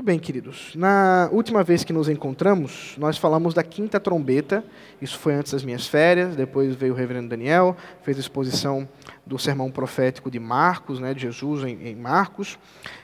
Muito 0.00 0.06
bem, 0.06 0.18
queridos. 0.18 0.74
Na 0.74 1.28
última 1.30 1.62
vez 1.62 1.84
que 1.84 1.92
nos 1.92 2.08
encontramos, 2.08 2.94
nós 2.96 3.18
falamos 3.18 3.52
da 3.52 3.62
quinta 3.62 4.00
trombeta. 4.00 4.64
Isso 4.98 5.18
foi 5.18 5.34
antes 5.34 5.52
das 5.52 5.62
minhas 5.62 5.86
férias. 5.86 6.34
Depois 6.34 6.74
veio 6.74 6.94
o 6.94 6.96
reverendo 6.96 7.28
Daniel, 7.28 7.76
fez 8.02 8.16
a 8.16 8.20
exposição 8.20 8.88
do 9.26 9.38
sermão 9.38 9.70
profético 9.70 10.30
de 10.30 10.40
Marcos, 10.40 11.00
né, 11.00 11.12
de 11.12 11.20
Jesus 11.20 11.64
em, 11.64 11.88
em 11.88 11.94
Marcos. 11.94 12.58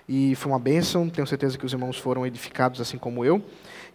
E 0.08 0.34
foi 0.36 0.50
uma 0.50 0.58
bênção. 0.58 1.06
Tenho 1.10 1.26
certeza 1.26 1.58
que 1.58 1.66
os 1.66 1.72
irmãos 1.74 1.98
foram 1.98 2.26
edificados 2.26 2.80
assim 2.80 2.96
como 2.96 3.26
eu. 3.26 3.44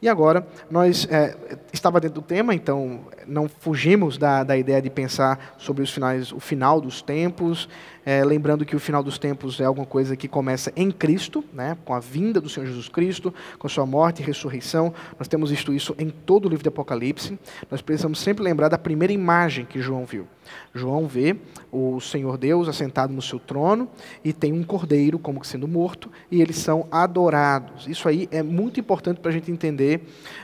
E 0.02 0.10
agora, 0.10 0.48
nós 0.70 1.08
é, 1.12 1.36
estava 1.72 2.00
dentro 2.00 2.22
do 2.22 2.26
tema, 2.26 2.56
então 2.56 3.02
não 3.28 3.48
fugimos 3.48 4.18
da, 4.18 4.44
da 4.44 4.58
ideia 4.58 4.82
de 4.82 4.90
pensar 4.90 5.54
sobre 5.60 5.84
os 5.84 5.92
finais, 5.92 6.32
o 6.32 6.40
final 6.40 6.82
dos 6.82 7.04
tempos, 7.04 7.70
é, 8.04 8.24
lembrando 8.24 8.66
que 8.66 8.76
o 8.76 8.80
final 8.80 9.04
dos 9.04 9.20
tempos 9.20 9.60
é 9.60 9.66
alguma 9.66 9.86
coisa 9.86 10.16
que 10.16 10.28
começa 10.28 10.74
em 10.76 10.90
Cristo, 10.90 11.46
né, 11.54 11.78
com 11.86 11.94
a 11.94 12.00
vinda 12.00 12.42
do 12.42 12.50
Senhor 12.50 12.66
Jesus 12.66 12.90
Cristo, 12.90 13.32
com 13.60 13.70
sua 13.70 13.86
morte 13.86 14.24
e 14.24 14.26
ressurreição. 14.26 14.92
Nós 15.20 15.28
temos 15.28 15.52
visto 15.52 15.72
isso 15.72 15.94
em 16.00 16.10
todo 16.10 16.46
o 16.46 16.50
livro 16.50 16.64
de 16.64 16.70
Apocalipse. 16.70 17.38
Nós 17.70 17.82
precisamos 17.82 18.20
sempre 18.20 18.44
lembrar 18.44 18.70
da 18.70 18.80
primeira 18.80 19.14
imagem 19.14 19.66
que 19.66 19.80
João 19.80 20.04
viu. 20.04 20.28
João 20.74 21.08
vê 21.08 21.36
o 21.72 22.00
Senhor 22.00 22.38
Deus 22.38 22.68
assentado 22.68 23.14
no 23.14 23.22
seu 23.22 23.40
trono 23.40 23.90
e 24.24 24.32
tem 24.34 24.54
um 24.54 24.64
cordeiro 24.64 25.20
como 25.20 25.44
sendo 25.44 25.68
morto 25.68 26.12
e 26.30 26.42
eles 26.42 26.58
são 26.58 26.88
adorados. 26.92 27.88
Isso 27.88 28.08
aí 28.08 28.28
é 28.32 28.42
muito 28.42 28.80
importante 28.80 29.20
para 29.20 29.30
a 29.30 29.34
gente 29.34 29.52
entender 29.52 30.02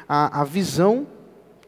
a, 0.07 0.41
a 0.41 0.43
visão 0.43 1.07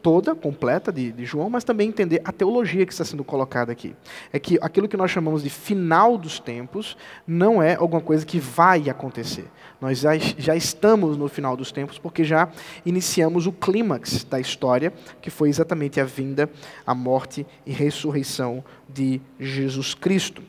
toda, 0.02 0.34
completa 0.34 0.92
de, 0.92 1.12
de, 1.12 1.24
João, 1.24 1.50
mas 1.50 1.64
também 1.64 1.88
entender 1.88 2.20
a 2.24 2.32
teologia 2.32 2.86
que 2.86 2.92
está 2.92 3.04
sendo 3.04 3.22
colocada 3.22 3.70
aqui. 3.70 3.94
É 4.32 4.38
que 4.38 4.58
aquilo 4.60 4.88
que 4.88 4.96
nós 4.96 5.10
chamamos 5.10 5.42
de 5.42 5.50
final 5.50 6.16
dos 6.16 6.38
tempos 6.38 6.96
não 7.26 7.62
é 7.62 7.74
alguma 7.74 8.00
coisa 8.00 8.24
que 8.24 8.38
vai 8.38 8.88
acontecer. 8.88 9.46
Nós 9.80 10.00
já, 10.00 10.16
já 10.16 10.56
estamos 10.56 11.16
no 11.16 11.28
final 11.28 11.56
dos 11.56 11.72
tempos 11.72 11.98
porque 11.98 12.24
já 12.24 12.48
iniciamos 12.84 13.46
o 13.46 13.52
clímax 13.52 14.24
da 14.24 14.40
história, 14.40 14.92
que 15.20 15.30
foi 15.30 15.48
exatamente 15.48 16.00
a 16.00 16.04
vinda, 16.04 16.50
a 16.86 16.94
morte 16.94 17.46
e 17.66 17.72
ressurreição 17.72 18.64
de 18.88 19.20
Jesus 19.38 19.94
Cristo. 19.94 20.42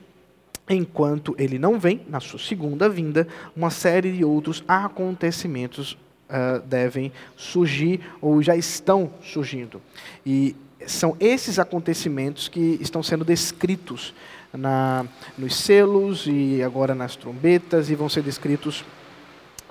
Enquanto 0.69 1.35
ele 1.38 1.59
não 1.59 1.79
vem, 1.79 2.02
na 2.07 2.19
sua 2.19 2.39
segunda 2.39 2.88
vinda, 2.88 3.27
uma 3.55 3.69
série 3.69 4.11
de 4.11 4.23
outros 4.23 4.63
acontecimentos 4.67 5.97
uh, 6.31 6.59
devem 6.61 7.11
surgir 7.35 8.01
ou 8.21 8.41
já 8.41 8.55
estão 8.55 9.11
surgindo. 9.21 9.81
E 10.25 10.55
são 10.88 11.15
esses 11.19 11.59
acontecimentos 11.59 12.47
que 12.47 12.77
estão 12.81 13.03
sendo 13.03 13.23
descritos 13.23 14.13
na, 14.53 15.05
nos 15.38 15.55
selos 15.55 16.25
e 16.27 16.63
agora 16.63 16.95
nas 16.95 17.15
trombetas 17.15 17.89
e 17.89 17.95
vão 17.95 18.09
ser 18.09 18.23
descritos 18.23 18.83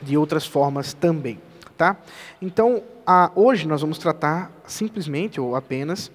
de 0.03 0.17
outras 0.17 0.47
formas 0.47 0.93
também. 0.93 1.41
Tá? 1.77 1.97
Então, 2.41 2.83
a, 3.07 3.31
hoje 3.35 3.67
nós 3.67 3.81
vamos 3.81 3.99
tratar 3.99 4.53
simplesmente 4.67 5.41
ou 5.41 5.57
apenas 5.57 6.11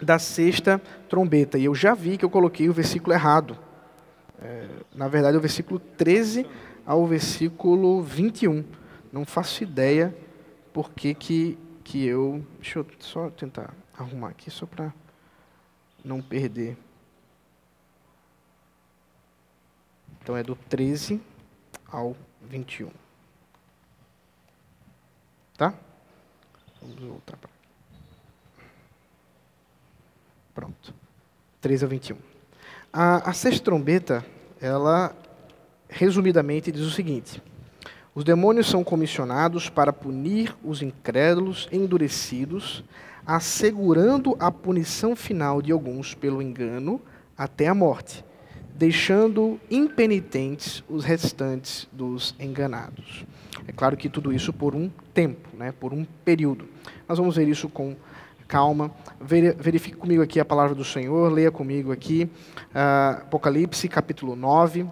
da 0.00 0.18
sexta 0.18 0.80
trombeta. 1.08 1.58
E 1.58 1.66
eu 1.66 1.74
já 1.74 1.94
vi 1.94 2.16
que 2.16 2.24
eu 2.24 2.30
coloquei 2.30 2.68
o 2.68 2.72
versículo 2.72 3.12
errado. 3.12 3.56
É, 4.42 4.64
na 4.94 5.06
verdade, 5.06 5.36
é 5.36 5.38
o 5.38 5.42
versículo 5.42 5.78
13 5.78 6.46
ao 6.86 7.06
versículo 7.06 8.02
21. 8.02 8.64
Não 9.12 9.24
faço 9.24 9.62
ideia 9.62 10.16
por 10.72 10.90
que, 10.90 11.14
que, 11.14 11.58
que 11.82 12.04
eu. 12.04 12.44
Deixa 12.60 12.78
eu 12.78 12.86
só 13.00 13.30
tentar 13.30 13.74
arrumar 13.96 14.28
aqui, 14.28 14.50
só 14.50 14.66
para 14.66 14.92
não 16.04 16.22
perder. 16.22 16.76
Então 20.22 20.36
é 20.36 20.42
do 20.42 20.54
13 20.54 21.20
ao 21.90 22.16
21. 22.42 22.90
Tá? 25.56 25.74
Vamos 26.80 26.98
voltar 27.00 27.36
para. 27.36 27.50
Pronto. 30.54 30.94
13 31.60 31.84
ao 31.84 31.90
21. 31.90 32.16
A, 32.92 33.30
a 33.30 33.32
sexta 33.32 33.64
trombeta, 33.64 34.24
ela, 34.60 35.14
resumidamente, 35.88 36.72
diz 36.72 36.82
o 36.82 36.90
seguinte: 36.90 37.42
os 38.14 38.24
demônios 38.24 38.68
são 38.68 38.82
comissionados 38.82 39.68
para 39.68 39.92
punir 39.92 40.54
os 40.64 40.82
incrédulos 40.82 41.68
endurecidos, 41.70 42.82
assegurando 43.24 44.36
a 44.40 44.50
punição 44.50 45.14
final 45.14 45.62
de 45.62 45.70
alguns 45.70 46.12
pelo 46.14 46.42
engano 46.42 47.00
até 47.38 47.68
a 47.68 47.74
morte, 47.74 48.24
deixando 48.74 49.60
impenitentes 49.70 50.82
os 50.88 51.04
restantes 51.04 51.86
dos 51.92 52.34
enganados. 52.40 53.24
É 53.68 53.72
claro 53.72 53.96
que 53.96 54.08
tudo 54.08 54.32
isso 54.32 54.52
por 54.52 54.74
um 54.74 54.90
tempo, 55.14 55.48
né, 55.56 55.72
por 55.72 55.92
um 55.92 56.04
período. 56.24 56.68
Nós 57.08 57.18
vamos 57.18 57.36
ver 57.36 57.46
isso 57.46 57.68
com 57.68 57.94
calma. 58.48 58.90
Verifique 59.20 59.96
comigo 59.96 60.20
aqui 60.20 60.40
a 60.40 60.44
palavra 60.44 60.74
do 60.74 60.84
Senhor, 60.84 61.32
leia 61.32 61.52
comigo 61.52 61.92
aqui 61.92 62.28
uh, 62.74 63.20
Apocalipse 63.20 63.88
capítulo 63.88 64.34
9, 64.34 64.84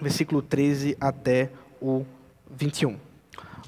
versículo 0.00 0.40
13 0.40 0.96
até 1.00 1.50
o 1.82 2.06
21. 2.50 2.96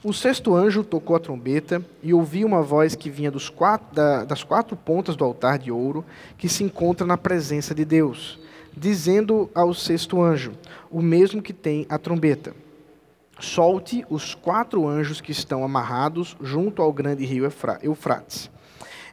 O 0.05 0.13
sexto 0.13 0.55
anjo 0.55 0.85
tocou 0.85 1.17
a 1.17 1.21
trombeta 1.21 1.85
e 2.03 2.15
ouvi 2.15 2.45
uma 2.45 2.63
voz 2.63 2.95
que 2.95 3.11
vinha 3.11 3.33
quatro, 3.49 3.95
da, 3.95 4.25
das 4.25 4.45
quatro 4.45 4.77
pontas 4.77 5.17
do 5.17 5.25
altar 5.25 5.59
de 5.59 5.73
ouro 5.73 6.05
que 6.37 6.49
se 6.49 6.63
encontra 6.63 7.05
na 7.05 7.19
presença 7.19 7.75
de 7.75 7.85
Deus, 7.85 8.39
dizendo 8.77 9.51
ao 9.53 9.75
sexto 9.75 10.23
anjo, 10.23 10.53
o 10.89 11.03
mesmo 11.03 11.43
que 11.43 11.53
tem 11.53 11.85
a 11.89 11.99
trombeta: 11.99 12.55
Solte 13.41 14.05
os 14.09 14.35
quatro 14.35 14.87
anjos 14.87 15.21
que 15.21 15.33
estão 15.33 15.65
amarrados 15.65 16.37
junto 16.41 16.81
ao 16.81 16.93
grande 16.93 17.25
rio 17.25 17.51
Eufrates. 17.83 18.49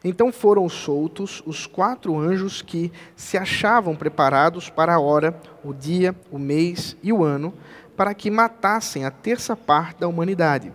Então 0.04 0.32
foram 0.32 0.68
soltos 0.68 1.42
os 1.44 1.66
quatro 1.66 2.16
anjos 2.16 2.62
que 2.62 2.92
se 3.16 3.36
achavam 3.36 3.96
preparados 3.96 4.70
para 4.70 4.94
a 4.94 5.00
hora, 5.00 5.36
o 5.64 5.74
dia, 5.74 6.14
o 6.30 6.38
mês 6.38 6.96
e 7.02 7.12
o 7.12 7.24
ano 7.24 7.52
para 7.96 8.14
que 8.14 8.30
matassem 8.30 9.04
a 9.04 9.10
terça 9.10 9.56
parte 9.56 10.00
da 10.00 10.08
humanidade. 10.08 10.72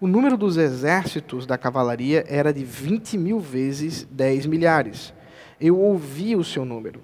O 0.00 0.06
número 0.06 0.36
dos 0.36 0.56
exércitos 0.56 1.46
da 1.46 1.58
cavalaria 1.58 2.24
era 2.28 2.52
de 2.52 2.64
20 2.64 3.16
mil 3.18 3.38
vezes 3.38 4.06
10 4.10 4.46
milhares. 4.46 5.12
Eu 5.60 5.78
ouvi 5.78 6.34
o 6.34 6.42
seu 6.42 6.64
número. 6.64 7.00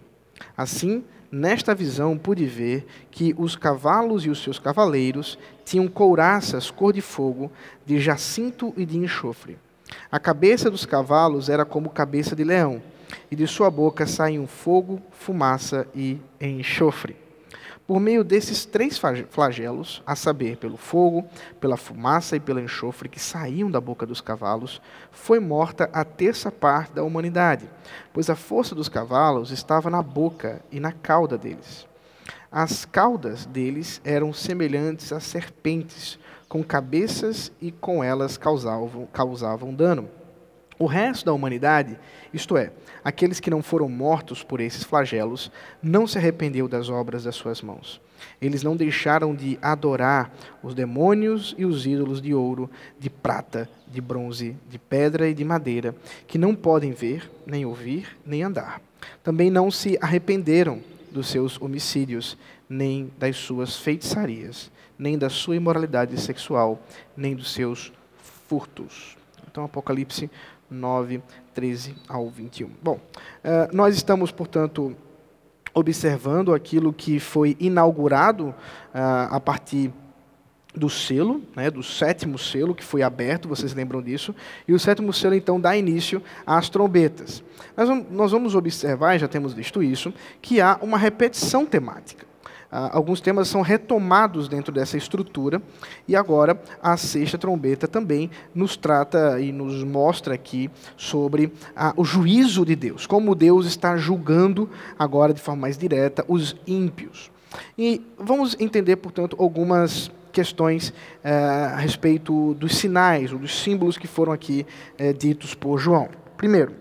Assim, 0.56 1.04
nesta 1.30 1.74
visão 1.74 2.18
pude 2.18 2.44
ver 2.46 2.86
que 3.10 3.34
os 3.38 3.54
cavalos 3.54 4.24
e 4.24 4.30
os 4.30 4.42
seus 4.42 4.58
cavaleiros 4.58 5.38
tinham 5.64 5.86
couraças 5.86 6.70
cor 6.70 6.92
de 6.92 7.00
fogo, 7.00 7.52
de 7.86 8.00
jacinto 8.00 8.72
e 8.76 8.84
de 8.84 8.98
enxofre. 8.98 9.58
A 10.10 10.18
cabeça 10.18 10.70
dos 10.70 10.84
cavalos 10.84 11.48
era 11.48 11.64
como 11.64 11.90
cabeça 11.90 12.34
de 12.34 12.44
leão, 12.44 12.82
e 13.30 13.36
de 13.36 13.46
sua 13.46 13.70
boca 13.70 14.06
saíam 14.06 14.46
fogo, 14.46 15.00
fumaça 15.12 15.86
e 15.94 16.18
enxofre. 16.40 17.27
Por 17.88 18.00
meio 18.00 18.22
desses 18.22 18.66
três 18.66 19.00
flagelos, 19.30 20.02
a 20.04 20.14
saber, 20.14 20.58
pelo 20.58 20.76
fogo, 20.76 21.24
pela 21.58 21.78
fumaça 21.78 22.36
e 22.36 22.40
pelo 22.40 22.60
enxofre 22.60 23.08
que 23.08 23.18
saíam 23.18 23.70
da 23.70 23.80
boca 23.80 24.04
dos 24.04 24.20
cavalos, 24.20 24.78
foi 25.10 25.40
morta 25.40 25.88
a 25.90 26.04
terça 26.04 26.52
parte 26.52 26.92
da 26.92 27.02
humanidade, 27.02 27.66
pois 28.12 28.28
a 28.28 28.36
força 28.36 28.74
dos 28.74 28.90
cavalos 28.90 29.50
estava 29.50 29.88
na 29.88 30.02
boca 30.02 30.60
e 30.70 30.78
na 30.78 30.92
cauda 30.92 31.38
deles. 31.38 31.88
As 32.52 32.84
caudas 32.84 33.46
deles 33.46 34.02
eram 34.04 34.34
semelhantes 34.34 35.10
a 35.10 35.18
serpentes, 35.18 36.18
com 36.46 36.62
cabeças 36.62 37.50
e 37.58 37.72
com 37.72 38.04
elas 38.04 38.36
causavam, 38.36 39.06
causavam 39.10 39.72
dano. 39.72 40.10
O 40.78 40.86
resto 40.86 41.26
da 41.26 41.32
humanidade, 41.32 41.98
isto 42.32 42.56
é, 42.56 42.70
aqueles 43.02 43.40
que 43.40 43.50
não 43.50 43.62
foram 43.62 43.88
mortos 43.88 44.44
por 44.44 44.60
esses 44.60 44.84
flagelos, 44.84 45.50
não 45.82 46.06
se 46.06 46.18
arrependeu 46.18 46.68
das 46.68 46.88
obras 46.88 47.24
das 47.24 47.34
suas 47.34 47.60
mãos. 47.60 48.00
Eles 48.40 48.62
não 48.62 48.76
deixaram 48.76 49.34
de 49.34 49.58
adorar 49.60 50.32
os 50.62 50.74
demônios 50.74 51.54
e 51.58 51.64
os 51.64 51.84
ídolos 51.84 52.22
de 52.22 52.32
ouro, 52.32 52.70
de 52.98 53.10
prata, 53.10 53.68
de 53.88 54.00
bronze, 54.00 54.56
de 54.70 54.78
pedra 54.78 55.28
e 55.28 55.34
de 55.34 55.44
madeira, 55.44 55.94
que 56.26 56.38
não 56.38 56.54
podem 56.54 56.92
ver, 56.92 57.28
nem 57.44 57.64
ouvir, 57.64 58.16
nem 58.24 58.42
andar. 58.42 58.80
Também 59.22 59.50
não 59.50 59.70
se 59.70 59.98
arrependeram 60.00 60.80
dos 61.10 61.28
seus 61.28 61.60
homicídios, 61.60 62.36
nem 62.68 63.10
das 63.18 63.36
suas 63.36 63.76
feitiçarias, 63.76 64.70
nem 64.98 65.18
da 65.18 65.30
sua 65.30 65.56
imoralidade 65.56 66.20
sexual, 66.20 66.80
nem 67.16 67.34
dos 67.34 67.52
seus 67.52 67.92
furtos. 68.48 69.16
Então, 69.50 69.64
Apocalipse 69.64 70.30
9, 70.70 71.22
13 71.54 71.94
ao 72.08 72.28
21. 72.28 72.70
Bom, 72.82 73.00
eh, 73.42 73.68
nós 73.72 73.96
estamos, 73.96 74.30
portanto, 74.30 74.96
observando 75.74 76.54
aquilo 76.54 76.92
que 76.92 77.18
foi 77.18 77.56
inaugurado 77.58 78.54
eh, 78.94 78.98
a 79.30 79.40
partir 79.40 79.92
do 80.74 80.88
selo, 80.88 81.42
né, 81.56 81.70
do 81.70 81.82
sétimo 81.82 82.38
selo 82.38 82.74
que 82.74 82.84
foi 82.84 83.02
aberto, 83.02 83.48
vocês 83.48 83.74
lembram 83.74 84.02
disso, 84.02 84.34
e 84.66 84.72
o 84.72 84.78
sétimo 84.78 85.12
selo 85.12 85.34
então 85.34 85.60
dá 85.60 85.76
início 85.76 86.22
às 86.46 86.68
trombetas. 86.68 87.42
Nós 87.76 87.88
vamos, 87.88 88.06
nós 88.10 88.32
vamos 88.32 88.54
observar, 88.54 89.18
já 89.18 89.26
temos 89.26 89.52
visto 89.52 89.82
isso, 89.82 90.12
que 90.40 90.60
há 90.60 90.78
uma 90.80 90.98
repetição 90.98 91.66
temática. 91.66 92.27
Ah, 92.70 92.90
alguns 92.96 93.20
temas 93.20 93.48
são 93.48 93.62
retomados 93.62 94.48
dentro 94.48 94.72
dessa 94.72 94.96
estrutura, 94.96 95.62
e 96.06 96.14
agora 96.14 96.60
a 96.82 96.96
sexta 96.96 97.38
trombeta 97.38 97.88
também 97.88 98.30
nos 98.54 98.76
trata 98.76 99.40
e 99.40 99.52
nos 99.52 99.82
mostra 99.84 100.34
aqui 100.34 100.70
sobre 100.96 101.52
ah, 101.74 101.92
o 101.96 102.04
juízo 102.04 102.64
de 102.64 102.76
Deus, 102.76 103.06
como 103.06 103.34
Deus 103.34 103.66
está 103.66 103.96
julgando 103.96 104.68
agora 104.98 105.32
de 105.32 105.40
forma 105.40 105.62
mais 105.62 105.78
direta 105.78 106.24
os 106.28 106.56
ímpios. 106.66 107.30
E 107.76 108.04
vamos 108.18 108.56
entender, 108.60 108.96
portanto, 108.96 109.36
algumas 109.38 110.10
questões 110.32 110.92
eh, 111.24 111.32
a 111.32 111.76
respeito 111.76 112.54
dos 112.54 112.76
sinais, 112.76 113.32
ou 113.32 113.38
dos 113.38 113.60
símbolos 113.62 113.98
que 113.98 114.06
foram 114.06 114.32
aqui 114.32 114.66
eh, 114.98 115.12
ditos 115.12 115.54
por 115.54 115.78
João. 115.78 116.08
Primeiro, 116.36 116.74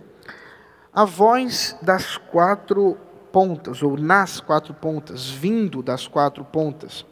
a 0.94 1.06
voz 1.06 1.76
das 1.82 2.18
quatro 2.18 2.98
pontas, 3.32 3.84
ou 3.84 3.98
nas 3.98 4.40
quatro 4.40 4.74
pontas, 4.74 5.30
vindo 5.30 5.82
das 5.82 6.08
quatro 6.08 6.44
pontas. 6.44 7.06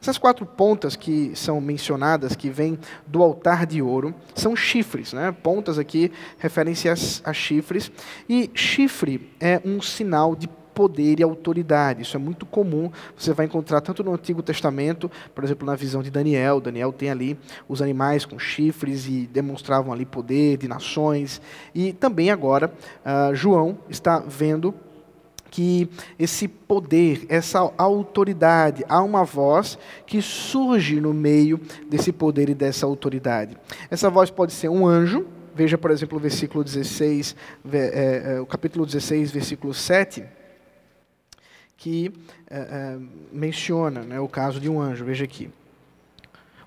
Essas 0.00 0.16
quatro 0.16 0.46
pontas 0.46 0.94
que 0.94 1.32
são 1.34 1.60
mencionadas, 1.60 2.36
que 2.36 2.48
vêm 2.48 2.78
do 3.06 3.22
altar 3.22 3.66
de 3.66 3.82
ouro, 3.82 4.14
são 4.34 4.54
chifres. 4.54 5.12
Né? 5.12 5.32
Pontas 5.42 5.76
aqui 5.76 6.12
referem-se 6.38 6.88
a, 6.88 7.32
chifres. 7.32 7.90
E 8.28 8.48
chifre 8.54 9.28
é 9.40 9.60
um 9.64 9.82
sinal 9.82 10.36
de 10.36 10.48
poder 10.78 11.18
e 11.18 11.24
autoridade. 11.24 12.02
Isso 12.02 12.16
é 12.16 12.20
muito 12.20 12.46
comum. 12.46 12.92
Você 13.16 13.32
vai 13.32 13.46
encontrar 13.46 13.80
tanto 13.80 14.04
no 14.04 14.14
Antigo 14.14 14.40
Testamento, 14.40 15.10
por 15.34 15.42
exemplo, 15.42 15.66
na 15.66 15.74
visão 15.74 16.00
de 16.00 16.08
Daniel. 16.12 16.60
Daniel 16.60 16.92
tem 16.92 17.10
ali 17.10 17.36
os 17.68 17.82
animais 17.82 18.24
com 18.24 18.38
chifres 18.38 19.08
e 19.08 19.26
demonstravam 19.26 19.92
ali 19.92 20.06
poder 20.06 20.56
de 20.56 20.68
nações. 20.68 21.42
E 21.74 21.92
também 21.92 22.30
agora, 22.30 22.72
uh, 23.04 23.34
João 23.34 23.78
está 23.90 24.20
vendo 24.20 24.72
que 25.50 25.88
esse 26.18 26.46
poder, 26.46 27.26
essa 27.28 27.72
autoridade, 27.76 28.84
há 28.88 29.02
uma 29.02 29.24
voz 29.24 29.78
que 30.06 30.20
surge 30.20 31.00
no 31.00 31.12
meio 31.14 31.60
desse 31.88 32.12
poder 32.12 32.48
e 32.48 32.54
dessa 32.54 32.86
autoridade. 32.86 33.56
Essa 33.90 34.10
voz 34.10 34.30
pode 34.30 34.52
ser 34.52 34.68
um 34.68 34.86
anjo, 34.86 35.26
veja, 35.54 35.76
por 35.76 35.90
exemplo, 35.90 36.18
o 36.18 36.20
versículo 36.20 36.62
16, 36.62 37.34
é, 37.72 38.22
é, 38.36 38.40
o 38.40 38.46
capítulo 38.46 38.86
16, 38.86 39.30
versículo 39.30 39.74
7, 39.74 40.24
que 41.76 42.12
é, 42.50 42.96
menciona 43.32 44.02
né, 44.02 44.20
o 44.20 44.28
caso 44.28 44.60
de 44.60 44.68
um 44.68 44.80
anjo, 44.80 45.04
veja 45.04 45.24
aqui 45.24 45.50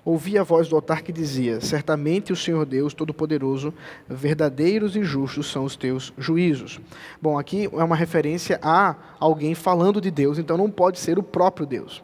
ouvi 0.04 0.36
a 0.36 0.42
voz 0.42 0.68
do 0.68 0.76
altar 0.76 1.02
que 1.02 1.12
dizia: 1.12 1.60
Certamente 1.60 2.32
o 2.32 2.36
Senhor 2.36 2.64
Deus 2.66 2.94
Todo-Poderoso, 2.94 3.72
verdadeiros 4.08 4.96
e 4.96 5.02
justos 5.02 5.50
são 5.50 5.64
os 5.64 5.76
teus 5.76 6.12
juízos. 6.18 6.80
Bom, 7.20 7.38
aqui 7.38 7.68
é 7.72 7.84
uma 7.84 7.96
referência 7.96 8.58
a 8.62 8.96
alguém 9.18 9.54
falando 9.54 10.00
de 10.00 10.10
Deus, 10.10 10.38
então 10.38 10.56
não 10.56 10.70
pode 10.70 10.98
ser 10.98 11.18
o 11.18 11.22
próprio 11.22 11.66
Deus. 11.66 12.02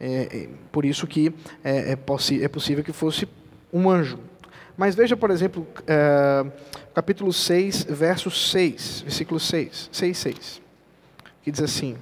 É, 0.00 0.28
é, 0.30 0.48
por 0.70 0.84
isso 0.84 1.06
que 1.06 1.34
é, 1.64 1.92
é, 1.92 1.92
é, 1.92 2.48
possível 2.48 2.84
que 2.84 2.92
fosse 2.92 3.28
um 3.72 3.90
anjo. 3.90 4.18
Mas 4.76 4.94
veja, 4.94 5.16
por 5.16 5.30
exemplo, 5.30 5.66
é, 5.86 6.46
capítulo 6.94 7.32
6, 7.32 7.84
verso 7.84 8.30
6, 8.30 9.00
versículo 9.02 9.40
6, 9.40 9.90
6, 9.90 10.18
6, 10.18 10.62
que 11.42 11.50
diz 11.50 11.62
assim: 11.62 11.96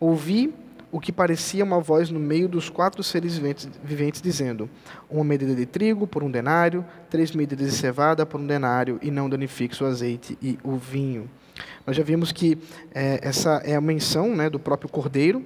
Ouvi 0.00 0.52
o 0.94 1.00
que 1.00 1.10
parecia 1.10 1.64
uma 1.64 1.80
voz 1.80 2.08
no 2.08 2.20
meio 2.20 2.48
dos 2.48 2.70
quatro 2.70 3.02
seres 3.02 3.36
viventes, 3.36 3.68
viventes, 3.82 4.22
dizendo: 4.22 4.70
Uma 5.10 5.24
medida 5.24 5.52
de 5.52 5.66
trigo 5.66 6.06
por 6.06 6.22
um 6.22 6.30
denário, 6.30 6.84
três 7.10 7.32
medidas 7.32 7.68
de 7.68 7.76
cevada 7.76 8.24
por 8.24 8.40
um 8.40 8.46
denário, 8.46 9.00
e 9.02 9.10
não 9.10 9.28
danifique 9.28 9.82
o 9.82 9.86
azeite 9.88 10.38
e 10.40 10.56
o 10.62 10.76
vinho. 10.76 11.28
Nós 11.84 11.96
já 11.96 12.04
vimos 12.04 12.30
que 12.30 12.56
é, 12.94 13.18
essa 13.22 13.60
é 13.64 13.74
a 13.74 13.80
menção 13.80 14.36
né, 14.36 14.48
do 14.48 14.60
próprio 14.60 14.88
cordeiro, 14.88 15.44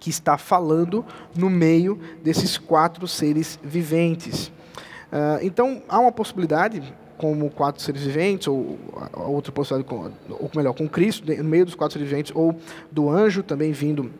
que 0.00 0.08
está 0.08 0.38
falando 0.38 1.04
no 1.36 1.50
meio 1.50 2.00
desses 2.24 2.56
quatro 2.56 3.06
seres 3.06 3.58
viventes. 3.62 4.48
Uh, 4.48 5.36
então, 5.42 5.82
há 5.86 5.98
uma 5.98 6.12
possibilidade, 6.12 6.82
como 7.18 7.50
quatro 7.50 7.82
seres 7.82 8.04
viventes, 8.04 8.48
ou 8.48 8.78
outra 9.16 9.52
possibilidade, 9.52 9.94
com, 9.94 10.10
ou 10.42 10.50
melhor, 10.56 10.72
com 10.72 10.88
Cristo, 10.88 11.30
no 11.30 11.44
meio 11.44 11.66
dos 11.66 11.74
quatro 11.74 11.92
seres 11.92 12.08
viventes, 12.08 12.32
ou 12.34 12.56
do 12.90 13.10
anjo 13.10 13.42
também 13.42 13.70
vindo 13.70 14.10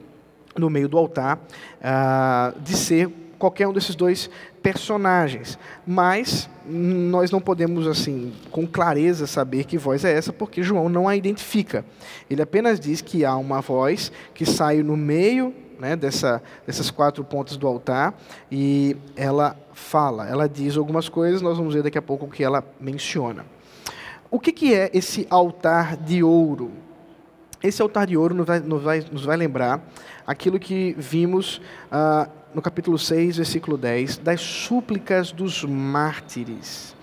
no 0.57 0.71
meio 0.71 0.89
do 0.89 0.99
altar, 0.99 1.39
uh, 1.39 2.61
de 2.61 2.77
ser 2.77 3.11
qualquer 3.39 3.67
um 3.67 3.73
desses 3.73 3.97
dois 3.97 4.31
personagens. 4.63 5.59
Mas 5.87 6.49
nós 6.65 7.31
não 7.31 7.41
podemos, 7.41 7.87
assim, 7.87 8.33
com 8.51 8.67
clareza 8.67 9.27
saber 9.27 9.65
que 9.65 9.77
voz 9.77 10.05
é 10.05 10.13
essa, 10.13 10.33
porque 10.33 10.63
João 10.63 10.89
não 10.89 11.09
a 11.09 11.17
identifica. 11.17 11.85
Ele 12.31 12.41
apenas 12.41 12.79
diz 12.79 13.01
que 13.01 13.25
há 13.25 13.37
uma 13.37 13.61
voz 13.61 14.13
que 14.33 14.47
sai 14.47 14.83
no 14.83 14.97
meio 14.97 15.53
né, 15.79 15.97
dessa, 15.97 16.41
dessas 16.65 16.91
quatro 16.91 17.25
pontas 17.25 17.57
do 17.57 17.67
altar 17.67 18.15
e 18.51 18.97
ela 19.17 19.57
fala, 19.73 20.29
ela 20.29 20.49
diz 20.49 20.77
algumas 20.77 21.09
coisas, 21.09 21.43
nós 21.43 21.59
vamos 21.59 21.75
ver 21.75 21.83
daqui 21.83 21.99
a 21.99 22.03
pouco 22.03 22.27
o 22.27 22.29
que 22.29 22.45
ela 22.45 22.65
menciona. 22.81 23.45
O 24.31 24.39
que, 24.39 24.53
que 24.53 24.73
é 24.73 24.91
esse 24.95 25.27
altar 25.29 25.97
de 25.97 26.23
ouro? 26.23 26.71
Esse 27.63 27.81
altar 27.81 28.07
de 28.07 28.17
ouro 28.17 28.35
nos 28.35 28.47
vai, 28.47 28.61
nos 28.61 28.83
vai, 28.83 29.05
nos 29.13 29.25
vai 29.25 29.37
lembrar 29.37 29.81
aquilo 30.27 30.59
que 30.59 30.95
vimos 30.99 31.61
ah, 31.91 32.29
no 32.55 32.61
capítulo 32.61 32.99
6, 32.99 33.37
versículo 33.37 33.77
10, 33.77 34.19
das 34.19 34.41
súplicas 34.41 35.31
dos 35.31 35.65
mártires. 35.65 36.95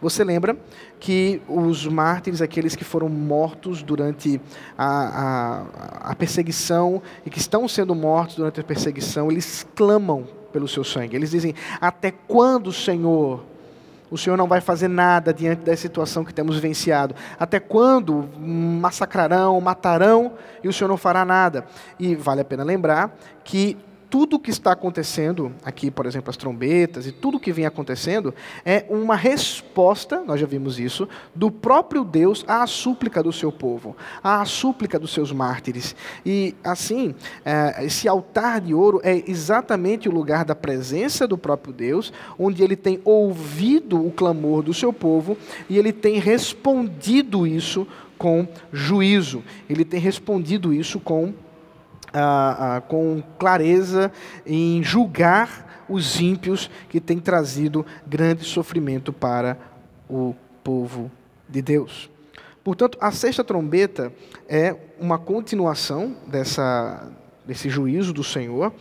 Você 0.00 0.24
lembra 0.24 0.56
que 0.98 1.40
os 1.46 1.86
mártires, 1.86 2.42
aqueles 2.42 2.74
que 2.74 2.82
foram 2.82 3.08
mortos 3.08 3.82
durante 3.82 4.40
a, 4.76 4.86
a, 4.86 6.10
a, 6.10 6.14
perseguição 6.16 7.00
e 7.24 7.30
que 7.30 7.38
estão 7.38 7.68
sendo 7.68 7.94
mortos 7.94 8.36
durante 8.36 8.60
a 8.60 8.64
perseguição, 8.64 9.30
eles 9.30 9.66
clamam 9.76 10.26
pelo 10.52 10.66
seu 10.66 10.82
sangue. 10.82 11.14
Eles 11.14 11.30
dizem: 11.30 11.54
Até 11.80 12.10
quando, 12.10 12.72
Senhor, 12.72 13.44
o 14.10 14.18
Senhor 14.18 14.36
não 14.36 14.46
vai 14.46 14.60
fazer 14.60 14.88
nada 14.88 15.32
diante 15.32 15.62
da 15.62 15.76
situação 15.76 16.24
que 16.24 16.34
temos 16.34 16.56
vivenciado. 16.56 17.14
Até 17.38 17.60
quando 17.60 18.28
massacrarão, 18.38 19.60
matarão 19.60 20.32
e 20.62 20.68
o 20.68 20.72
Senhor 20.72 20.88
não 20.88 20.96
fará 20.96 21.24
nada? 21.24 21.64
E 21.98 22.14
vale 22.14 22.40
a 22.40 22.44
pena 22.44 22.64
lembrar 22.64 23.16
que 23.44 23.76
tudo 24.10 24.36
o 24.36 24.38
que 24.40 24.50
está 24.50 24.72
acontecendo, 24.72 25.52
aqui, 25.64 25.88
por 25.88 26.04
exemplo, 26.04 26.30
as 26.30 26.36
trombetas 26.36 27.06
e 27.06 27.12
tudo 27.12 27.36
o 27.36 27.40
que 27.40 27.52
vem 27.52 27.64
acontecendo, 27.64 28.34
é 28.64 28.84
uma 28.90 29.14
resposta, 29.14 30.20
nós 30.26 30.40
já 30.40 30.46
vimos 30.46 30.80
isso, 30.80 31.08
do 31.32 31.48
próprio 31.48 32.04
Deus 32.04 32.44
à 32.48 32.66
súplica 32.66 33.22
do 33.22 33.32
seu 33.32 33.52
povo, 33.52 33.96
à 34.22 34.44
súplica 34.44 34.98
dos 34.98 35.12
seus 35.12 35.30
mártires. 35.30 35.94
E, 36.26 36.56
assim, 36.64 37.14
é, 37.44 37.84
esse 37.84 38.08
altar 38.08 38.60
de 38.60 38.74
ouro 38.74 39.00
é 39.04 39.22
exatamente 39.30 40.08
o 40.08 40.12
lugar 40.12 40.44
da 40.44 40.56
presença 40.56 41.26
do 41.28 41.38
próprio 41.38 41.72
Deus, 41.72 42.12
onde 42.36 42.64
ele 42.64 42.74
tem 42.74 43.00
ouvido 43.04 44.04
o 44.04 44.10
clamor 44.10 44.64
do 44.64 44.74
seu 44.74 44.92
povo 44.92 45.38
e 45.68 45.78
ele 45.78 45.92
tem 45.92 46.18
respondido 46.18 47.46
isso 47.46 47.86
com 48.18 48.46
juízo, 48.72 49.42
ele 49.68 49.84
tem 49.84 50.00
respondido 50.00 50.74
isso 50.74 50.98
com 50.98 51.32
ah, 52.12 52.76
ah, 52.76 52.80
com 52.80 53.22
clareza 53.38 54.12
em 54.46 54.82
julgar 54.82 55.84
os 55.88 56.20
ímpios 56.20 56.70
que 56.88 57.00
têm 57.00 57.18
trazido 57.18 57.84
grande 58.06 58.44
sofrimento 58.44 59.12
para 59.12 59.58
o 60.08 60.34
povo 60.62 61.10
de 61.48 61.60
Deus. 61.60 62.10
Portanto, 62.62 62.98
a 63.00 63.10
sexta 63.10 63.42
trombeta 63.42 64.12
é 64.48 64.76
uma 64.98 65.18
continuação 65.18 66.14
dessa, 66.26 67.10
desse 67.50 67.68
juízo 67.68 68.12
do 68.12 68.22
Senhor. 68.22 68.72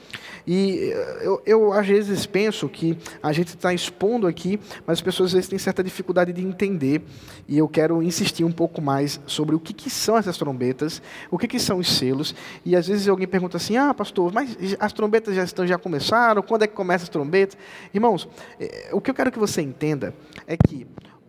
E 0.46 0.92
eh, 0.94 1.22
eu, 1.24 1.42
eu 1.46 1.74
às 1.74 1.88
vezes 1.88 2.26
penso 2.28 2.70
que 2.70 2.96
a 3.22 3.34
gente 3.34 3.50
está 3.50 3.74
expondo 3.74 4.28
aqui, 4.28 4.60
mas 4.86 5.00
as 5.00 5.02
pessoas 5.02 5.30
às 5.30 5.34
vezes 5.34 5.50
têm 5.50 5.58
certa 5.58 5.84
dificuldade 5.84 6.32
de 6.32 6.46
entender. 6.46 7.02
E 7.48 7.58
eu 7.58 7.68
quero 7.68 8.02
insistir 8.04 8.44
um 8.44 8.52
pouco 8.52 8.80
mais 8.80 9.20
sobre 9.26 9.56
o 9.56 9.60
que, 9.60 9.74
que 9.74 9.90
são 9.90 10.16
essas 10.16 10.38
trombetas, 10.38 11.02
o 11.32 11.38
que, 11.38 11.48
que 11.48 11.60
são 11.60 11.80
os 11.80 11.90
selos. 11.98 12.36
E 12.64 12.76
às 12.76 12.88
vezes 12.88 13.08
alguém 13.08 13.28
pergunta 13.28 13.58
assim: 13.58 13.76
ah, 13.76 13.92
pastor, 13.92 14.32
mas 14.32 14.56
as 14.80 14.94
trombetas 14.94 15.36
já, 15.36 15.44
estão, 15.44 15.66
já 15.66 15.78
começaram? 15.78 16.44
Quando 16.44 16.64
é 16.64 16.68
que 16.68 16.76
começa 16.76 17.04
as 17.04 17.10
trombetas? 17.10 17.58
Irmãos, 17.92 18.30
eh, 18.60 18.90
o 18.94 19.02
que 19.02 19.10
eu 19.10 19.16
quero 19.16 19.32
que 19.32 19.40
você 19.40 19.62
entenda 19.64 20.14
é 20.46 20.56
que 20.56 20.86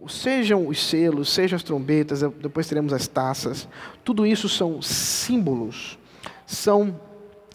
sejam 0.08 0.66
os 0.66 0.86
selos, 0.86 1.32
sejam 1.32 1.56
as 1.56 1.62
trombetas, 1.62 2.20
depois 2.20 2.66
teremos 2.66 2.92
as 2.92 3.06
taças, 3.06 3.68
tudo 4.04 4.26
isso 4.26 4.48
são 4.48 4.80
símbolos, 4.82 5.98
são 6.46 6.98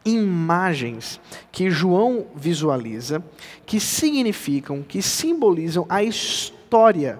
imagens 0.05 1.19
que 1.51 1.69
João 1.69 2.27
visualiza, 2.35 3.23
que 3.65 3.79
significam, 3.79 4.83
que 4.83 5.01
simbolizam 5.01 5.85
a 5.89 6.03
história 6.03 7.19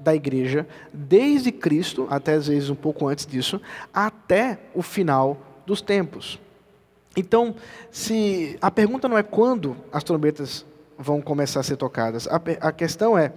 da 0.00 0.14
igreja, 0.14 0.66
desde 0.92 1.52
Cristo, 1.52 2.08
até 2.10 2.34
às 2.34 2.48
vezes 2.48 2.68
um 2.68 2.74
pouco 2.74 3.06
antes 3.06 3.24
disso, 3.24 3.60
até 3.94 4.58
o 4.74 4.82
final 4.82 5.38
dos 5.64 5.80
tempos. 5.80 6.40
Então, 7.16 7.54
se 7.90 8.58
a 8.60 8.70
pergunta 8.70 9.08
não 9.08 9.16
é 9.16 9.22
quando 9.22 9.76
as 9.92 10.02
trombetas 10.02 10.66
vão 10.98 11.20
começar 11.20 11.60
a 11.60 11.62
ser 11.62 11.76
tocadas, 11.76 12.26
a, 12.26 12.40
a 12.60 12.72
questão 12.72 13.16
é 13.16 13.32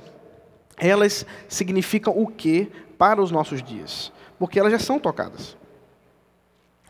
elas 0.77 1.25
significam 1.48 2.13
o 2.17 2.27
que 2.27 2.69
para 2.98 3.22
os 3.22 3.31
nossos 3.31 3.62
dias? 3.62 4.12
Porque 4.38 4.60
elas 4.60 4.72
já 4.72 4.79
são 4.79 5.00
tocadas. 5.00 5.55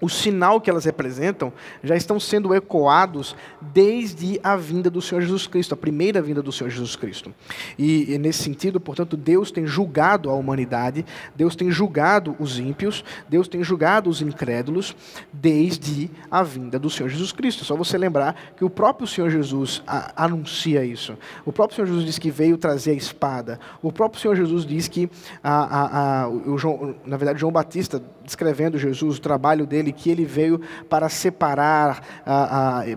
O 0.06 0.10
sinal 0.10 0.62
que 0.62 0.70
elas 0.70 0.86
representam 0.86 1.52
já 1.84 1.96
estão 1.96 2.20
sendo 2.20 2.54
ecoados 2.54 3.36
desde 3.60 4.40
a 4.44 4.56
vinda 4.56 4.88
do 4.88 5.02
Senhor 5.02 5.22
Jesus 5.22 5.48
Cristo, 5.48 5.74
a 5.74 5.78
primeira 5.78 6.22
vinda 6.22 6.44
do 6.44 6.52
Senhor 6.52 6.70
Jesus 6.70 6.96
Cristo. 6.96 7.34
E, 7.76 8.14
e, 8.14 8.18
nesse 8.20 8.44
sentido, 8.44 8.80
portanto, 8.80 9.18
Deus 9.18 9.50
tem 9.50 9.66
julgado 9.66 10.30
a 10.30 10.34
humanidade, 10.36 11.04
Deus 11.36 11.56
tem 11.56 11.72
julgado 11.72 12.36
os 12.40 12.60
ímpios, 12.60 13.04
Deus 13.28 13.48
tem 13.48 13.64
julgado 13.64 14.08
os 14.08 14.22
incrédulos 14.22 14.96
desde 15.34 16.12
a 16.30 16.44
vinda 16.44 16.78
do 16.78 16.88
Senhor 16.88 17.10
Jesus 17.10 17.32
Cristo. 17.32 17.64
É 17.64 17.66
só 17.66 17.76
você 17.76 17.98
lembrar 17.98 18.36
que 18.56 18.64
o 18.64 18.70
próprio 18.70 19.08
Senhor 19.08 19.32
Jesus 19.32 19.82
a, 19.88 20.24
anuncia 20.24 20.86
isso. 20.86 21.18
O 21.44 21.52
próprio 21.52 21.78
Senhor 21.78 21.88
Jesus 21.88 22.06
diz 22.06 22.20
que 22.20 22.30
veio 22.30 22.60
trazer 22.60 22.92
a 22.92 22.96
espada. 22.96 23.60
O 23.82 23.92
próprio 23.92 24.22
Senhor 24.22 24.36
Jesus 24.36 24.68
diz 24.68 24.88
que, 24.88 25.10
a, 25.44 25.64
a, 25.64 26.22
a 26.22 26.30
o 26.30 26.60
João, 26.60 26.94
na 27.04 27.18
verdade, 27.18 27.40
João 27.40 27.52
Batista, 27.52 28.00
descrevendo 28.25 28.77
Jesus, 28.77 29.17
o 29.17 29.22
trabalho 29.22 29.65
dele, 29.65 29.91
que 29.91 30.10
ele 30.10 30.25
veio 30.25 30.60
para 30.89 31.08
separar, 31.10 32.24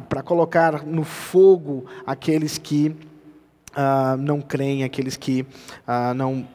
para 0.08 0.22
colocar 0.22 0.84
no 0.84 1.04
fogo 1.04 1.84
aqueles 2.06 2.58
que 2.58 2.96
ah, 3.74 4.16
não 4.18 4.40
creem, 4.40 4.82
aqueles 4.82 5.16
que 5.16 5.46
ah, 5.86 6.12
não 6.12 6.48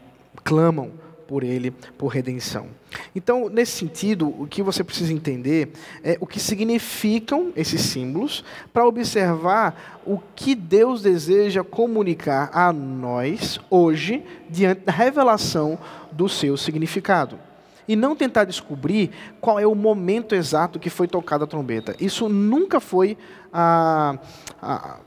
clamam 0.44 0.92
por 1.26 1.44
ele, 1.44 1.72
por 1.72 2.08
redenção. 2.08 2.68
Então, 3.16 3.50
nesse 3.50 3.72
sentido, 3.72 4.28
o 4.28 4.46
que 4.46 4.62
você 4.62 4.84
precisa 4.84 5.14
entender 5.14 5.72
é 6.04 6.18
o 6.20 6.28
que 6.28 6.40
significam 6.40 7.54
esses 7.56 7.82
símbolos 7.82 8.44
para 8.72 8.86
observar 8.86 10.02
o 10.06 10.20
que 10.36 10.54
Deus 10.54 11.02
deseja 11.02 11.64
comunicar 11.64 12.50
a 12.54 12.74
nós 12.74 13.60
hoje 13.70 14.24
diante 14.50 14.82
da 14.82 14.92
revelação 14.92 15.80
do 16.12 16.28
seu 16.28 16.58
significado 16.58 17.40
e 17.88 17.96
não 17.96 18.16
tentar 18.16 18.46
descobrir 18.46 19.12
qual 19.42 19.60
é 19.60 19.68
o 19.68 19.76
momento 19.76 20.36
exato 20.36 20.80
que 20.80 20.90
foi 20.90 21.08
tocada 21.08 21.44
a 21.44 21.48
trombeta. 21.48 21.96
Isso 22.00 22.30
nunca 22.30 22.80
foi 22.80 23.18
a, 23.52 24.18
a, 24.62 25.00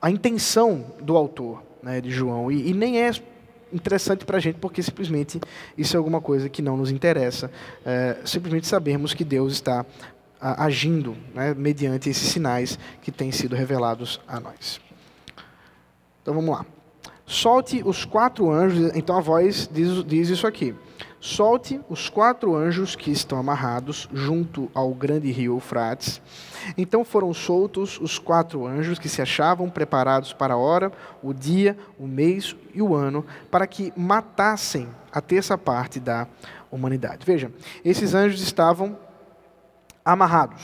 a 0.00 0.10
intenção 0.10 0.84
do 1.00 1.16
autor 1.16 1.62
né, 1.82 2.00
de 2.00 2.10
João, 2.10 2.50
e, 2.50 2.70
e 2.70 2.74
nem 2.74 3.02
é 3.02 3.10
interessante 3.72 4.24
para 4.24 4.38
a 4.38 4.40
gente, 4.40 4.56
porque 4.56 4.82
simplesmente 4.82 5.40
isso 5.76 5.96
é 5.96 5.98
alguma 5.98 6.20
coisa 6.20 6.48
que 6.48 6.62
não 6.62 6.76
nos 6.76 6.90
interessa. 6.90 7.50
É, 7.84 8.18
simplesmente 8.24 8.66
sabermos 8.66 9.12
que 9.12 9.24
Deus 9.24 9.52
está 9.52 9.84
a, 10.40 10.64
agindo 10.64 11.16
né, 11.34 11.52
mediante 11.54 12.08
esses 12.08 12.28
sinais 12.28 12.78
que 13.02 13.10
têm 13.10 13.32
sido 13.32 13.54
revelados 13.54 14.20
a 14.26 14.40
nós. 14.40 14.80
Então 16.22 16.34
vamos 16.34 16.50
lá. 16.50 16.64
Solte 17.26 17.82
os 17.84 18.04
quatro 18.04 18.50
anjos, 18.50 18.92
então 18.94 19.16
a 19.16 19.20
voz 19.20 19.68
diz, 19.72 20.04
diz 20.04 20.28
isso 20.28 20.46
aqui. 20.46 20.74
Solte 21.26 21.80
os 21.88 22.10
quatro 22.10 22.54
anjos 22.54 22.94
que 22.94 23.10
estão 23.10 23.38
amarrados 23.38 24.10
junto 24.12 24.70
ao 24.74 24.92
grande 24.92 25.32
rio 25.32 25.54
Eufrates. 25.54 26.20
Então 26.76 27.02
foram 27.02 27.32
soltos 27.32 27.98
os 27.98 28.18
quatro 28.18 28.66
anjos 28.66 28.98
que 28.98 29.08
se 29.08 29.22
achavam 29.22 29.70
preparados 29.70 30.34
para 30.34 30.52
a 30.52 30.58
hora, 30.58 30.92
o 31.22 31.32
dia, 31.32 31.78
o 31.98 32.06
mês 32.06 32.54
e 32.74 32.82
o 32.82 32.94
ano, 32.94 33.24
para 33.50 33.66
que 33.66 33.90
matassem 33.96 34.86
a 35.10 35.22
terça 35.22 35.56
parte 35.56 35.98
da 35.98 36.28
humanidade. 36.70 37.24
Veja, 37.24 37.50
esses 37.82 38.12
anjos 38.12 38.42
estavam 38.42 38.94
amarrados. 40.04 40.62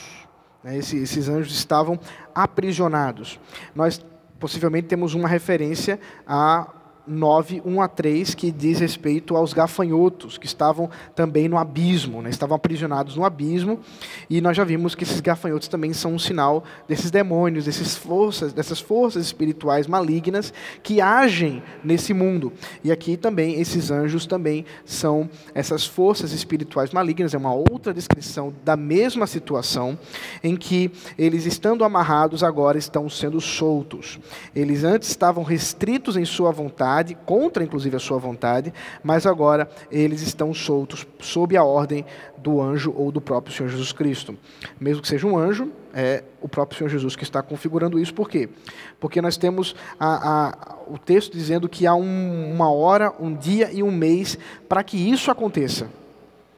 Né? 0.62 0.76
Esses, 0.76 1.04
esses 1.04 1.26
anjos 1.26 1.54
estavam 1.54 1.98
aprisionados. 2.34 3.40
Nós 3.74 4.04
possivelmente 4.38 4.88
temos 4.88 5.14
uma 5.14 5.26
referência 5.26 5.98
a 6.26 6.68
9, 7.06 7.62
1 7.64 7.82
a 7.82 7.88
3, 7.88 8.34
que 8.34 8.50
diz 8.50 8.78
respeito 8.78 9.36
aos 9.36 9.52
gafanhotos, 9.52 10.38
que 10.38 10.46
estavam 10.46 10.88
também 11.14 11.48
no 11.48 11.58
abismo, 11.58 12.22
né? 12.22 12.30
estavam 12.30 12.56
aprisionados 12.56 13.16
no 13.16 13.24
abismo, 13.24 13.80
e 14.28 14.40
nós 14.40 14.56
já 14.56 14.64
vimos 14.64 14.94
que 14.94 15.04
esses 15.04 15.20
gafanhotos 15.20 15.68
também 15.68 15.92
são 15.92 16.14
um 16.14 16.18
sinal 16.18 16.64
desses 16.86 17.10
demônios, 17.10 17.64
desses 17.64 17.96
forças, 17.96 18.52
dessas 18.52 18.80
forças 18.80 19.24
espirituais 19.24 19.86
malignas 19.86 20.52
que 20.82 21.00
agem 21.00 21.62
nesse 21.82 22.14
mundo. 22.14 22.52
E 22.84 22.92
aqui 22.92 23.16
também, 23.16 23.60
esses 23.60 23.90
anjos 23.90 24.26
também 24.26 24.64
são 24.84 25.28
essas 25.54 25.86
forças 25.86 26.32
espirituais 26.32 26.92
malignas, 26.92 27.34
é 27.34 27.38
uma 27.38 27.54
outra 27.54 27.92
descrição 27.92 28.52
da 28.64 28.76
mesma 28.76 29.26
situação, 29.26 29.98
em 30.42 30.56
que 30.56 30.90
eles, 31.18 31.46
estando 31.46 31.84
amarrados, 31.84 32.42
agora 32.42 32.78
estão 32.78 33.08
sendo 33.08 33.40
soltos. 33.40 34.18
Eles 34.54 34.84
antes 34.84 35.08
estavam 35.08 35.42
restritos 35.42 36.16
em 36.16 36.24
sua 36.24 36.50
vontade, 36.50 36.89
vontade, 36.90 37.16
contra 37.24 37.62
inclusive 37.62 37.96
a 37.96 38.00
sua 38.00 38.18
vontade, 38.18 38.72
mas 39.02 39.24
agora 39.26 39.68
eles 39.90 40.22
estão 40.22 40.52
soltos 40.52 41.06
sob 41.20 41.56
a 41.56 41.62
ordem 41.62 42.04
do 42.36 42.60
anjo 42.60 42.92
ou 42.96 43.12
do 43.12 43.20
próprio 43.20 43.54
Senhor 43.54 43.68
Jesus 43.68 43.92
Cristo. 43.92 44.36
Mesmo 44.80 45.02
que 45.02 45.08
seja 45.08 45.26
um 45.26 45.38
anjo, 45.38 45.70
é 45.94 46.24
o 46.40 46.48
próprio 46.48 46.78
Senhor 46.78 46.90
Jesus 46.90 47.14
que 47.14 47.22
está 47.22 47.42
configurando 47.42 47.98
isso. 47.98 48.12
Por 48.12 48.28
quê? 48.28 48.48
Porque 48.98 49.22
nós 49.22 49.36
temos 49.36 49.74
a, 49.98 50.48
a, 50.48 50.76
o 50.88 50.98
texto 50.98 51.32
dizendo 51.32 51.68
que 51.68 51.86
há 51.86 51.94
um, 51.94 52.52
uma 52.52 52.72
hora, 52.72 53.12
um 53.20 53.34
dia 53.34 53.70
e 53.72 53.82
um 53.82 53.92
mês 53.92 54.36
para 54.68 54.82
que 54.82 54.96
isso 54.96 55.30
aconteça. 55.30 55.88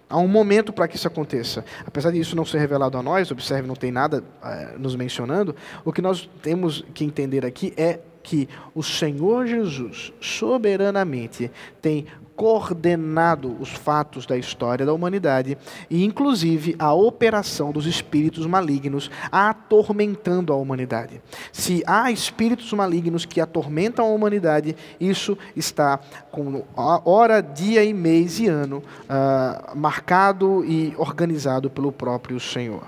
Há 0.09 0.19
um 0.19 0.29
momento 0.29 0.75
para 0.75 0.87
que 0.87 0.97
isso 0.97 1.09
aconteça. 1.09 1.65
Apesar 1.87 2.11
disso 2.11 2.37
não 2.37 2.45
ser 2.45 2.59
revelado 2.59 2.99
a 2.99 3.03
nós, 3.03 3.31
observe, 3.31 3.67
não 3.67 3.75
tem 3.75 3.91
nada 3.91 4.23
é, 4.45 4.77
nos 4.79 4.95
mencionando, 4.95 5.57
o 5.87 5.93
que 5.93 6.03
nós 6.03 6.29
temos 6.43 6.85
que 6.93 7.03
entender 7.03 7.47
aqui 7.47 7.73
é 7.79 8.01
que 8.23 8.49
o 8.75 8.83
Senhor 8.83 9.47
Jesus 9.47 10.13
soberanamente 10.21 11.51
tem 11.81 12.07
coordenado 12.35 13.57
os 13.61 13.71
fatos 13.71 14.27
da 14.27 14.37
história 14.37 14.87
da 14.87 14.93
humanidade 14.93 15.57
e, 15.89 16.05
inclusive, 16.05 16.75
a 16.79 16.93
operação 16.93 17.71
dos 17.71 17.87
espíritos 17.87 18.47
malignos 18.47 19.11
atormentando 19.31 20.53
a 20.53 20.57
humanidade. 20.57 21.21
Se 21.53 21.83
há 21.87 22.11
espíritos 22.11 22.73
malignos 22.73 23.25
que 23.25 23.41
atormentam 23.41 24.07
a 24.07 24.11
humanidade, 24.11 24.75
isso 24.99 25.37
está 25.55 26.01
com 26.31 26.65
hora, 26.75 27.41
dia 27.41 27.85
e 27.85 27.93
mês 27.93 28.41
e 28.41 28.49
ano 28.49 28.79
uh, 28.79 29.77
marcado 29.77 30.65
e 30.65 30.95
organizado 30.97 31.71
pelo 31.71 31.93
próprio 31.93 32.41
Senhor. 32.41 32.83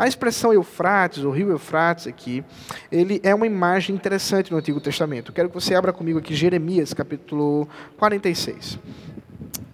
A 0.00 0.08
expressão 0.08 0.50
Eufrates, 0.50 1.24
o 1.24 1.30
rio 1.30 1.50
Eufrates 1.50 2.06
aqui, 2.06 2.42
ele 2.90 3.20
é 3.22 3.34
uma 3.34 3.46
imagem 3.46 3.94
interessante 3.94 4.50
no 4.50 4.56
Antigo 4.56 4.80
Testamento. 4.80 5.30
Quero 5.30 5.50
que 5.50 5.54
você 5.54 5.74
abra 5.74 5.92
comigo 5.92 6.18
aqui 6.18 6.34
Jeremias, 6.34 6.94
capítulo 6.94 7.68
46. 7.98 8.78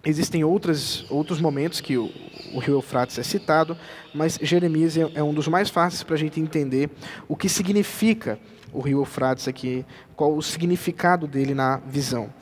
Existem 0.04 0.42
outras, 0.42 1.08
outros 1.08 1.40
momentos 1.40 1.80
que 1.80 1.96
o, 1.96 2.10
o 2.52 2.58
rio 2.58 2.74
Eufrates 2.74 3.16
é 3.20 3.22
citado, 3.22 3.78
mas 4.12 4.36
Jeremias 4.42 4.96
é, 4.98 5.08
é 5.14 5.22
um 5.22 5.32
dos 5.32 5.46
mais 5.46 5.70
fáceis 5.70 6.02
para 6.02 6.16
a 6.16 6.18
gente 6.18 6.40
entender 6.40 6.90
o 7.28 7.36
que 7.36 7.48
significa 7.48 8.36
o 8.72 8.80
rio 8.80 8.98
Eufrates 8.98 9.46
aqui, 9.46 9.86
qual 10.16 10.36
o 10.36 10.42
significado 10.42 11.28
dele 11.28 11.54
na 11.54 11.76
visão. 11.76 12.34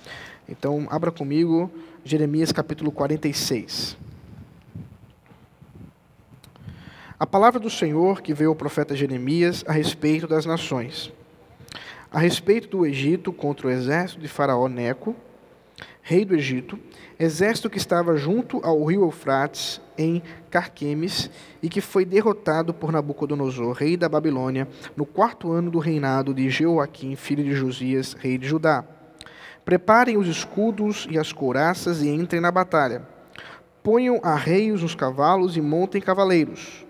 Então, 0.48 0.86
abra 0.88 1.12
comigo 1.12 1.70
Jeremias 2.02 2.50
capítulo 2.50 2.90
46. 2.90 4.03
A 7.24 7.26
palavra 7.26 7.58
do 7.58 7.70
Senhor 7.70 8.20
que 8.20 8.34
veio 8.34 8.50
ao 8.50 8.54
profeta 8.54 8.94
Jeremias 8.94 9.64
a 9.66 9.72
respeito 9.72 10.26
das 10.26 10.44
nações. 10.44 11.10
A 12.12 12.18
respeito 12.18 12.68
do 12.68 12.84
Egito 12.84 13.32
contra 13.32 13.66
o 13.66 13.70
exército 13.70 14.20
de 14.20 14.28
Faraó 14.28 14.68
Neco, 14.68 15.16
rei 16.02 16.22
do 16.22 16.34
Egito, 16.34 16.78
exército 17.18 17.70
que 17.70 17.78
estava 17.78 18.14
junto 18.18 18.60
ao 18.62 18.84
rio 18.84 19.04
Eufrates, 19.04 19.80
em 19.96 20.22
Carquemes, 20.50 21.30
e 21.62 21.70
que 21.70 21.80
foi 21.80 22.04
derrotado 22.04 22.74
por 22.74 22.92
Nabucodonosor, 22.92 23.72
rei 23.72 23.96
da 23.96 24.06
Babilônia, 24.06 24.68
no 24.94 25.06
quarto 25.06 25.50
ano 25.50 25.70
do 25.70 25.78
reinado 25.78 26.34
de 26.34 26.50
Jeoaquim, 26.50 27.16
filho 27.16 27.42
de 27.42 27.54
Josias, 27.54 28.12
rei 28.12 28.36
de 28.36 28.46
Judá. 28.46 28.84
Preparem 29.64 30.18
os 30.18 30.28
escudos 30.28 31.08
e 31.10 31.18
as 31.18 31.32
couraças 31.32 32.02
e 32.02 32.08
entrem 32.10 32.42
na 32.42 32.50
batalha. 32.50 33.00
Ponham 33.82 34.20
arreios 34.22 34.82
nos 34.82 34.94
cavalos 34.94 35.56
e 35.56 35.62
montem 35.62 36.02
cavaleiros 36.02 36.84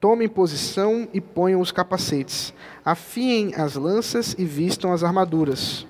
Tomem 0.00 0.28
posição 0.28 1.06
e 1.12 1.20
ponham 1.20 1.60
os 1.60 1.70
capacetes. 1.70 2.54
Afiem 2.82 3.54
as 3.54 3.74
lanças 3.74 4.34
e 4.38 4.46
vistam 4.46 4.94
as 4.94 5.04
armaduras. 5.04 5.86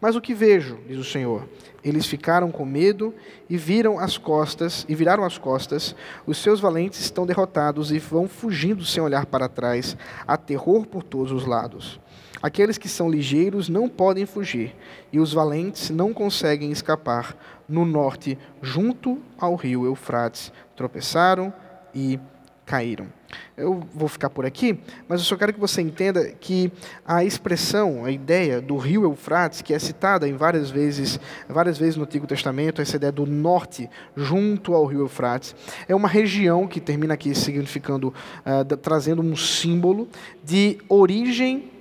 Mas 0.00 0.14
o 0.14 0.20
que 0.20 0.32
vejo, 0.32 0.78
diz 0.86 0.96
o 0.96 1.04
Senhor? 1.04 1.48
Eles 1.82 2.06
ficaram 2.06 2.52
com 2.52 2.64
medo 2.64 3.12
e 3.48 3.56
viram 3.56 3.98
as 3.98 4.16
costas 4.16 4.86
e 4.88 4.94
viraram 4.94 5.24
as 5.24 5.36
costas. 5.36 5.96
Os 6.24 6.38
seus 6.38 6.60
valentes 6.60 7.00
estão 7.00 7.26
derrotados 7.26 7.90
e 7.90 7.98
vão 7.98 8.28
fugindo 8.28 8.84
sem 8.84 9.02
olhar 9.02 9.26
para 9.26 9.48
trás. 9.48 9.96
Há 10.26 10.36
terror 10.36 10.86
por 10.86 11.02
todos 11.02 11.32
os 11.32 11.44
lados. 11.44 11.98
Aqueles 12.40 12.78
que 12.78 12.88
são 12.88 13.10
ligeiros 13.10 13.68
não 13.68 13.88
podem 13.88 14.24
fugir, 14.24 14.74
e 15.12 15.18
os 15.18 15.32
valentes 15.32 15.90
não 15.90 16.14
conseguem 16.14 16.70
escapar. 16.70 17.36
No 17.68 17.84
norte, 17.84 18.38
junto 18.62 19.18
ao 19.36 19.56
rio 19.56 19.84
Eufrates, 19.84 20.52
tropeçaram 20.74 21.52
e 21.94 22.18
caíram. 22.64 23.19
Eu 23.56 23.82
vou 23.94 24.08
ficar 24.08 24.30
por 24.30 24.46
aqui, 24.46 24.78
mas 25.08 25.20
eu 25.20 25.26
só 25.26 25.36
quero 25.36 25.52
que 25.52 25.60
você 25.60 25.82
entenda 25.82 26.30
que 26.40 26.72
a 27.04 27.24
expressão, 27.24 28.04
a 28.04 28.10
ideia 28.10 28.60
do 28.60 28.76
rio 28.76 29.02
Eufrates, 29.02 29.62
que 29.62 29.74
é 29.74 29.78
citada 29.78 30.28
em 30.28 30.34
várias 30.34 30.70
vezes, 30.70 31.20
várias 31.48 31.78
vezes 31.78 31.96
no 31.96 32.04
Antigo 32.04 32.26
Testamento, 32.26 32.80
essa 32.80 32.96
ideia 32.96 33.12
do 33.12 33.26
norte 33.26 33.88
junto 34.16 34.74
ao 34.74 34.86
rio 34.86 35.00
Eufrates, 35.00 35.54
é 35.88 35.94
uma 35.94 36.08
região 36.08 36.66
que 36.66 36.80
termina 36.80 37.14
aqui 37.14 37.34
significando, 37.34 38.08
uh, 38.08 38.76
trazendo 38.76 39.20
um 39.22 39.36
símbolo 39.36 40.08
de 40.42 40.78
origem 40.88 41.79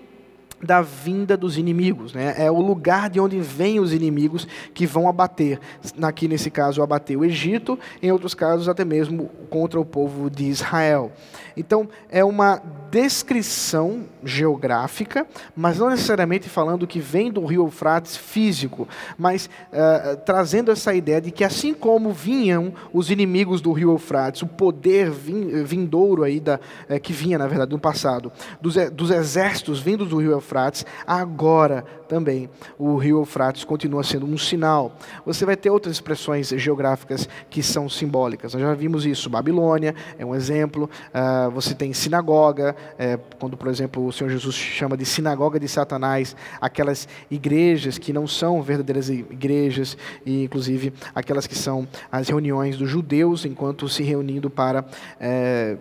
da 0.62 0.82
vinda 0.82 1.38
dos 1.38 1.58
inimigos. 1.58 2.14
Né? 2.14 2.36
É 2.38 2.52
o 2.52 2.60
lugar 2.60 3.10
de 3.10 3.20
onde 3.20 3.40
vêm 3.40 3.80
os 3.80 3.94
inimigos 3.94 4.48
que 4.74 4.86
vão 4.86 5.08
abater. 5.08 5.60
Aqui, 6.02 6.28
nesse 6.28 6.50
caso, 6.50 6.82
abater 6.82 7.18
o 7.18 7.26
Egito, 7.26 7.78
em 8.02 8.12
outros 8.12 8.34
casos, 8.34 8.68
até 8.68 8.84
mesmo 8.84 9.30
contra 9.50 9.80
o 9.80 9.86
povo 9.86 10.30
de 10.30 10.46
Israel. 10.46 11.12
Então, 11.56 11.90
é 12.10 12.24
uma 12.24 12.62
descrição 12.90 14.06
geográfica, 14.24 15.28
mas 15.56 15.78
não 15.78 15.90
necessariamente 15.90 16.50
falando 16.50 16.88
que 16.88 17.00
vem 17.00 17.32
do 17.32 17.46
rio 17.46 17.66
Eufrates 17.66 18.16
físico, 18.16 18.88
mas 19.18 19.50
uh, 19.72 20.18
trazendo 20.26 20.72
essa 20.72 20.94
ideia 20.94 21.22
de 21.22 21.32
que, 21.32 21.44
assim 21.44 21.74
como 21.74 22.12
vinham 22.12 22.74
os 22.94 23.12
inimigos 23.12 23.62
do 23.62 23.72
rio 23.72 23.92
Eufrates, 23.92 24.42
o 24.42 24.48
poder 24.48 25.12
vindouro 25.12 26.24
aí 26.24 26.40
da, 26.40 26.60
uh, 26.90 27.00
que 27.00 27.14
vinha, 27.14 27.38
na 27.38 27.48
verdade, 27.48 27.72
no 27.72 27.80
passado, 27.80 28.32
dos, 28.62 28.76
dos 28.92 29.12
exércitos 29.12 29.80
vindos 29.80 30.10
do 30.10 30.18
rio 30.18 30.32
Eufrates, 30.32 30.49
Eufrates, 30.50 30.86
agora 31.06 31.86
também 32.08 32.50
o 32.78 32.98
rio 32.98 33.20
Eufrates 33.20 33.64
continua 33.64 34.04
sendo 34.04 34.26
um 34.26 34.38
sinal. 34.38 34.92
Você 35.26 35.46
vai 35.46 35.56
ter 35.56 35.70
outras 35.70 35.96
expressões 35.96 36.50
geográficas 36.50 37.30
que 37.50 37.62
são 37.62 37.88
simbólicas. 37.88 38.54
Nós 38.54 38.64
já 38.64 38.74
vimos 38.74 39.06
isso. 39.06 39.30
Babilônia 39.30 39.94
é 40.18 40.26
um 40.26 40.34
exemplo. 40.34 40.90
Uh, 41.10 41.52
você 41.52 41.76
tem 41.76 41.94
sinagoga, 41.94 42.76
é, 42.98 43.18
quando, 43.40 43.56
por 43.56 43.68
exemplo, 43.68 44.06
o 44.06 44.12
Senhor 44.12 44.30
Jesus 44.32 44.56
chama 44.56 44.98
de 44.98 45.06
sinagoga 45.06 45.60
de 45.60 45.68
Satanás, 45.68 46.36
aquelas 46.60 47.08
igrejas 47.30 47.98
que 48.00 48.12
não 48.12 48.28
são 48.28 48.62
verdadeiras 48.62 49.10
igrejas, 49.10 49.96
e 50.26 50.44
inclusive 50.44 50.94
aquelas 51.14 51.46
que 51.46 51.56
são 51.56 51.88
as 52.12 52.28
reuniões 52.28 52.78
dos 52.78 52.90
judeus 52.90 53.46
enquanto 53.46 53.88
se 53.88 54.02
reunindo 54.02 54.50
para. 54.50 54.84
É, 55.20 55.78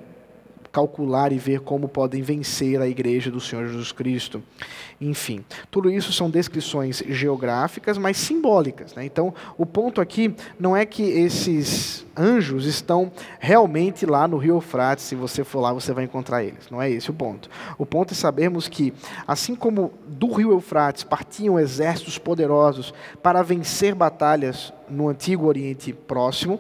calcular 0.73 1.33
e 1.33 1.39
ver 1.39 1.61
como 1.61 1.89
podem 1.89 2.23
vencer 2.23 2.81
a 2.81 2.89
igreja 2.89 3.31
do 3.31 3.41
Senhor 3.41 3.67
Jesus 3.67 3.93
Cristo. 3.93 4.43
Enfim, 5.01 5.45
tudo 5.71 5.91
isso 5.91 6.13
são 6.13 6.29
descrições 6.29 7.03
geográficas, 7.09 7.97
mas 7.97 8.17
simbólicas. 8.17 8.95
Né? 8.95 9.05
Então, 9.05 9.33
o 9.57 9.65
ponto 9.65 10.01
aqui 10.01 10.35
não 10.59 10.77
é 10.77 10.85
que 10.85 11.03
esses 11.03 12.05
anjos 12.17 12.67
estão 12.67 13.13
realmente 13.39 14.05
lá 14.05 14.27
no 14.27 14.37
Rio 14.37 14.57
Eufrates, 14.57 15.05
se 15.05 15.15
você 15.15 15.45
for 15.45 15.61
lá, 15.61 15.73
você 15.73 15.93
vai 15.93 16.05
encontrar 16.05 16.43
eles. 16.43 16.69
Não 16.69 16.83
é 16.83 16.91
esse 16.91 17.11
o 17.11 17.15
ponto. 17.15 17.49
O 17.79 17.87
ponto 17.87 18.13
é 18.13 18.17
sabermos 18.17 18.67
que, 18.67 18.93
assim 19.27 19.55
como 19.55 19.93
do 20.07 20.33
Rio 20.33 20.51
Eufrates 20.51 21.05
partiam 21.05 21.59
exércitos 21.59 22.19
poderosos 22.19 22.93
para 23.23 23.43
vencer 23.43 23.95
batalhas 23.95 24.73
no 24.91 25.09
antigo 25.09 25.47
Oriente 25.47 25.93
Próximo, 25.93 26.59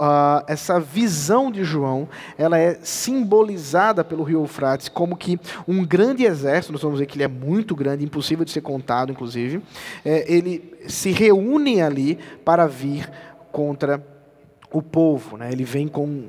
uh, 0.00 0.42
essa 0.46 0.80
visão 0.80 1.50
de 1.50 1.62
João, 1.62 2.08
ela 2.38 2.58
é 2.58 2.78
simbolizada 2.82 4.02
pelo 4.02 4.24
rio 4.24 4.40
Eufrates 4.40 4.88
como 4.88 5.16
que 5.16 5.38
um 5.68 5.84
grande 5.84 6.24
exército, 6.24 6.72
nós 6.72 6.82
vamos 6.82 6.98
ver 6.98 7.06
que 7.06 7.16
ele 7.16 7.24
é 7.24 7.28
muito 7.28 7.76
grande, 7.76 8.04
impossível 8.04 8.44
de 8.44 8.50
ser 8.50 8.62
contado, 8.62 9.12
inclusive, 9.12 9.62
é, 10.04 10.24
ele 10.32 10.74
se 10.88 11.10
reúne 11.10 11.82
ali 11.82 12.18
para 12.44 12.66
vir 12.66 13.10
contra 13.52 14.02
o 14.72 14.80
povo. 14.80 15.36
Né? 15.36 15.52
Ele 15.52 15.64
vem 15.64 15.86
com 15.86 16.24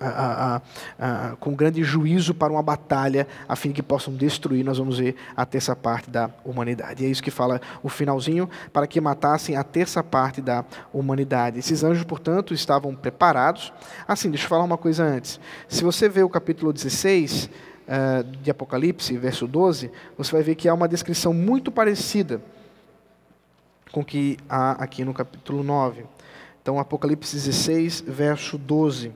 a, 0.00 0.60
a, 0.98 1.30
a, 1.30 1.36
com 1.36 1.54
grande 1.54 1.82
juízo 1.82 2.34
para 2.34 2.52
uma 2.52 2.62
batalha, 2.62 3.26
a 3.48 3.56
fim 3.56 3.68
de 3.68 3.74
que 3.76 3.82
possam 3.82 4.14
destruir, 4.14 4.64
nós 4.64 4.78
vamos 4.78 4.98
ver 4.98 5.16
a 5.36 5.44
terça 5.46 5.74
parte 5.74 6.10
da 6.10 6.30
humanidade. 6.44 7.02
E 7.02 7.06
é 7.06 7.10
isso 7.10 7.22
que 7.22 7.30
fala 7.30 7.60
o 7.82 7.88
finalzinho, 7.88 8.48
para 8.72 8.86
que 8.86 9.00
matassem 9.00 9.56
a 9.56 9.64
terça 9.64 10.02
parte 10.02 10.40
da 10.40 10.64
humanidade. 10.92 11.58
Esses 11.58 11.82
anjos, 11.82 12.04
portanto, 12.04 12.54
estavam 12.54 12.94
preparados. 12.94 13.72
Assim, 14.06 14.30
deixa 14.30 14.44
eu 14.44 14.48
falar 14.48 14.64
uma 14.64 14.78
coisa 14.78 15.04
antes. 15.04 15.40
Se 15.68 15.84
você 15.84 16.08
vê 16.08 16.22
o 16.22 16.28
capítulo 16.28 16.72
16 16.72 17.44
uh, 17.44 17.50
eh, 17.86 18.24
de 18.42 18.50
Apocalipse, 18.50 19.16
verso 19.16 19.46
12, 19.46 19.90
você 20.16 20.32
vai 20.32 20.42
ver 20.42 20.54
que 20.54 20.68
há 20.68 20.74
uma 20.74 20.88
descrição 20.88 21.32
muito 21.32 21.70
parecida 21.70 22.40
com 23.92 24.00
o 24.00 24.04
que 24.04 24.36
há 24.48 24.72
aqui 24.72 25.04
no 25.04 25.14
capítulo 25.14 25.62
9. 25.62 26.04
Então, 26.60 26.78
Apocalipse 26.78 27.34
16, 27.34 28.02
verso 28.06 28.58
12. 28.58 29.12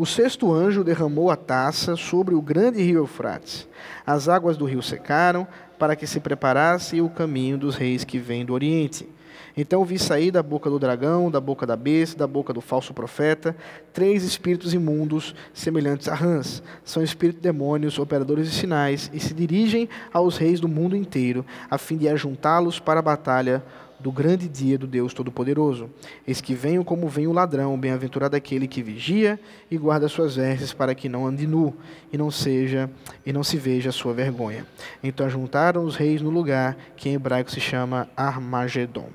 O 0.00 0.06
sexto 0.06 0.50
anjo 0.50 0.82
derramou 0.82 1.30
a 1.30 1.36
taça 1.36 1.94
sobre 1.94 2.34
o 2.34 2.40
grande 2.40 2.82
rio 2.82 3.00
Eufrates. 3.00 3.68
As 4.06 4.30
águas 4.30 4.56
do 4.56 4.64
rio 4.64 4.82
secaram, 4.82 5.46
para 5.78 5.94
que 5.94 6.06
se 6.06 6.18
preparasse 6.20 7.02
o 7.02 7.10
caminho 7.10 7.58
dos 7.58 7.76
reis 7.76 8.02
que 8.02 8.18
vêm 8.18 8.42
do 8.42 8.54
Oriente. 8.54 9.06
Então 9.54 9.84
vi 9.84 9.98
sair 9.98 10.30
da 10.30 10.42
boca 10.42 10.70
do 10.70 10.78
dragão, 10.78 11.30
da 11.30 11.38
boca 11.38 11.66
da 11.66 11.76
besta, 11.76 12.16
da 12.16 12.26
boca 12.26 12.50
do 12.50 12.62
falso 12.62 12.94
profeta, 12.94 13.54
três 13.92 14.24
espíritos 14.24 14.72
imundos, 14.72 15.34
semelhantes 15.52 16.08
a 16.08 16.14
rãs. 16.14 16.62
São 16.82 17.02
espíritos 17.02 17.42
demônios, 17.42 17.98
operadores 17.98 18.50
de 18.50 18.56
sinais, 18.56 19.10
e 19.12 19.20
se 19.20 19.34
dirigem 19.34 19.86
aos 20.14 20.38
reis 20.38 20.60
do 20.60 20.66
mundo 20.66 20.96
inteiro, 20.96 21.44
a 21.70 21.76
fim 21.76 21.98
de 21.98 22.08
ajuntá-los 22.08 22.80
para 22.80 23.00
a 23.00 23.02
batalha 23.02 23.62
do 24.02 24.10
grande 24.10 24.48
dia 24.48 24.78
do 24.78 24.86
Deus 24.86 25.12
Todo-Poderoso. 25.12 25.90
Eis 26.26 26.40
que 26.40 26.54
venho 26.54 26.84
como 26.84 27.08
vem 27.08 27.26
o 27.26 27.32
ladrão, 27.32 27.78
bem-aventurado 27.78 28.36
aquele 28.36 28.66
que 28.66 28.82
vigia 28.82 29.38
e 29.70 29.76
guarda 29.76 30.08
suas 30.08 30.36
vestes 30.36 30.72
para 30.72 30.94
que 30.94 31.08
não 31.08 31.26
ande 31.26 31.46
nu 31.46 31.74
e 32.12 32.18
não 32.18 32.30
seja 32.30 32.90
e 33.24 33.32
não 33.32 33.44
se 33.44 33.56
veja 33.56 33.90
a 33.90 33.92
sua 33.92 34.12
vergonha. 34.12 34.66
Então 35.02 35.28
juntaram 35.28 35.84
os 35.84 35.96
reis 35.96 36.22
no 36.22 36.30
lugar 36.30 36.76
que 36.96 37.08
em 37.08 37.14
hebraico 37.14 37.50
se 37.50 37.60
chama 37.60 38.08
Armagedon. 38.16 39.08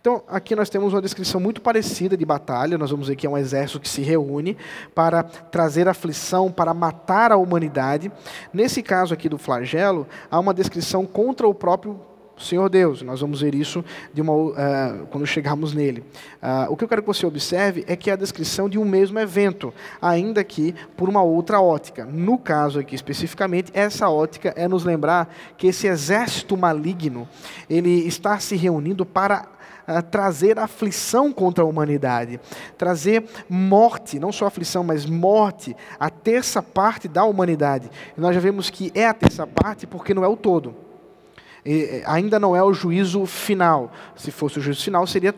Então, 0.00 0.22
aqui 0.28 0.56
nós 0.56 0.70
temos 0.70 0.94
uma 0.94 1.02
descrição 1.02 1.38
muito 1.38 1.60
parecida 1.60 2.16
de 2.16 2.24
batalha. 2.24 2.78
Nós 2.78 2.90
vamos 2.90 3.08
ver 3.08 3.16
que 3.16 3.26
é 3.26 3.30
um 3.30 3.36
exército 3.36 3.78
que 3.78 3.88
se 3.88 4.00
reúne 4.00 4.56
para 4.94 5.22
trazer 5.22 5.86
aflição, 5.86 6.50
para 6.50 6.72
matar 6.72 7.30
a 7.30 7.36
humanidade. 7.36 8.10
Nesse 8.50 8.82
caso 8.82 9.12
aqui 9.12 9.28
do 9.28 9.36
flagelo, 9.36 10.06
há 10.30 10.40
uma 10.40 10.54
descrição 10.54 11.04
contra 11.04 11.46
o 11.46 11.54
próprio 11.54 12.00
Senhor 12.40 12.68
Deus. 12.68 13.02
Nós 13.02 13.20
vamos 13.20 13.40
ver 13.40 13.54
isso 13.54 13.84
uma, 14.16 14.32
uh, 14.32 15.06
quando 15.10 15.26
chegarmos 15.26 15.74
nele. 15.74 16.00
Uh, 16.42 16.72
o 16.72 16.76
que 16.76 16.84
eu 16.84 16.88
quero 16.88 17.02
que 17.02 17.06
você 17.06 17.26
observe 17.26 17.84
é 17.86 17.94
que 17.94 18.10
é 18.10 18.14
a 18.14 18.16
descrição 18.16 18.68
de 18.68 18.78
um 18.78 18.84
mesmo 18.84 19.18
evento, 19.18 19.72
ainda 20.00 20.42
que 20.42 20.74
por 20.96 21.08
uma 21.08 21.22
outra 21.22 21.60
ótica. 21.60 22.04
No 22.04 22.38
caso 22.38 22.78
aqui 22.80 22.94
especificamente, 22.94 23.70
essa 23.74 24.08
ótica 24.08 24.52
é 24.56 24.66
nos 24.66 24.84
lembrar 24.84 25.32
que 25.56 25.66
esse 25.66 25.86
exército 25.86 26.56
maligno 26.56 27.28
ele 27.68 28.06
está 28.06 28.38
se 28.38 28.56
reunindo 28.56 29.04
para 29.04 29.46
uh, 29.86 30.02
trazer 30.02 30.58
aflição 30.58 31.32
contra 31.32 31.62
a 31.62 31.66
humanidade, 31.66 32.40
trazer 32.78 33.24
morte, 33.48 34.18
não 34.18 34.32
só 34.32 34.46
aflição, 34.46 34.82
mas 34.82 35.04
morte, 35.04 35.76
a 35.98 36.08
terça 36.08 36.62
parte 36.62 37.06
da 37.06 37.24
humanidade. 37.24 37.90
Nós 38.16 38.34
já 38.34 38.40
vemos 38.40 38.70
que 38.70 38.90
é 38.94 39.06
a 39.06 39.14
terça 39.14 39.46
parte 39.46 39.86
porque 39.86 40.14
não 40.14 40.24
é 40.24 40.28
o 40.28 40.36
todo 40.36 40.89
ainda 42.06 42.38
não 42.38 42.54
é 42.54 42.62
o 42.62 42.72
juízo 42.72 43.26
final. 43.26 43.92
Se 44.16 44.30
fosse 44.30 44.58
o 44.58 44.62
juízo 44.62 44.82
final, 44.82 45.06
seria 45.06 45.34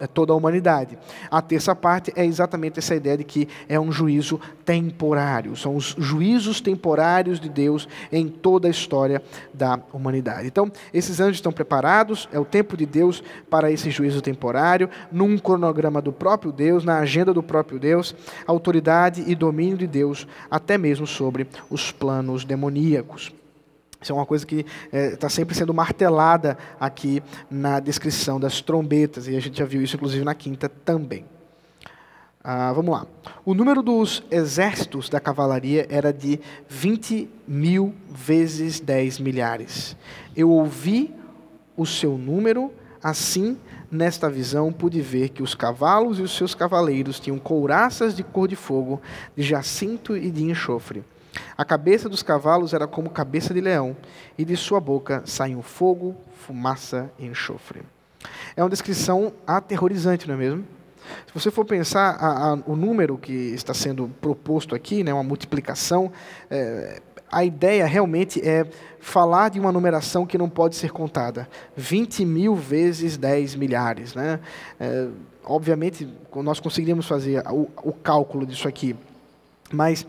é 0.00 0.06
toda 0.06 0.32
a 0.32 0.36
humanidade. 0.36 0.98
A 1.30 1.40
terça 1.40 1.74
parte 1.74 2.12
é 2.16 2.26
exatamente 2.26 2.78
essa 2.78 2.94
ideia 2.94 3.16
de 3.16 3.24
que 3.24 3.48
é 3.68 3.78
um 3.78 3.92
juízo 3.92 4.40
temporário. 4.64 5.56
São 5.56 5.76
os 5.76 5.94
juízos 5.96 6.60
temporários 6.60 7.38
de 7.38 7.48
Deus 7.48 7.88
em 8.10 8.28
toda 8.28 8.66
a 8.66 8.70
história 8.70 9.22
da 9.54 9.78
humanidade. 9.92 10.48
Então, 10.48 10.70
esses 10.92 11.20
anjos 11.20 11.36
estão 11.36 11.52
preparados, 11.52 12.28
é 12.32 12.38
o 12.38 12.44
tempo 12.44 12.76
de 12.76 12.84
Deus 12.84 13.22
para 13.48 13.70
esse 13.70 13.90
juízo 13.90 14.20
temporário, 14.20 14.90
num 15.10 15.38
cronograma 15.38 16.02
do 16.02 16.12
próprio 16.12 16.50
Deus, 16.50 16.84
na 16.84 16.98
agenda 16.98 17.32
do 17.32 17.42
próprio 17.42 17.78
Deus, 17.78 18.14
autoridade 18.46 19.22
e 19.26 19.34
domínio 19.34 19.78
de 19.78 19.86
Deus, 19.86 20.26
até 20.50 20.76
mesmo 20.76 21.06
sobre 21.06 21.46
os 21.70 21.92
planos 21.92 22.44
demoníacos. 22.44 23.32
Isso 24.02 24.12
é 24.12 24.14
uma 24.14 24.26
coisa 24.26 24.44
que 24.44 24.66
está 24.86 24.96
é, 24.96 25.16
tá 25.16 25.28
sempre 25.28 25.54
sendo 25.54 25.72
martelada 25.72 26.58
aqui 26.80 27.22
na 27.50 27.78
descrição 27.80 28.40
das 28.40 28.60
trombetas, 28.60 29.28
e 29.28 29.36
a 29.36 29.40
gente 29.40 29.58
já 29.58 29.64
viu 29.64 29.82
isso 29.82 29.96
inclusive 29.96 30.24
na 30.24 30.34
quinta 30.34 30.68
também. 30.68 31.24
Ah, 32.44 32.72
vamos 32.72 32.92
lá. 32.92 33.06
O 33.44 33.54
número 33.54 33.82
dos 33.82 34.24
exércitos 34.28 35.08
da 35.08 35.20
cavalaria 35.20 35.86
era 35.88 36.12
de 36.12 36.40
20 36.68 37.30
mil 37.46 37.94
vezes 38.10 38.80
10 38.80 39.20
milhares. 39.20 39.96
Eu 40.34 40.50
ouvi 40.50 41.14
o 41.76 41.86
seu 41.86 42.18
número, 42.18 42.72
assim, 43.00 43.56
nesta 43.88 44.28
visão, 44.28 44.72
pude 44.72 45.00
ver 45.00 45.28
que 45.28 45.40
os 45.40 45.54
cavalos 45.54 46.18
e 46.18 46.22
os 46.22 46.36
seus 46.36 46.52
cavaleiros 46.52 47.20
tinham 47.20 47.38
couraças 47.38 48.16
de 48.16 48.24
cor 48.24 48.48
de 48.48 48.56
fogo, 48.56 49.00
de 49.36 49.42
jacinto 49.44 50.16
e 50.16 50.28
de 50.28 50.42
enxofre. 50.42 51.04
A 51.56 51.64
cabeça 51.64 52.08
dos 52.08 52.22
cavalos 52.22 52.74
era 52.74 52.86
como 52.86 53.10
cabeça 53.10 53.54
de 53.54 53.60
leão, 53.60 53.96
e 54.36 54.44
de 54.44 54.56
sua 54.56 54.80
boca 54.80 55.22
saíam 55.24 55.62
fogo, 55.62 56.16
fumaça 56.46 57.10
e 57.18 57.26
enxofre. 57.26 57.82
É 58.56 58.62
uma 58.62 58.70
descrição 58.70 59.32
aterrorizante, 59.46 60.26
não 60.28 60.34
é 60.34 60.38
mesmo? 60.38 60.64
Se 61.26 61.34
você 61.34 61.50
for 61.50 61.64
pensar, 61.64 62.16
a, 62.16 62.52
a, 62.52 62.54
o 62.66 62.76
número 62.76 63.18
que 63.18 63.32
está 63.32 63.74
sendo 63.74 64.08
proposto 64.20 64.74
aqui, 64.74 65.02
né, 65.02 65.12
uma 65.12 65.22
multiplicação, 65.22 66.12
é, 66.50 67.00
a 67.30 67.44
ideia 67.44 67.86
realmente 67.86 68.46
é 68.46 68.66
falar 69.00 69.48
de 69.48 69.58
uma 69.58 69.72
numeração 69.72 70.26
que 70.26 70.36
não 70.36 70.48
pode 70.48 70.76
ser 70.76 70.92
contada. 70.92 71.48
20 71.74 72.24
mil 72.26 72.54
vezes 72.54 73.16
10 73.16 73.54
milhares. 73.56 74.14
Né? 74.14 74.38
É, 74.78 75.08
obviamente, 75.44 76.06
nós 76.36 76.60
conseguiríamos 76.60 77.06
fazer 77.06 77.42
o, 77.48 77.68
o 77.82 77.92
cálculo 77.92 78.46
disso 78.46 78.68
aqui, 78.68 78.94
mas 79.72 80.06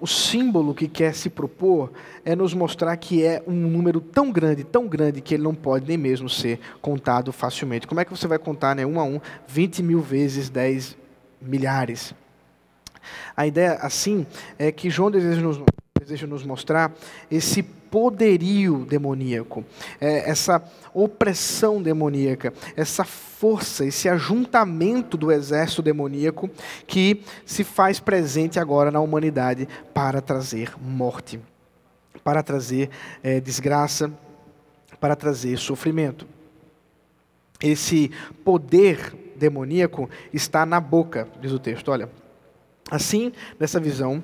o 0.00 0.06
símbolo 0.06 0.74
que 0.74 0.88
quer 0.88 1.14
se 1.14 1.28
propor 1.28 1.92
é 2.24 2.36
nos 2.36 2.54
mostrar 2.54 2.96
que 2.96 3.24
é 3.24 3.42
um 3.46 3.54
número 3.54 4.00
tão 4.00 4.30
grande, 4.30 4.64
tão 4.64 4.86
grande, 4.86 5.20
que 5.20 5.34
ele 5.34 5.42
não 5.42 5.54
pode 5.54 5.86
nem 5.86 5.96
mesmo 5.96 6.28
ser 6.28 6.60
contado 6.80 7.32
facilmente. 7.32 7.86
Como 7.86 8.00
é 8.00 8.04
que 8.04 8.10
você 8.10 8.26
vai 8.26 8.38
contar, 8.38 8.74
né, 8.74 8.86
um 8.86 9.00
a 9.00 9.04
um, 9.04 9.20
20 9.46 9.82
mil 9.82 10.00
vezes 10.00 10.48
10 10.48 10.96
milhares? 11.40 12.14
A 13.36 13.46
ideia, 13.46 13.74
assim, 13.74 14.26
é 14.58 14.70
que 14.70 14.90
João 14.90 15.10
deseja 15.10 15.40
nos, 15.40 15.60
deseja 15.98 16.26
nos 16.26 16.44
mostrar 16.44 16.92
esse 17.30 17.64
poderio 17.90 18.84
demoníaco, 18.84 19.64
é, 20.00 20.28
essa 20.28 20.62
opressão 20.94 21.82
demoníaca, 21.82 22.52
essa 22.76 23.04
força, 23.04 23.84
esse 23.84 24.08
ajuntamento 24.08 25.16
do 25.16 25.30
exército 25.30 25.82
demoníaco 25.82 26.50
que 26.86 27.22
se 27.46 27.64
faz 27.64 28.00
presente 28.00 28.58
agora 28.58 28.90
na 28.90 29.00
humanidade 29.00 29.68
para 29.94 30.20
trazer 30.20 30.72
morte, 30.80 31.40
para 32.24 32.42
trazer 32.42 32.90
é, 33.22 33.40
desgraça, 33.40 34.12
para 35.00 35.14
trazer 35.14 35.58
sofrimento. 35.58 36.26
Esse 37.60 38.10
poder 38.44 39.14
demoníaco 39.36 40.08
está 40.32 40.66
na 40.66 40.80
boca, 40.80 41.28
diz 41.40 41.52
o 41.52 41.58
texto. 41.58 41.90
Olha, 41.90 42.08
assim, 42.90 43.32
nessa 43.58 43.80
visão, 43.80 44.22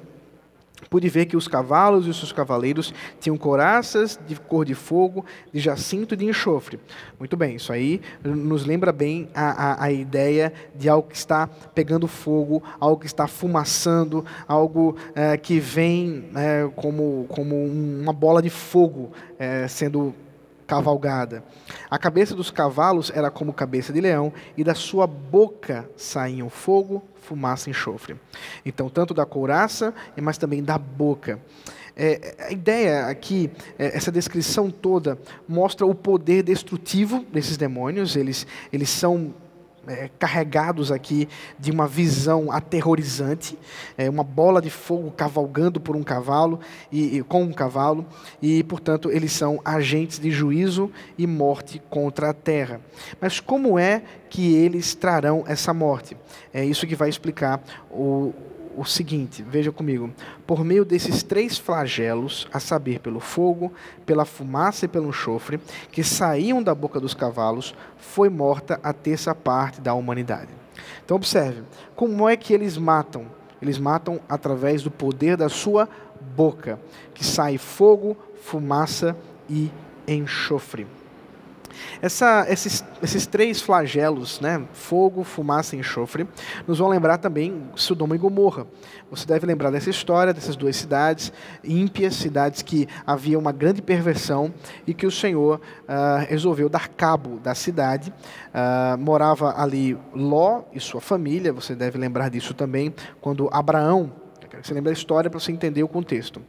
pude 0.90 1.08
ver 1.08 1.26
que 1.26 1.36
os 1.36 1.48
cavalos 1.48 2.06
e 2.06 2.10
os 2.10 2.18
seus 2.18 2.32
cavaleiros 2.32 2.92
tinham 3.20 3.36
coraças 3.36 4.18
de 4.26 4.36
cor 4.36 4.64
de 4.64 4.74
fogo, 4.74 5.24
de 5.52 5.60
jacinto 5.60 6.14
e 6.14 6.16
de 6.16 6.26
enxofre. 6.26 6.78
Muito 7.18 7.36
bem, 7.36 7.56
isso 7.56 7.72
aí 7.72 8.00
nos 8.24 8.64
lembra 8.64 8.92
bem 8.92 9.28
a, 9.34 9.72
a, 9.72 9.84
a 9.84 9.92
ideia 9.92 10.52
de 10.74 10.88
algo 10.88 11.08
que 11.08 11.16
está 11.16 11.46
pegando 11.74 12.06
fogo, 12.06 12.62
algo 12.78 13.00
que 13.00 13.06
está 13.06 13.26
fumaçando, 13.26 14.24
algo 14.46 14.96
é, 15.14 15.36
que 15.36 15.58
vem 15.58 16.30
é, 16.34 16.68
como, 16.76 17.26
como 17.28 17.64
uma 17.64 18.12
bola 18.12 18.42
de 18.42 18.50
fogo 18.50 19.12
é, 19.38 19.66
sendo 19.68 20.14
cavalgada. 20.66 21.44
A 21.90 21.98
cabeça 21.98 22.34
dos 22.34 22.50
cavalos 22.50 23.10
era 23.14 23.30
como 23.30 23.52
cabeça 23.52 23.92
de 23.92 24.00
leão, 24.00 24.32
e 24.56 24.64
da 24.64 24.74
sua 24.74 25.06
boca 25.06 25.88
saíam 25.96 26.48
fogo, 26.48 27.02
fumaça 27.20 27.68
e 27.68 27.70
enxofre. 27.70 28.16
Então, 28.64 28.88
tanto 28.88 29.14
da 29.14 29.24
couraça, 29.24 29.94
mas 30.20 30.38
também 30.38 30.62
da 30.62 30.78
boca. 30.78 31.40
É, 31.96 32.34
a 32.48 32.52
ideia 32.52 33.06
aqui, 33.06 33.50
é, 33.78 33.96
essa 33.96 34.10
descrição 34.10 34.68
toda, 34.70 35.18
mostra 35.48 35.86
o 35.86 35.94
poder 35.94 36.42
destrutivo 36.42 37.24
desses 37.32 37.56
demônios. 37.56 38.16
Eles, 38.16 38.46
eles 38.72 38.90
são 38.90 39.32
é, 39.86 40.10
carregados 40.18 40.90
aqui 40.90 41.28
de 41.58 41.70
uma 41.70 41.86
visão 41.86 42.50
aterrorizante, 42.50 43.58
é, 43.96 44.08
uma 44.08 44.24
bola 44.24 44.60
de 44.60 44.70
fogo 44.70 45.10
cavalgando 45.10 45.80
por 45.80 45.96
um 45.96 46.02
cavalo 46.02 46.60
e, 46.90 47.18
e, 47.18 47.22
com 47.22 47.42
um 47.42 47.52
cavalo 47.52 48.06
e, 48.40 48.62
portanto, 48.64 49.10
eles 49.10 49.32
são 49.32 49.60
agentes 49.64 50.18
de 50.18 50.30
juízo 50.30 50.90
e 51.18 51.26
morte 51.26 51.80
contra 51.90 52.30
a 52.30 52.34
terra. 52.34 52.80
Mas 53.20 53.40
como 53.40 53.78
é 53.78 54.02
que 54.28 54.54
eles 54.54 54.94
trarão 54.94 55.44
essa 55.46 55.72
morte? 55.72 56.16
É 56.52 56.64
isso 56.64 56.86
que 56.86 56.96
vai 56.96 57.08
explicar 57.08 57.62
o, 57.90 58.32
o 58.76 58.84
seguinte, 58.84 59.42
veja 59.42 59.70
comigo. 59.72 60.10
Por 60.46 60.64
meio 60.64 60.84
desses 60.84 61.22
três 61.22 61.58
flagelos, 61.58 62.46
a 62.52 62.60
saber, 62.60 63.00
pelo 63.00 63.20
fogo, 63.20 63.72
pela 64.04 64.24
fumaça 64.24 64.84
e 64.84 64.88
pelo 64.88 65.08
enxofre, 65.08 65.60
que 65.90 66.02
saíam 66.02 66.62
da 66.62 66.74
boca 66.74 67.00
dos 67.00 67.14
cavalos, 67.14 67.74
foi 67.96 68.28
morta 68.28 68.78
a 68.82 68.92
terça 68.92 69.34
parte 69.34 69.80
da 69.80 69.94
humanidade. 69.94 70.50
Então, 71.04 71.16
observe, 71.16 71.62
como 71.94 72.28
é 72.28 72.36
que 72.36 72.52
eles 72.52 72.76
matam? 72.76 73.26
Eles 73.60 73.78
matam 73.78 74.20
através 74.28 74.82
do 74.82 74.90
poder 74.90 75.36
da 75.36 75.48
sua 75.48 75.88
boca, 76.36 76.78
que 77.14 77.24
sai 77.24 77.58
fogo, 77.58 78.16
fumaça 78.42 79.16
e 79.48 79.70
enxofre. 80.06 80.86
Essa, 82.00 82.46
esses, 82.48 82.84
esses 83.02 83.26
três 83.26 83.60
flagelos, 83.60 84.40
né, 84.40 84.62
fogo, 84.72 85.24
fumaça 85.24 85.76
e 85.76 85.78
enxofre, 85.78 86.26
nos 86.66 86.78
vão 86.78 86.88
lembrar 86.88 87.18
também 87.18 87.62
Sodoma 87.74 88.14
e 88.14 88.18
Gomorra. 88.18 88.66
Você 89.10 89.26
deve 89.26 89.46
lembrar 89.46 89.70
dessa 89.70 89.90
história, 89.90 90.32
dessas 90.32 90.56
duas 90.56 90.76
cidades 90.76 91.32
ímpias, 91.62 92.14
cidades 92.14 92.62
que 92.62 92.88
havia 93.06 93.38
uma 93.38 93.52
grande 93.52 93.80
perversão 93.80 94.52
e 94.86 94.94
que 94.94 95.06
o 95.06 95.10
Senhor 95.10 95.60
uh, 95.82 96.26
resolveu 96.28 96.68
dar 96.68 96.88
cabo 96.88 97.38
da 97.38 97.54
cidade. 97.54 98.12
Uh, 98.48 98.98
morava 98.98 99.54
ali 99.60 99.96
Ló 100.14 100.62
e 100.72 100.80
sua 100.80 101.00
família, 101.00 101.52
você 101.52 101.74
deve 101.74 101.98
lembrar 101.98 102.28
disso 102.28 102.54
também, 102.54 102.94
quando 103.20 103.48
Abraão, 103.52 104.12
você 104.62 104.72
lembra 104.72 104.90
a 104.90 104.94
história 104.94 105.28
para 105.28 105.40
você 105.40 105.52
entender 105.52 105.82
o 105.82 105.88
contexto. 105.88 106.40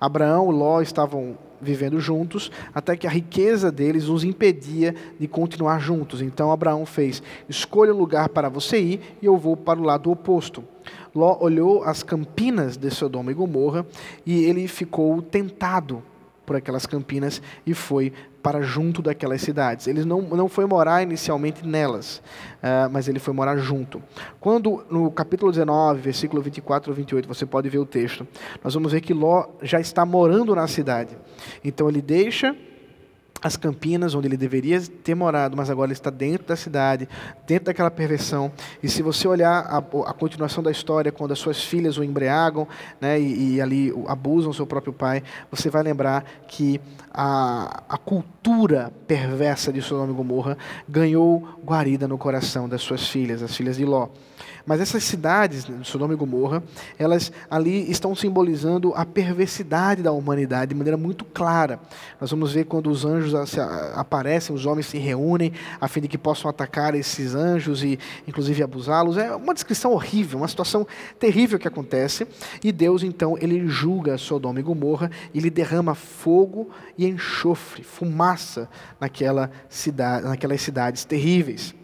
Abraão 0.00 0.50
e 0.50 0.54
Ló 0.54 0.80
estavam 0.80 1.38
vivendo 1.62 2.00
juntos, 2.00 2.50
até 2.74 2.96
que 2.96 3.06
a 3.06 3.10
riqueza 3.10 3.70
deles 3.70 4.08
os 4.08 4.24
impedia 4.24 4.94
de 5.18 5.28
continuar 5.28 5.78
juntos. 5.78 6.20
Então 6.20 6.50
Abraão 6.50 6.84
fez: 6.84 7.22
escolha 7.48 7.94
um 7.94 7.98
lugar 7.98 8.28
para 8.28 8.48
você 8.48 8.78
ir 8.80 9.00
e 9.22 9.26
eu 9.26 9.36
vou 9.36 9.56
para 9.56 9.80
o 9.80 9.84
lado 9.84 10.10
oposto. 10.10 10.64
Ló 11.14 11.38
olhou 11.40 11.84
as 11.84 12.02
campinas 12.02 12.76
de 12.76 12.90
Sodoma 12.90 13.30
e 13.30 13.34
Gomorra 13.34 13.86
e 14.26 14.44
ele 14.44 14.66
ficou 14.66 15.22
tentado 15.22 16.02
por 16.44 16.56
aquelas 16.56 16.86
campinas 16.86 17.40
e 17.64 17.72
foi 17.72 18.12
para 18.42 18.60
junto 18.62 19.00
daquelas 19.00 19.40
cidades. 19.40 19.86
Ele 19.86 20.04
não, 20.04 20.20
não 20.22 20.48
foi 20.48 20.66
morar 20.66 21.02
inicialmente 21.02 21.66
nelas, 21.66 22.18
uh, 22.58 22.90
mas 22.90 23.08
ele 23.08 23.18
foi 23.18 23.32
morar 23.32 23.56
junto. 23.56 24.02
Quando 24.40 24.84
no 24.90 25.10
capítulo 25.10 25.52
19, 25.52 26.00
versículo 26.00 26.42
24 26.42 26.90
ou 26.90 26.96
28, 26.96 27.28
você 27.28 27.46
pode 27.46 27.68
ver 27.68 27.78
o 27.78 27.86
texto, 27.86 28.26
nós 28.62 28.74
vamos 28.74 28.92
ver 28.92 29.00
que 29.00 29.14
Ló 29.14 29.46
já 29.62 29.80
está 29.80 30.04
morando 30.04 30.54
na 30.54 30.66
cidade. 30.66 31.16
Então 31.64 31.88
ele 31.88 32.02
deixa 32.02 32.56
as 33.42 33.56
Campinas, 33.56 34.14
onde 34.14 34.28
ele 34.28 34.36
deveria 34.36 34.80
ter 34.80 35.14
morado, 35.14 35.56
mas 35.56 35.68
agora 35.68 35.88
ele 35.88 35.94
está 35.94 36.10
dentro 36.10 36.46
da 36.46 36.56
cidade, 36.56 37.08
dentro 37.46 37.66
daquela 37.66 37.90
perversão. 37.90 38.52
E 38.82 38.88
se 38.88 39.02
você 39.02 39.26
olhar 39.26 39.66
a, 39.66 39.78
a 39.78 40.12
continuação 40.12 40.62
da 40.62 40.70
história, 40.70 41.10
quando 41.10 41.32
as 41.32 41.38
suas 41.38 41.62
filhas 41.62 41.98
o 41.98 42.04
embriagam 42.04 42.68
né, 43.00 43.20
e, 43.20 43.54
e, 43.54 43.60
ali 43.60 43.92
abusam 44.06 44.52
seu 44.52 44.66
próprio 44.66 44.92
pai, 44.92 45.22
você 45.50 45.68
vai 45.68 45.82
lembrar 45.82 46.24
que 46.46 46.80
a, 47.12 47.82
a 47.88 47.98
cultura 47.98 48.92
perversa 49.06 49.72
de 49.72 49.82
Sodoma 49.82 50.12
e 50.12 50.16
Gomorra 50.16 50.56
ganhou 50.88 51.58
guarida 51.64 52.06
no 52.06 52.16
coração 52.16 52.68
das 52.68 52.82
suas 52.82 53.08
filhas, 53.08 53.42
as 53.42 53.56
filhas 53.56 53.76
de 53.76 53.84
Ló. 53.84 54.08
Mas 54.64 54.80
essas 54.80 55.02
cidades, 55.02 55.66
né, 55.66 55.80
Sodoma 55.82 56.14
e 56.14 56.16
Gomorra, 56.16 56.62
elas 56.98 57.32
ali 57.50 57.90
estão 57.90 58.14
simbolizando 58.14 58.92
a 58.94 59.04
perversidade 59.04 60.02
da 60.02 60.12
humanidade 60.12 60.70
de 60.70 60.74
maneira 60.74 60.96
muito 60.96 61.24
clara. 61.24 61.80
Nós 62.20 62.30
vamos 62.30 62.52
ver 62.52 62.64
quando 62.64 62.88
os 62.88 63.04
anjos 63.04 63.31
aparecem, 63.94 64.54
os 64.54 64.66
homens 64.66 64.86
se 64.86 64.98
reúnem 64.98 65.52
a 65.80 65.88
fim 65.88 66.00
de 66.00 66.08
que 66.08 66.18
possam 66.18 66.48
atacar 66.48 66.94
esses 66.94 67.34
anjos 67.34 67.82
e, 67.82 67.98
inclusive, 68.26 68.62
abusá-los. 68.62 69.16
É 69.16 69.34
uma 69.34 69.54
descrição 69.54 69.92
horrível, 69.92 70.38
uma 70.38 70.48
situação 70.48 70.86
terrível 71.18 71.58
que 71.58 71.68
acontece. 71.68 72.26
E 72.62 72.72
Deus, 72.72 73.02
então, 73.02 73.36
ele 73.40 73.66
julga 73.68 74.18
Sodoma 74.18 74.60
e 74.60 74.62
Gomorra 74.62 75.10
e 75.32 75.38
ele 75.38 75.50
derrama 75.50 75.94
fogo 75.94 76.70
e 76.96 77.06
enxofre, 77.06 77.82
fumaça 77.82 78.68
naquela 79.00 79.50
cidade, 79.68 80.26
naquelas 80.26 80.60
cidades 80.60 81.04
terríveis. 81.04 81.74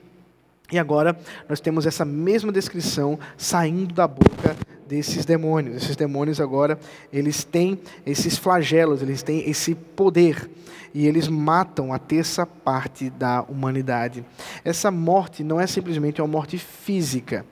E 0.71 0.79
agora 0.79 1.19
nós 1.49 1.61
temos 1.61 1.87
essa 1.87 2.05
mesma 2.05 2.53
descrição 2.53 3.19
saindo 3.37 3.95
da 3.95 4.07
boca 4.07 4.55
desses 4.89 5.25
demônios. 5.25 5.77
Esses 5.77 5.95
demônios 5.95 6.41
agora, 6.41 6.79
eles 7.13 7.45
têm 7.45 7.79
esses 8.07 8.39
flagelos, 8.39 9.03
eles 9.03 9.23
têm 9.23 9.49
esse 9.49 9.75
poder 9.75 10.51
e 10.95 11.07
eles 11.07 11.29
matam 11.29 11.93
a 11.93 11.99
terça 11.99 12.47
parte 12.47 13.11
da 13.11 13.43
humanidade. 13.43 14.25
Essa 14.65 14.91
morte 14.91 15.45
não 15.45 15.61
é 15.61 15.67
simplesmente 15.67 16.21
uma 16.21 16.29
morte 16.29 16.57
física. 16.59 17.45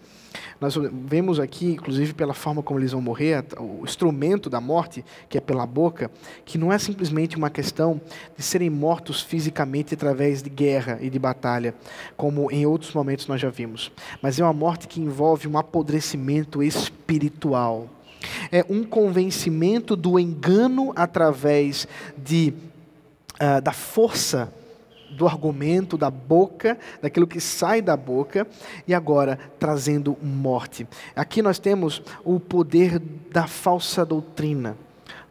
Nós 0.60 0.74
vemos 0.74 1.38
aqui, 1.38 1.72
inclusive 1.72 2.14
pela 2.14 2.32
forma 2.32 2.62
como 2.62 2.80
eles 2.80 2.92
vão 2.92 3.00
morrer, 3.00 3.44
o 3.58 3.84
instrumento 3.84 4.48
da 4.48 4.60
morte, 4.60 5.04
que 5.28 5.36
é 5.36 5.40
pela 5.40 5.66
boca, 5.66 6.10
que 6.44 6.56
não 6.56 6.72
é 6.72 6.78
simplesmente 6.78 7.36
uma 7.36 7.50
questão 7.50 8.00
de 8.36 8.42
serem 8.42 8.70
mortos 8.70 9.20
fisicamente 9.20 9.94
através 9.94 10.42
de 10.42 10.48
guerra 10.48 10.98
e 11.00 11.10
de 11.10 11.18
batalha, 11.18 11.74
como 12.16 12.50
em 12.50 12.64
outros 12.64 12.92
momentos 12.94 13.26
nós 13.26 13.40
já 13.40 13.50
vimos, 13.50 13.92
mas 14.22 14.38
é 14.38 14.44
uma 14.44 14.52
morte 14.52 14.88
que 14.88 15.00
envolve 15.00 15.46
um 15.46 15.58
apodrecimento 15.58 16.62
espiritual. 16.62 17.88
É 18.50 18.64
um 18.68 18.82
convencimento 18.82 19.94
do 19.94 20.18
engano 20.18 20.92
através 20.96 21.86
de, 22.16 22.54
uh, 23.34 23.60
da 23.60 23.72
força 23.72 24.52
do 25.10 25.26
argumento, 25.26 25.96
da 25.96 26.10
boca, 26.10 26.78
daquilo 27.00 27.26
que 27.26 27.40
sai 27.40 27.80
da 27.80 27.96
boca, 27.96 28.46
e 28.86 28.94
agora 28.94 29.38
trazendo 29.58 30.16
morte. 30.22 30.86
Aqui 31.14 31.42
nós 31.42 31.58
temos 31.58 32.02
o 32.24 32.38
poder 32.38 32.98
da 32.98 33.46
falsa 33.46 34.04
doutrina 34.04 34.76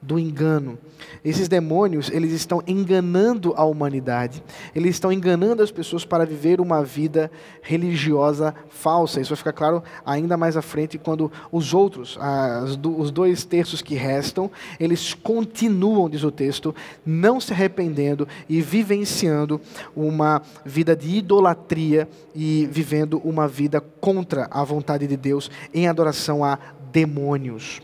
do 0.05 0.19
engano. 0.19 0.77
Esses 1.23 1.47
demônios, 1.47 2.09
eles 2.11 2.31
estão 2.31 2.61
enganando 2.67 3.53
a 3.57 3.65
humanidade. 3.65 4.43
Eles 4.75 4.91
estão 4.91 5.11
enganando 5.11 5.63
as 5.63 5.71
pessoas 5.71 6.05
para 6.05 6.25
viver 6.25 6.61
uma 6.61 6.83
vida 6.83 7.31
religiosa 7.61 8.53
falsa. 8.69 9.19
Isso 9.19 9.31
vai 9.31 9.37
ficar 9.37 9.53
claro 9.53 9.83
ainda 10.05 10.37
mais 10.37 10.55
à 10.55 10.61
frente 10.61 10.97
quando 10.97 11.31
os 11.51 11.73
outros, 11.73 12.17
as, 12.19 12.77
os 12.83 13.11
dois 13.11 13.43
terços 13.43 13.81
que 13.81 13.95
restam, 13.95 14.51
eles 14.79 15.13
continuam, 15.13 16.09
diz 16.09 16.23
o 16.23 16.31
texto, 16.31 16.75
não 17.05 17.39
se 17.39 17.53
arrependendo 17.53 18.27
e 18.47 18.61
vivenciando 18.61 19.59
uma 19.95 20.41
vida 20.63 20.95
de 20.95 21.17
idolatria 21.17 22.07
e 22.35 22.67
vivendo 22.71 23.19
uma 23.23 23.47
vida 23.47 23.81
contra 23.81 24.47
a 24.51 24.63
vontade 24.63 25.07
de 25.07 25.17
Deus 25.17 25.49
em 25.73 25.87
adoração 25.87 26.43
a 26.43 26.59
demônios. 26.91 27.81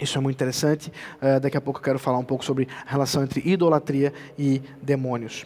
Isso 0.00 0.16
é 0.16 0.20
muito 0.20 0.36
interessante. 0.36 0.92
Uh, 1.20 1.40
daqui 1.40 1.56
a 1.56 1.60
pouco 1.60 1.80
eu 1.80 1.84
quero 1.84 1.98
falar 1.98 2.18
um 2.18 2.24
pouco 2.24 2.44
sobre 2.44 2.68
a 2.86 2.90
relação 2.90 3.22
entre 3.22 3.40
idolatria 3.44 4.12
e 4.38 4.62
demônios. 4.80 5.44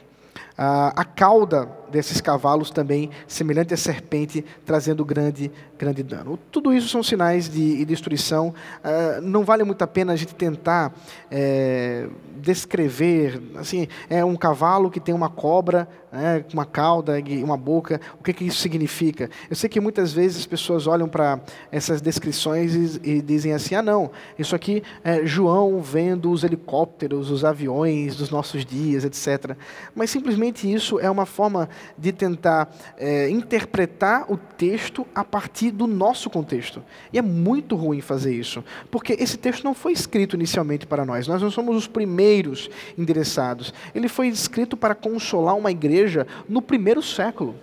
Uh, 0.53 0.93
a 0.95 1.05
cauda 1.05 1.69
desses 1.93 2.21
cavalos 2.21 2.71
também 2.71 3.11
semelhante 3.29 3.75
à 3.75 3.77
serpente, 3.77 4.45
trazendo 4.65 5.05
grande, 5.05 5.53
grande 5.79 6.03
dano. 6.03 6.39
Tudo 6.51 6.73
isso 6.73 6.89
são 6.89 7.03
sinais 7.03 7.49
de, 7.49 7.85
destruição. 7.85 8.49
Uh, 8.49 9.21
não 9.21 9.45
vale 9.45 9.63
muito 9.63 9.83
a 9.83 9.87
pena 9.87 10.13
a 10.15 10.17
gente 10.17 10.35
tentar 10.35 10.95
é, 11.31 12.09
descrever. 12.39 13.41
Assim, 13.57 13.87
é 14.09 14.25
um 14.25 14.37
cavalo 14.37 14.91
que 14.91 15.01
tem 15.01 15.15
uma 15.15 15.29
cobra, 15.29 15.87
né, 16.11 16.45
uma 16.53 16.65
cauda 16.65 17.15
uma 17.45 17.57
boca. 17.57 18.01
O 18.19 18.23
que, 18.23 18.33
que 18.33 18.45
isso 18.45 18.59
significa? 18.59 19.29
Eu 19.51 19.57
sei 19.57 19.69
que 19.69 19.81
muitas 19.81 20.13
vezes 20.13 20.39
as 20.39 20.47
pessoas 20.47 20.87
olham 20.87 21.09
para 21.09 21.41
essas 21.71 22.01
descrições 22.01 22.75
e, 22.75 23.01
e, 23.03 23.23
dizem 23.23 23.53
assim: 23.53 23.75
ah, 23.75 23.83
não, 23.83 24.11
isso 24.39 24.55
aqui 24.55 24.83
é 25.05 25.27
João 25.27 25.81
vendo 25.81 26.31
os 26.31 26.43
helicópteros, 26.43 27.31
os 27.31 27.45
aviões 27.45 28.17
dos 28.17 28.31
nossos 28.31 28.65
dias, 28.65 29.05
etc. 29.05 29.57
Mas 29.95 30.11
simplesmente 30.11 30.42
isso 30.51 30.99
é 30.99 31.11
uma 31.11 31.27
forma 31.27 31.69
de 31.97 32.13
tentar 32.13 32.75
é, 32.97 33.29
interpretar 33.31 34.31
o 34.31 34.37
texto 34.37 35.07
a 35.15 35.25
partir 35.25 35.71
do 35.71 35.87
nosso 35.87 36.29
contexto. 36.29 36.83
E 37.13 37.19
é 37.19 37.23
muito 37.23 37.77
ruim 37.77 38.01
fazer 38.01 38.35
isso, 38.35 38.65
porque 38.91 39.13
esse 39.15 39.37
texto 39.37 39.65
não 39.65 39.75
foi 39.75 39.93
escrito 39.93 40.37
inicialmente 40.37 40.87
para 40.87 41.05
nós, 41.05 41.29
nós 41.29 41.41
não 41.41 41.51
somos 41.51 41.77
os 41.77 41.87
primeiros 41.87 42.69
endereçados. 42.99 43.73
Ele 43.95 44.09
foi 44.09 44.29
escrito 44.29 44.77
para 44.77 44.95
consolar 44.95 45.57
uma 45.57 45.71
igreja 45.71 46.27
no 46.49 46.61
primeiro 46.61 47.03
século. 47.03 47.55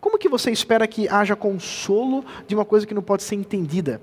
Como 0.00 0.18
que 0.18 0.28
você 0.28 0.50
espera 0.50 0.86
que 0.86 1.08
haja 1.08 1.36
consolo 1.36 2.24
de 2.46 2.54
uma 2.54 2.64
coisa 2.64 2.86
que 2.86 2.94
não 2.94 3.02
pode 3.02 3.22
ser 3.22 3.34
entendida? 3.34 4.00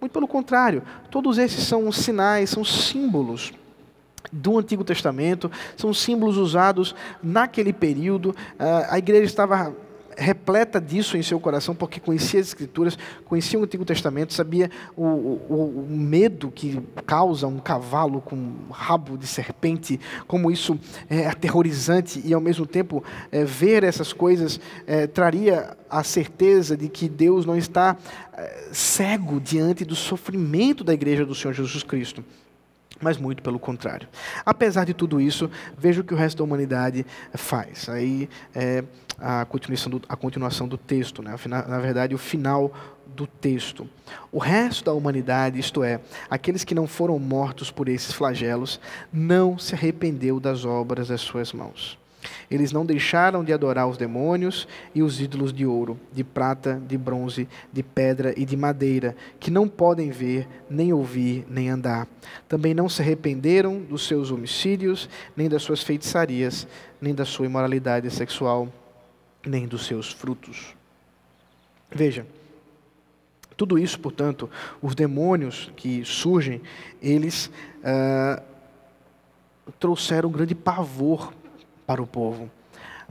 Muito 0.00 0.12
pelo 0.12 0.26
contrário, 0.26 0.82
todos 1.10 1.36
esses 1.36 1.64
são 1.64 1.90
sinais, 1.92 2.50
são 2.50 2.64
símbolos 2.64 3.52
do 4.32 4.58
Antigo 4.58 4.84
Testamento, 4.84 5.50
são 5.76 5.92
símbolos 5.92 6.36
usados 6.36 6.94
naquele 7.22 7.72
período. 7.72 8.34
Ah, 8.58 8.88
a 8.90 8.98
igreja 8.98 9.24
estava 9.24 9.74
repleta 10.20 10.80
disso 10.80 11.16
em 11.16 11.22
seu 11.22 11.40
coração, 11.40 11.74
porque 11.74 11.98
conhecia 11.98 12.40
as 12.40 12.48
Escrituras, 12.48 12.98
conhecia 13.24 13.58
o 13.58 13.62
Antigo 13.62 13.84
Testamento, 13.84 14.34
sabia 14.34 14.70
o, 14.96 15.04
o, 15.04 15.86
o, 15.88 15.96
medo 15.96 16.50
que 16.50 16.80
causa 17.06 17.46
um 17.46 17.58
cavalo 17.58 18.20
com 18.20 18.52
rabo 18.70 19.16
de 19.16 19.26
serpente, 19.26 19.98
como 20.26 20.50
isso 20.50 20.78
é 21.08 21.26
aterrorizante 21.26 22.20
e, 22.24 22.34
ao 22.34 22.40
mesmo 22.40 22.66
tempo, 22.66 23.02
é, 23.32 23.44
ver 23.44 23.82
essas 23.82 24.12
coisas 24.12 24.60
é, 24.86 25.06
traria 25.06 25.76
a 25.88 26.04
certeza 26.04 26.76
de 26.76 26.88
que 26.88 27.08
Deus 27.08 27.46
não 27.46 27.56
está 27.56 27.96
é, 28.36 28.68
cego 28.72 29.40
diante 29.40 29.84
do 29.84 29.96
sofrimento 29.96 30.84
da 30.84 30.92
igreja 30.92 31.24
do 31.24 31.34
Senhor 31.34 31.54
Jesus 31.54 31.82
Cristo 31.82 32.22
mas 33.00 33.16
muito 33.16 33.42
pelo 33.42 33.58
contrário. 33.58 34.08
Apesar 34.44 34.84
de 34.84 34.94
tudo 34.94 35.20
isso, 35.20 35.50
veja 35.76 36.00
o 36.00 36.04
que 36.04 36.14
o 36.14 36.16
resto 36.16 36.38
da 36.38 36.44
humanidade 36.44 37.04
faz. 37.34 37.88
Aí 37.88 38.28
é 38.54 38.84
a 39.18 39.44
continuação 39.44 39.90
do, 39.90 40.02
a 40.08 40.16
continuação 40.16 40.68
do 40.68 40.78
texto, 40.78 41.22
né? 41.22 41.34
na 41.46 41.78
verdade, 41.78 42.14
o 42.14 42.18
final 42.18 42.72
do 43.14 43.26
texto. 43.26 43.88
O 44.32 44.38
resto 44.38 44.84
da 44.84 44.92
humanidade, 44.92 45.58
isto 45.58 45.82
é, 45.82 46.00
aqueles 46.28 46.64
que 46.64 46.74
não 46.74 46.86
foram 46.86 47.18
mortos 47.18 47.70
por 47.70 47.88
esses 47.88 48.12
flagelos, 48.12 48.80
não 49.12 49.58
se 49.58 49.74
arrependeu 49.74 50.40
das 50.40 50.64
obras 50.64 51.08
das 51.08 51.20
suas 51.20 51.52
mãos. 51.52 51.99
Eles 52.50 52.72
não 52.72 52.84
deixaram 52.84 53.42
de 53.42 53.52
adorar 53.52 53.88
os 53.88 53.96
demônios 53.96 54.68
e 54.94 55.02
os 55.02 55.20
ídolos 55.20 55.52
de 55.52 55.64
ouro, 55.64 55.98
de 56.12 56.22
prata, 56.22 56.80
de 56.86 56.98
bronze, 56.98 57.48
de 57.72 57.82
pedra 57.82 58.34
e 58.36 58.44
de 58.44 58.56
madeira, 58.56 59.16
que 59.38 59.50
não 59.50 59.68
podem 59.68 60.10
ver, 60.10 60.46
nem 60.68 60.92
ouvir, 60.92 61.46
nem 61.48 61.70
andar. 61.70 62.06
Também 62.48 62.74
não 62.74 62.88
se 62.88 63.00
arrependeram 63.02 63.80
dos 63.80 64.06
seus 64.06 64.30
homicídios, 64.30 65.08
nem 65.36 65.48
das 65.48 65.62
suas 65.62 65.82
feitiçarias, 65.82 66.66
nem 67.00 67.14
da 67.14 67.24
sua 67.24 67.46
imoralidade 67.46 68.10
sexual, 68.10 68.68
nem 69.46 69.66
dos 69.66 69.86
seus 69.86 70.12
frutos. 70.12 70.74
Veja, 71.90 72.26
tudo 73.56 73.78
isso, 73.78 73.98
portanto, 74.00 74.48
os 74.80 74.94
demônios 74.94 75.70
que 75.76 76.04
surgem, 76.04 76.62
eles 77.02 77.50
ah, 77.84 78.42
trouxeram 79.78 80.28
um 80.28 80.32
grande 80.32 80.54
pavor 80.54 81.32
para 81.90 82.00
o 82.00 82.06
povo. 82.06 82.48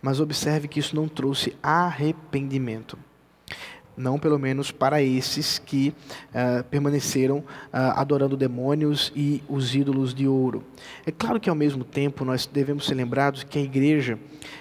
Mas 0.02 0.22
observe 0.22 0.70
que 0.70 0.80
isso 0.80 0.96
não 0.96 1.10
trouxe 1.10 1.54
arrependimento. 1.62 2.98
Não, 3.98 4.18
pelo 4.18 4.40
menos, 4.40 4.72
para 4.72 5.04
esses 5.04 5.60
que 5.60 5.94
uh, 6.30 6.64
permaneceram 6.64 7.40
uh, 7.40 7.46
adorando 7.98 8.38
demônios 8.38 9.12
e 9.14 9.44
os 9.50 9.76
ídolos 9.76 10.14
de 10.14 10.26
ouro. 10.26 10.64
É 11.06 11.12
claro 11.12 11.42
que, 11.42 11.50
ao 11.50 11.56
mesmo 11.58 11.84
tempo, 11.84 12.24
nós 12.24 12.46
devemos 12.46 12.86
ser 12.86 12.96
lembrados 12.96 13.44
que 13.44 13.60
a 13.60 13.62
igreja, 13.62 14.18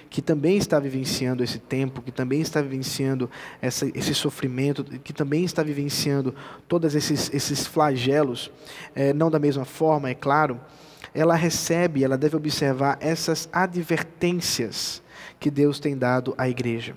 que 0.09 0.21
também 0.21 0.57
está 0.57 0.77
vivenciando 0.81 1.41
esse 1.41 1.57
tempo, 1.57 2.01
que 2.01 2.11
também 2.11 2.41
está 2.41 2.61
vivenciando 2.61 3.29
essa, 3.61 3.89
esse 3.97 4.13
sofrimento, 4.13 4.83
que 4.83 5.13
também 5.13 5.45
está 5.45 5.63
vivenciando 5.63 6.35
todos 6.67 6.93
esses, 6.93 7.33
esses 7.33 7.65
flagelos, 7.65 8.51
eh, 8.93 9.13
não 9.13 9.31
da 9.31 9.39
mesma 9.39 9.63
forma, 9.63 10.09
é 10.09 10.13
claro, 10.13 10.59
ela 11.13 11.35
recebe, 11.35 12.03
ela 12.03 12.17
deve 12.17 12.35
observar 12.35 12.97
essas 12.99 13.49
advertências 13.51 15.01
que 15.39 15.49
Deus 15.49 15.79
tem 15.79 15.97
dado 15.97 16.33
à 16.37 16.49
igreja. 16.49 16.95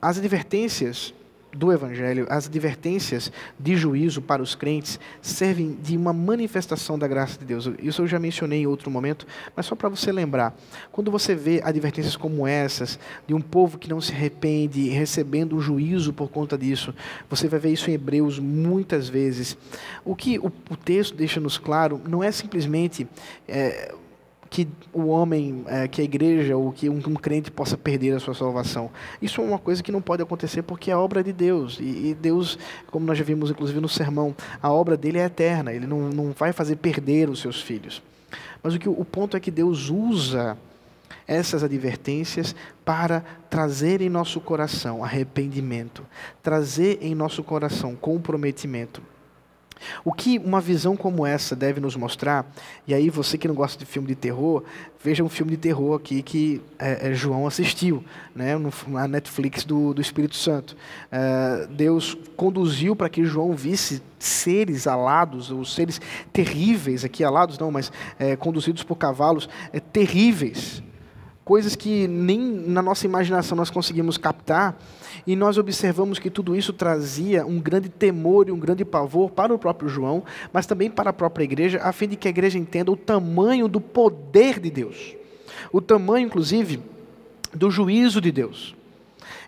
As 0.00 0.18
advertências 0.18 1.14
do 1.54 1.72
Evangelho, 1.72 2.26
as 2.28 2.46
advertências 2.46 3.30
de 3.58 3.76
juízo 3.76 4.20
para 4.20 4.42
os 4.42 4.54
crentes 4.54 4.98
servem 5.22 5.76
de 5.82 5.96
uma 5.96 6.12
manifestação 6.12 6.98
da 6.98 7.06
graça 7.06 7.38
de 7.38 7.44
Deus. 7.44 7.70
Isso 7.82 8.02
eu 8.02 8.06
já 8.06 8.18
mencionei 8.18 8.62
em 8.62 8.66
outro 8.66 8.90
momento, 8.90 9.26
mas 9.54 9.66
só 9.66 9.74
para 9.74 9.88
você 9.88 10.10
lembrar. 10.10 10.54
Quando 10.90 11.10
você 11.10 11.34
vê 11.34 11.60
advertências 11.64 12.16
como 12.16 12.46
essas, 12.46 12.98
de 13.26 13.34
um 13.34 13.40
povo 13.40 13.78
que 13.78 13.88
não 13.88 14.00
se 14.00 14.12
arrepende, 14.12 14.88
recebendo 14.88 15.56
o 15.56 15.60
juízo 15.60 16.12
por 16.12 16.28
conta 16.28 16.58
disso, 16.58 16.94
você 17.30 17.48
vai 17.48 17.60
ver 17.60 17.72
isso 17.72 17.90
em 17.90 17.94
Hebreus 17.94 18.38
muitas 18.38 19.08
vezes. 19.08 19.56
O 20.04 20.14
que 20.14 20.38
o, 20.38 20.52
o 20.70 20.76
texto 20.76 21.14
deixa-nos 21.14 21.58
claro 21.58 22.00
não 22.08 22.22
é 22.22 22.30
simplesmente. 22.32 23.06
É, 23.46 23.94
que 24.54 24.68
o 24.92 25.06
homem, 25.08 25.64
é, 25.66 25.88
que 25.88 26.00
a 26.00 26.04
igreja 26.04 26.56
ou 26.56 26.70
que 26.70 26.88
um, 26.88 26.98
um, 26.98 27.14
crente 27.14 27.50
possa 27.50 27.76
perder 27.76 28.14
a 28.14 28.20
sua 28.20 28.34
salvação. 28.34 28.88
Isso 29.20 29.40
é 29.40 29.44
uma 29.44 29.58
coisa 29.58 29.82
que 29.82 29.90
não 29.90 30.00
pode 30.00 30.22
acontecer 30.22 30.62
porque 30.62 30.92
é 30.92 30.96
obra 30.96 31.24
de 31.24 31.32
Deus. 31.32 31.76
E, 31.80 32.10
e, 32.10 32.14
Deus, 32.14 32.56
como 32.86 33.04
nós 33.04 33.18
já 33.18 33.24
vimos 33.24 33.50
inclusive 33.50 33.80
no 33.80 33.88
sermão, 33.88 34.32
a 34.62 34.70
obra 34.70 34.96
dele 34.96 35.18
é 35.18 35.24
eterna. 35.24 35.72
Ele 35.72 35.88
não, 35.88 36.08
não 36.08 36.30
vai 36.30 36.52
fazer 36.52 36.76
perder 36.76 37.28
os 37.28 37.40
seus 37.40 37.60
filhos. 37.60 38.00
Mas 38.62 38.76
o, 38.76 38.78
que, 38.78 38.88
o 38.88 39.04
ponto 39.04 39.36
é 39.36 39.40
que 39.40 39.50
Deus 39.50 39.90
usa 39.90 40.56
essas 41.26 41.64
advertências 41.64 42.54
para 42.84 43.24
trazer 43.50 44.00
em 44.02 44.08
nosso 44.08 44.40
coração 44.40 45.02
arrependimento, 45.02 46.06
trazer 46.44 47.00
em 47.02 47.12
nosso 47.12 47.42
coração 47.42 47.96
comprometimento. 47.96 49.02
O 50.04 50.12
que 50.12 50.38
uma 50.38 50.60
visão 50.60 50.96
como 50.96 51.26
essa 51.26 51.54
deve 51.54 51.80
nos 51.80 51.96
mostrar, 51.96 52.46
e 52.86 52.94
aí 52.94 53.10
você 53.10 53.38
que 53.38 53.48
não 53.48 53.54
gosta 53.54 53.78
de 53.78 53.84
filme 53.84 54.08
de 54.08 54.14
terror, 54.14 54.62
veja 55.02 55.22
um 55.22 55.28
filme 55.28 55.52
de 55.52 55.58
terror 55.58 55.96
aqui 55.96 56.22
que 56.22 56.62
é, 56.78 57.10
é, 57.10 57.14
João 57.14 57.46
assistiu, 57.46 58.02
né, 58.34 58.56
no, 58.56 58.72
na 58.88 59.06
Netflix 59.06 59.64
do, 59.64 59.92
do 59.92 60.00
Espírito 60.00 60.34
Santo. 60.34 60.76
É, 61.12 61.66
Deus 61.70 62.16
conduziu 62.36 62.96
para 62.96 63.08
que 63.08 63.24
João 63.24 63.54
visse 63.54 64.02
seres 64.18 64.86
alados, 64.86 65.50
ou 65.50 65.64
seres 65.64 66.00
terríveis, 66.32 67.04
aqui 67.04 67.22
alados 67.22 67.58
não, 67.58 67.70
mas 67.70 67.92
é, 68.18 68.34
conduzidos 68.36 68.82
por 68.82 68.96
cavalos, 68.96 69.48
é, 69.72 69.80
terríveis, 69.80 70.82
coisas 71.44 71.76
que 71.76 72.08
nem 72.08 72.40
na 72.40 72.80
nossa 72.80 73.04
imaginação 73.06 73.56
nós 73.56 73.70
conseguimos 73.70 74.16
captar, 74.16 74.76
e 75.26 75.36
nós 75.36 75.58
observamos 75.58 76.18
que 76.18 76.30
tudo 76.30 76.56
isso 76.56 76.72
trazia 76.72 77.46
um 77.46 77.60
grande 77.60 77.88
temor 77.88 78.48
e 78.48 78.52
um 78.52 78.58
grande 78.58 78.84
pavor 78.84 79.30
para 79.30 79.54
o 79.54 79.58
próprio 79.58 79.88
João, 79.88 80.24
mas 80.52 80.66
também 80.66 80.90
para 80.90 81.10
a 81.10 81.12
própria 81.12 81.44
igreja, 81.44 81.80
a 81.82 81.92
fim 81.92 82.08
de 82.08 82.16
que 82.16 82.28
a 82.28 82.30
igreja 82.30 82.58
entenda 82.58 82.90
o 82.90 82.96
tamanho 82.96 83.68
do 83.68 83.80
poder 83.80 84.60
de 84.60 84.70
Deus. 84.70 85.14
O 85.72 85.80
tamanho, 85.80 86.26
inclusive, 86.26 86.80
do 87.52 87.70
juízo 87.70 88.20
de 88.20 88.32
Deus. 88.32 88.74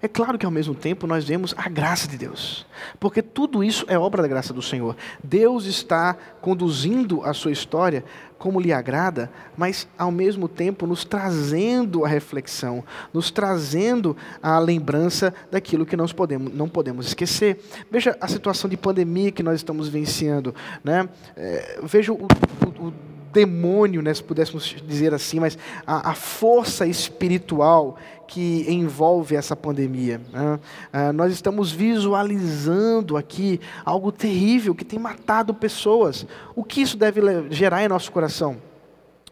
É 0.00 0.08
claro 0.08 0.38
que 0.38 0.44
ao 0.44 0.52
mesmo 0.52 0.74
tempo 0.74 1.06
nós 1.06 1.24
vemos 1.24 1.54
a 1.56 1.68
graça 1.68 2.06
de 2.06 2.18
Deus, 2.18 2.66
porque 3.00 3.22
tudo 3.22 3.64
isso 3.64 3.84
é 3.88 3.98
obra 3.98 4.22
da 4.22 4.28
graça 4.28 4.52
do 4.52 4.60
Senhor. 4.60 4.96
Deus 5.22 5.64
está 5.64 6.16
conduzindo 6.40 7.22
a 7.22 7.32
sua 7.32 7.50
história 7.50 8.04
como 8.38 8.60
lhe 8.60 8.72
agrada, 8.72 9.30
mas 9.56 9.88
ao 9.96 10.10
mesmo 10.10 10.48
tempo 10.48 10.86
nos 10.86 11.04
trazendo 11.04 12.04
a 12.04 12.08
reflexão, 12.08 12.84
nos 13.12 13.30
trazendo 13.30 14.16
a 14.42 14.58
lembrança 14.58 15.34
daquilo 15.50 15.86
que 15.86 15.96
nós 15.96 16.12
podemos, 16.12 16.52
não 16.52 16.68
podemos 16.68 17.06
esquecer. 17.06 17.60
Veja 17.90 18.16
a 18.20 18.28
situação 18.28 18.68
de 18.68 18.76
pandemia 18.76 19.32
que 19.32 19.42
nós 19.42 19.56
estamos 19.56 19.88
vivenciando. 19.88 20.54
Né? 20.84 21.08
É, 21.36 21.80
veja 21.82 22.12
o, 22.12 22.16
o, 22.16 22.88
o 22.88 23.15
demônio, 23.36 24.00
né, 24.00 24.14
se 24.14 24.22
pudéssemos 24.22 24.64
dizer 24.86 25.12
assim, 25.12 25.38
mas 25.38 25.58
a, 25.86 26.12
a 26.12 26.14
força 26.14 26.86
espiritual 26.86 27.98
que 28.26 28.64
envolve 28.66 29.36
essa 29.36 29.54
pandemia. 29.54 30.18
Né? 30.32 30.58
Ah, 30.90 31.12
nós 31.12 31.30
estamos 31.32 31.70
visualizando 31.70 33.14
aqui 33.14 33.60
algo 33.84 34.10
terrível 34.10 34.74
que 34.74 34.86
tem 34.86 34.98
matado 34.98 35.52
pessoas. 35.52 36.26
O 36.54 36.64
que 36.64 36.80
isso 36.80 36.96
deve 36.96 37.20
gerar 37.50 37.84
em 37.84 37.88
nosso 37.88 38.10
coração? 38.10 38.56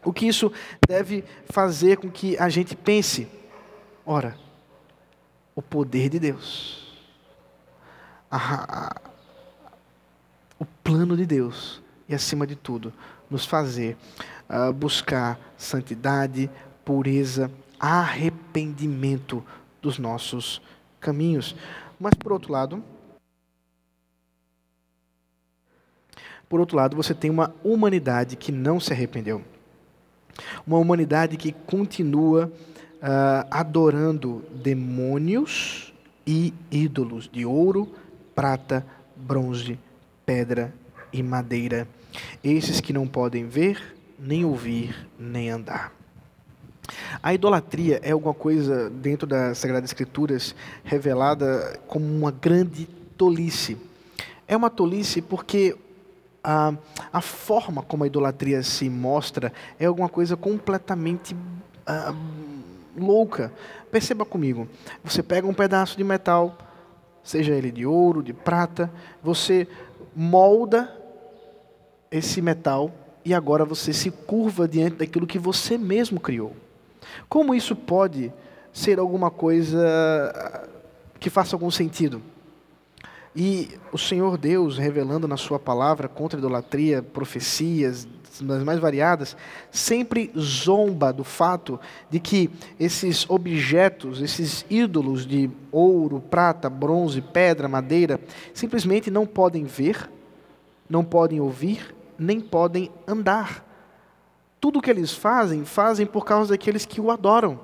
O 0.03 0.13
que 0.13 0.27
isso 0.27 0.51
deve 0.87 1.23
fazer 1.49 1.97
com 1.97 2.09
que 2.11 2.37
a 2.37 2.47
gente 2.47 2.75
pense? 2.75 3.27
Ora, 4.05 4.37
o 5.55 5.63
poder 5.63 6.09
de 6.09 6.19
Deus, 6.19 6.95
o 10.59 10.65
plano 10.83 11.17
de 11.17 11.25
Deus, 11.25 11.81
e 12.07 12.13
acima 12.13 12.45
de 12.45 12.55
tudo, 12.55 12.93
nos 13.35 13.45
fazer 13.45 13.97
uh, 14.49 14.71
buscar 14.71 15.37
santidade, 15.57 16.49
pureza, 16.85 17.51
arrependimento 17.77 19.43
dos 19.81 19.99
nossos 19.99 20.61
caminhos. 21.01 21.53
Mas 21.99 22.13
por 22.13 22.31
outro 22.31 22.53
lado, 22.53 22.81
por 26.47 26.61
outro 26.61 26.77
lado, 26.77 26.95
você 26.95 27.13
tem 27.13 27.29
uma 27.29 27.53
humanidade 27.61 28.37
que 28.37 28.53
não 28.53 28.79
se 28.79 28.93
arrependeu. 28.93 29.43
Uma 30.65 30.77
humanidade 30.77 31.35
que 31.35 31.51
continua 31.51 32.45
uh, 32.45 33.47
adorando 33.51 34.45
demônios 34.53 35.93
e 36.25 36.53
ídolos 36.71 37.29
de 37.29 37.45
ouro, 37.45 37.93
prata, 38.33 38.85
bronze, 39.13 39.77
pedra 40.25 40.73
e 41.11 41.21
madeira. 41.21 41.85
Esses 42.43 42.79
que 42.81 42.93
não 42.93 43.07
podem 43.07 43.47
ver, 43.47 43.95
nem 44.19 44.45
ouvir, 44.45 45.07
nem 45.19 45.49
andar. 45.49 45.91
A 47.21 47.33
idolatria 47.33 47.99
é 48.03 48.11
alguma 48.11 48.33
coisa 48.33 48.89
dentro 48.89 49.27
das 49.27 49.57
Sagradas 49.57 49.89
Escrituras 49.89 50.55
revelada 50.83 51.79
como 51.87 52.05
uma 52.05 52.31
grande 52.31 52.85
tolice. 53.17 53.77
É 54.47 54.55
uma 54.55 54.69
tolice 54.69 55.21
porque 55.21 55.75
a, 56.43 56.73
a 57.11 57.21
forma 57.21 57.81
como 57.81 58.03
a 58.03 58.07
idolatria 58.07 58.61
se 58.61 58.89
mostra 58.89 59.51
é 59.79 59.85
alguma 59.85 60.07
coisa 60.07 60.37
completamente 60.37 61.35
ah, 61.87 62.13
louca. 62.95 63.51
Perceba 63.91 64.23
comigo: 64.25 64.67
você 65.03 65.23
pega 65.23 65.47
um 65.47 65.53
pedaço 65.53 65.97
de 65.97 66.03
metal, 66.03 66.57
seja 67.23 67.53
ele 67.53 67.71
de 67.71 67.85
ouro, 67.85 68.21
de 68.21 68.33
prata, 68.33 68.91
você 69.23 69.67
molda 70.15 71.04
esse 72.11 72.41
metal 72.41 72.91
e 73.23 73.33
agora 73.33 73.65
você 73.65 73.91
se 73.91 74.11
curva 74.11 74.67
diante 74.67 74.97
daquilo 74.97 75.27
que 75.27 75.39
você 75.39 75.77
mesmo 75.77 76.19
criou. 76.19 76.55
Como 77.27 77.55
isso 77.55 77.75
pode 77.75 78.31
ser 78.71 78.99
alguma 78.99 79.31
coisa 79.31 80.69
que 81.19 81.29
faça 81.29 81.55
algum 81.55 81.71
sentido? 81.71 82.21
E 83.35 83.71
o 83.91 83.97
Senhor 83.97 84.37
Deus, 84.37 84.77
revelando 84.77 85.27
na 85.27 85.35
Sua 85.35 85.59
palavra 85.59 86.07
contra 86.07 86.37
a 86.37 86.39
idolatria, 86.39 87.01
profecias, 87.01 88.07
das 88.41 88.63
mais 88.63 88.79
variadas, 88.79 89.35
sempre 89.71 90.31
zomba 90.37 91.11
do 91.11 91.23
fato 91.23 91.79
de 92.09 92.19
que 92.19 92.49
esses 92.79 93.29
objetos, 93.29 94.21
esses 94.21 94.65
ídolos 94.69 95.25
de 95.25 95.49
ouro, 95.71 96.21
prata, 96.21 96.69
bronze, 96.69 97.21
pedra, 97.21 97.67
madeira, 97.67 98.19
simplesmente 98.53 99.11
não 99.11 99.25
podem 99.25 99.63
ver, 99.63 100.09
não 100.89 101.03
podem 101.03 101.39
ouvir, 101.39 101.95
nem 102.17 102.39
podem 102.39 102.91
andar. 103.07 103.65
Tudo 104.59 104.79
o 104.79 104.81
que 104.81 104.89
eles 104.89 105.13
fazem, 105.13 105.65
fazem 105.65 106.05
por 106.05 106.25
causa 106.25 106.51
daqueles 106.51 106.85
que 106.85 107.01
o 107.01 107.11
adoram. 107.11 107.59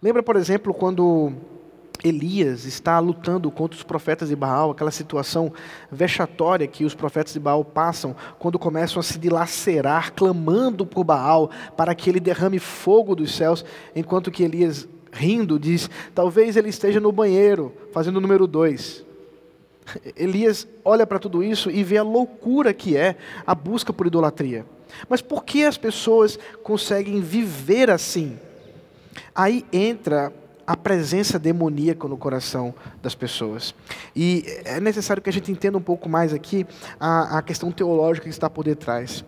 Lembra, 0.00 0.22
por 0.22 0.36
exemplo, 0.36 0.72
quando 0.72 1.32
Elias 2.04 2.64
está 2.64 2.98
lutando 2.98 3.50
contra 3.50 3.76
os 3.76 3.82
profetas 3.82 4.28
de 4.28 4.36
Baal, 4.36 4.70
aquela 4.70 4.90
situação 4.90 5.52
vexatória 5.90 6.66
que 6.66 6.84
os 6.84 6.94
profetas 6.94 7.32
de 7.32 7.40
Baal 7.40 7.64
passam 7.64 8.14
quando 8.38 8.58
começam 8.58 9.00
a 9.00 9.02
se 9.02 9.18
dilacerar, 9.18 10.12
clamando 10.12 10.86
por 10.86 11.04
Baal 11.04 11.50
para 11.76 11.94
que 11.94 12.10
ele 12.10 12.20
derrame 12.20 12.58
fogo 12.58 13.14
dos 13.14 13.34
céus, 13.34 13.64
enquanto 13.94 14.30
que 14.30 14.44
Elias, 14.44 14.86
rindo, 15.12 15.58
diz: 15.58 15.90
Talvez 16.14 16.56
ele 16.56 16.68
esteja 16.68 17.00
no 17.00 17.10
banheiro, 17.10 17.72
fazendo 17.92 18.16
o 18.16 18.20
número 18.20 18.46
dois. 18.46 19.04
Elias 20.16 20.66
olha 20.84 21.06
para 21.06 21.18
tudo 21.18 21.42
isso 21.42 21.70
e 21.70 21.82
vê 21.84 21.98
a 21.98 22.02
loucura 22.02 22.72
que 22.74 22.96
é 22.96 23.16
a 23.46 23.54
busca 23.54 23.92
por 23.92 24.06
idolatria. 24.06 24.64
Mas 25.08 25.20
por 25.20 25.44
que 25.44 25.64
as 25.64 25.76
pessoas 25.76 26.38
conseguem 26.62 27.20
viver 27.20 27.90
assim? 27.90 28.38
Aí 29.34 29.64
entra 29.72 30.32
a 30.66 30.76
presença 30.76 31.38
demoníaca 31.38 32.08
no 32.08 32.16
coração 32.16 32.74
das 33.00 33.14
pessoas. 33.14 33.74
E 34.14 34.44
é 34.64 34.80
necessário 34.80 35.22
que 35.22 35.30
a 35.30 35.32
gente 35.32 35.52
entenda 35.52 35.78
um 35.78 35.82
pouco 35.82 36.08
mais 36.08 36.34
aqui 36.34 36.66
a, 36.98 37.38
a 37.38 37.42
questão 37.42 37.70
teológica 37.70 38.24
que 38.24 38.30
está 38.30 38.50
por 38.50 38.64
detrás. 38.64 39.24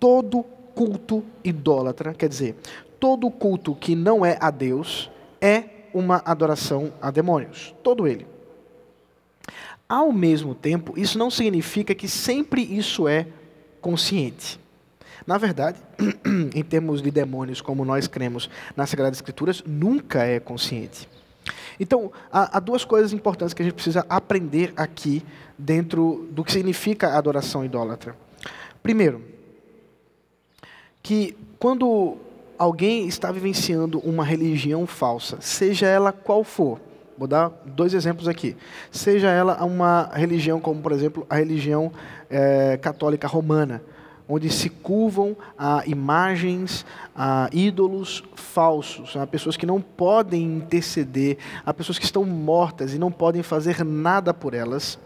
Todo 0.00 0.42
culto 0.74 1.22
idólatra, 1.44 2.14
quer 2.14 2.28
dizer, 2.28 2.56
todo 2.98 3.30
culto 3.30 3.74
que 3.74 3.94
não 3.94 4.26
é 4.26 4.36
a 4.40 4.50
Deus, 4.50 5.10
é 5.40 5.64
uma 5.94 6.22
adoração 6.24 6.92
a 7.00 7.10
demônios. 7.10 7.74
Todo 7.82 8.08
ele. 8.08 8.31
Ao 9.92 10.10
mesmo 10.10 10.54
tempo, 10.54 10.98
isso 10.98 11.18
não 11.18 11.30
significa 11.30 11.94
que 11.94 12.08
sempre 12.08 12.62
isso 12.62 13.06
é 13.06 13.26
consciente. 13.78 14.58
Na 15.26 15.36
verdade, 15.36 15.78
em 16.54 16.62
termos 16.62 17.02
de 17.02 17.10
demônios, 17.10 17.60
como 17.60 17.84
nós 17.84 18.06
cremos 18.08 18.48
nas 18.74 18.88
Sagradas 18.88 19.18
Escrituras, 19.18 19.62
nunca 19.66 20.24
é 20.24 20.40
consciente. 20.40 21.06
Então, 21.78 22.10
há, 22.32 22.58
duas 22.58 22.86
coisas 22.86 23.12
importantes 23.12 23.52
que 23.52 23.60
a 23.60 23.66
gente 23.66 23.74
precisa 23.74 24.06
aprender 24.08 24.72
aqui 24.78 25.22
dentro 25.58 26.26
do 26.30 26.42
que 26.42 26.52
significa 26.52 27.14
adoração 27.14 27.62
idólatra. 27.62 28.16
Primeiro, 28.82 29.22
que 31.02 31.36
quando 31.58 32.16
alguém 32.56 33.06
está 33.06 33.30
vivenciando 33.30 33.98
uma 33.98 34.24
religião 34.24 34.86
falsa, 34.86 35.36
seja 35.42 35.86
ela 35.86 36.12
qual 36.12 36.42
for, 36.42 36.80
Vou 37.22 37.28
dar 37.28 37.52
dois 37.64 37.94
exemplos 37.94 38.26
aqui. 38.26 38.56
Seja 38.90 39.30
ela 39.30 39.64
uma 39.64 40.10
religião 40.12 40.58
como, 40.58 40.82
por 40.82 40.90
exemplo, 40.90 41.24
a 41.30 41.36
religião 41.36 41.92
é, 42.28 42.76
católica 42.78 43.28
romana, 43.28 43.80
onde 44.28 44.50
se 44.50 44.68
curvam 44.68 45.36
a 45.56 45.84
imagens, 45.86 46.84
a 47.14 47.48
ídolos 47.52 48.24
falsos, 48.34 49.16
a 49.16 49.24
pessoas 49.24 49.56
que 49.56 49.64
não 49.64 49.80
podem 49.80 50.42
interceder, 50.42 51.38
a 51.64 51.72
pessoas 51.72 51.96
que 51.96 52.04
estão 52.04 52.24
mortas 52.24 52.92
e 52.92 52.98
não 52.98 53.12
podem 53.12 53.40
fazer 53.40 53.84
nada 53.84 54.34
por 54.34 54.52
elas. 54.52 54.98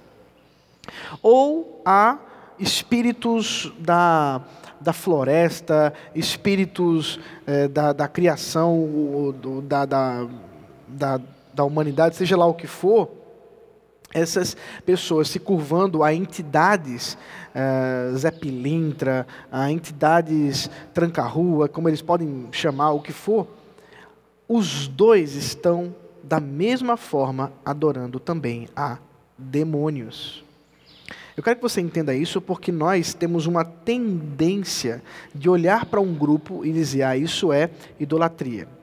Ou 1.23 1.83
a 1.85 2.17
espíritos 2.59 3.71
da, 3.79 4.41
da 4.81 4.95
floresta, 4.95 5.93
espíritos 6.15 7.21
é, 7.47 7.69
da, 7.69 7.93
da 7.93 8.09
criação, 8.09 9.35
da, 9.69 9.85
da, 9.85 10.27
da 10.89 11.21
da 11.57 11.65
humanidade, 11.65 12.15
seja 12.15 12.37
lá 12.37 12.47
o 12.47 12.53
que 12.55 12.67
for, 12.67 13.09
essas 14.13 14.57
pessoas 14.85 15.29
se 15.29 15.39
curvando 15.39 16.05
a 16.05 16.15
entidades 16.15 17.17
uh, 17.55 18.17
Zé 18.17 18.31
Pilintra, 18.31 19.27
a 19.51 19.71
entidades 19.73 20.71
tranca-rua, 20.93 21.69
como 21.69 21.89
eles 21.89 22.03
podem 22.03 22.47
chamar, 22.53 22.93
o 22.93 23.01
que 23.01 23.13
for, 23.13 23.49
os 24.47 24.87
dois 24.87 25.35
estão 25.35 25.95
da 26.23 26.39
mesma 26.39 26.97
forma 26.97 27.53
adorando 27.65 28.21
também 28.21 28.69
a 28.77 28.99
demônios. 29.37 30.45
Eu 31.37 31.43
quero 31.43 31.57
que 31.57 31.63
você 31.63 31.81
entenda 31.81 32.15
isso 32.15 32.41
porque 32.41 32.71
nós 32.71 33.13
temos 33.15 33.47
uma 33.47 33.65
tendência 33.65 35.03
de 35.35 35.49
olhar 35.49 35.87
para 35.87 36.01
um 36.01 36.15
grupo 36.15 36.65
e 36.65 36.73
dizer, 36.73 37.03
ah, 37.03 37.17
isso 37.17 37.53
é 37.53 37.71
idolatria. 37.99 38.76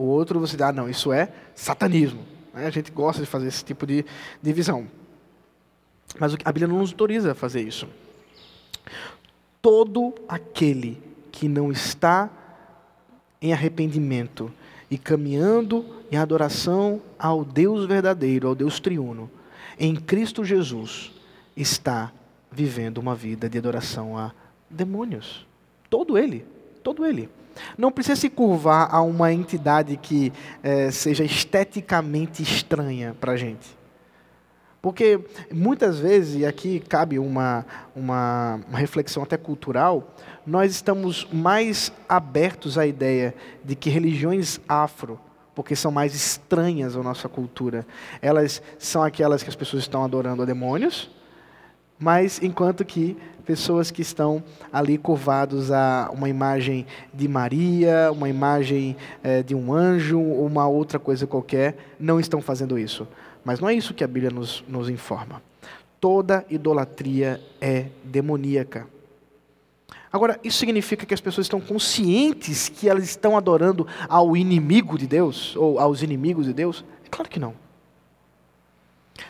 O 0.00 0.04
outro 0.04 0.40
você 0.40 0.56
diz, 0.56 0.64
ah, 0.64 0.72
não, 0.72 0.88
isso 0.88 1.12
é 1.12 1.30
satanismo. 1.54 2.22
Né? 2.54 2.64
A 2.64 2.70
gente 2.70 2.90
gosta 2.90 3.20
de 3.20 3.28
fazer 3.28 3.48
esse 3.48 3.62
tipo 3.62 3.86
de 3.86 4.02
divisão. 4.42 4.88
Mas 6.18 6.32
a 6.42 6.50
Bíblia 6.50 6.66
não 6.66 6.78
nos 6.78 6.92
autoriza 6.92 7.32
a 7.32 7.34
fazer 7.34 7.60
isso. 7.60 7.86
Todo 9.60 10.14
aquele 10.26 10.98
que 11.30 11.48
não 11.48 11.70
está 11.70 12.30
em 13.42 13.52
arrependimento, 13.52 14.50
e 14.90 14.96
caminhando 14.96 15.84
em 16.10 16.16
adoração 16.16 17.02
ao 17.18 17.44
Deus 17.44 17.84
verdadeiro, 17.84 18.48
ao 18.48 18.54
Deus 18.54 18.80
triuno, 18.80 19.30
em 19.78 19.94
Cristo 19.94 20.42
Jesus, 20.46 21.12
está 21.54 22.10
vivendo 22.50 22.96
uma 22.96 23.14
vida 23.14 23.50
de 23.50 23.58
adoração 23.58 24.16
a 24.16 24.32
demônios. 24.70 25.46
Todo 25.90 26.16
ele, 26.16 26.46
todo 26.82 27.04
ele. 27.04 27.28
Não 27.76 27.90
precisa 27.90 28.16
se 28.16 28.28
curvar 28.28 28.88
a 28.94 29.00
uma 29.02 29.32
entidade 29.32 29.96
que 29.96 30.32
é, 30.62 30.90
seja 30.90 31.24
esteticamente 31.24 32.42
estranha 32.42 33.16
para 33.20 33.32
a 33.32 33.36
gente. 33.36 33.80
Porque 34.82 35.20
muitas 35.52 35.98
vezes, 35.98 36.40
e 36.40 36.46
aqui 36.46 36.80
cabe 36.80 37.18
uma, 37.18 37.66
uma, 37.94 38.60
uma, 38.66 38.78
reflexão 38.78 39.22
até 39.22 39.36
cultural, 39.36 40.14
nós 40.46 40.72
estamos 40.72 41.28
mais 41.30 41.92
abertos 42.08 42.78
à 42.78 42.86
ideia 42.86 43.34
de 43.62 43.76
que 43.76 43.90
religiões 43.90 44.58
afro, 44.66 45.20
porque 45.54 45.76
são 45.76 45.92
mais 45.92 46.14
estranhas 46.14 46.96
à 46.96 47.02
nossa 47.02 47.28
cultura, 47.28 47.86
elas 48.22 48.62
são 48.78 49.02
aquelas 49.02 49.42
que 49.42 49.50
as 49.50 49.56
pessoas 49.56 49.82
estão 49.82 50.02
adorando 50.02 50.42
a 50.42 50.46
demônios, 50.46 51.10
mas 51.98 52.42
enquanto 52.42 52.82
que 52.82 53.18
pessoas 53.50 53.90
que 53.90 54.00
estão 54.00 54.40
ali 54.72 54.96
curvados 54.96 55.72
a 55.72 56.08
uma 56.12 56.28
imagem 56.28 56.86
de 57.12 57.26
Maria, 57.26 58.12
uma 58.12 58.28
imagem 58.28 58.96
é, 59.24 59.42
de 59.42 59.56
um 59.56 59.74
anjo, 59.74 60.20
ou 60.20 60.46
uma 60.46 60.68
outra 60.68 61.00
coisa 61.00 61.26
qualquer, 61.26 61.76
não 61.98 62.20
estão 62.20 62.40
fazendo 62.40 62.78
isso. 62.78 63.08
Mas 63.44 63.58
não 63.58 63.68
é 63.68 63.74
isso 63.74 63.92
que 63.92 64.04
a 64.04 64.06
Bíblia 64.06 64.30
nos, 64.30 64.62
nos 64.68 64.88
informa. 64.88 65.42
Toda 66.00 66.46
idolatria 66.48 67.40
é 67.60 67.86
demoníaca. 68.04 68.86
Agora, 70.12 70.38
isso 70.44 70.58
significa 70.58 71.04
que 71.04 71.12
as 71.12 71.20
pessoas 71.20 71.46
estão 71.46 71.60
conscientes 71.60 72.68
que 72.68 72.88
elas 72.88 73.02
estão 73.02 73.36
adorando 73.36 73.84
ao 74.08 74.36
inimigo 74.36 74.96
de 74.96 75.08
Deus, 75.08 75.56
ou 75.56 75.80
aos 75.80 76.02
inimigos 76.04 76.46
de 76.46 76.52
Deus? 76.52 76.84
É 77.04 77.08
claro 77.08 77.28
que 77.28 77.40
não. 77.40 77.52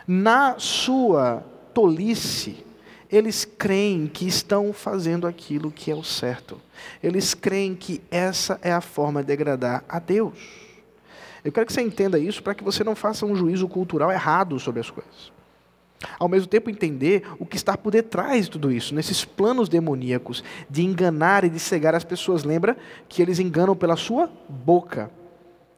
Na 0.07 0.59
sua 0.59 1.43
tolice, 1.73 2.69
eles 3.11 3.45
creem 3.45 4.07
que 4.07 4.27
estão 4.27 4.73
fazendo 4.73 5.27
aquilo 5.27 5.71
que 5.71 5.91
é 5.91 5.95
o 5.95 6.05
certo. 6.05 6.61
Eles 7.03 7.35
creem 7.35 7.75
que 7.75 8.01
essa 8.11 8.59
é 8.63 8.73
a 8.73 8.81
forma 8.81 9.23
de 9.23 9.33
agradar 9.33 9.85
a 9.89 9.99
Deus. 9.99 10.39
Eu 11.45 11.51
quero 11.51 11.67
que 11.67 11.73
você 11.73 11.81
entenda 11.81 12.19
isso 12.19 12.43
para 12.43 12.55
que 12.55 12.63
você 12.63 12.85
não 12.85 12.95
faça 12.95 13.27
um 13.27 13.35
juízo 13.35 13.67
cultural 13.67 14.13
errado 14.13 14.59
sobre 14.61 14.81
as 14.81 14.91
coisas. 14.91 15.33
Ao 16.19 16.29
mesmo 16.29 16.49
tempo, 16.49 16.71
entender 16.71 17.27
o 17.39 17.45
que 17.45 17.57
está 17.57 17.77
por 17.77 17.91
detrás 17.91 18.47
de 18.47 18.53
tudo 18.53 18.73
isso, 18.73 18.95
nesses 18.95 19.25
planos 19.25 19.69
demoníacos 19.69 20.43
de 20.69 20.83
enganar 20.83 21.45
e 21.45 21.51
de 21.51 21.59
cegar 21.59 21.95
as 21.95 22.05
pessoas. 22.05 22.45
Lembra 22.45 22.77
que 23.09 23.21
eles 23.21 23.39
enganam 23.39 23.77
pela 23.77 23.97
sua 23.97 24.31
boca, 24.49 25.11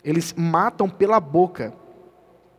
eles 0.04 0.32
matam 0.36 0.88
pela 0.88 1.18
boca. 1.18 1.74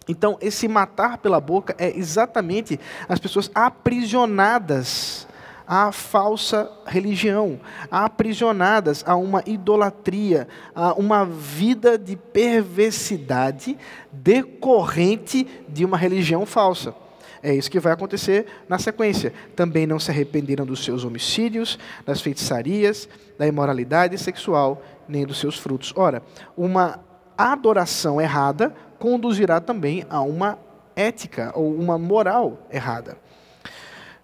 Então, 0.08 0.38
esse 0.42 0.68
matar 0.68 1.18
pela 1.18 1.40
boca 1.40 1.76
é 1.78 1.98
exatamente 1.98 2.80
as 3.08 3.20
pessoas 3.20 3.50
aprisionadas 3.54 5.28
à 5.68 5.92
falsa 5.92 6.70
religião, 6.86 7.60
aprisionadas 7.90 9.04
a 9.08 9.16
uma 9.16 9.42
idolatria, 9.46 10.48
a 10.76 10.94
uma 10.94 11.26
vida 11.26 11.98
de 11.98 12.16
perversidade 12.16 13.78
decorrente 14.12 15.48
de 15.70 15.86
uma 15.86 15.98
religião 15.98 16.46
falsa. 16.46 16.94
É 17.42 17.54
isso 17.54 17.70
que 17.70 17.80
vai 17.80 17.92
acontecer 17.92 18.46
na 18.70 18.80
sequência. 18.80 19.34
Também 19.54 19.86
não 19.86 20.00
se 20.00 20.10
arrependeram 20.10 20.66
dos 20.66 20.84
seus 20.84 21.04
homicídios, 21.04 21.78
das 22.06 22.22
feitiçarias, 22.22 23.10
da 23.38 23.46
imoralidade 23.46 24.18
sexual, 24.18 24.82
nem 25.10 25.26
dos 25.26 25.40
seus 25.40 25.58
frutos. 25.58 25.94
Ora, 25.96 26.24
uma 26.56 27.00
adoração 27.38 28.22
errada 28.22 28.74
conduzirá 29.04 29.60
também 29.60 30.06
a 30.10 30.22
uma 30.22 30.58
ética 30.96 31.52
ou 31.56 31.76
uma 31.76 31.98
moral 31.98 32.66
errada. 32.72 33.18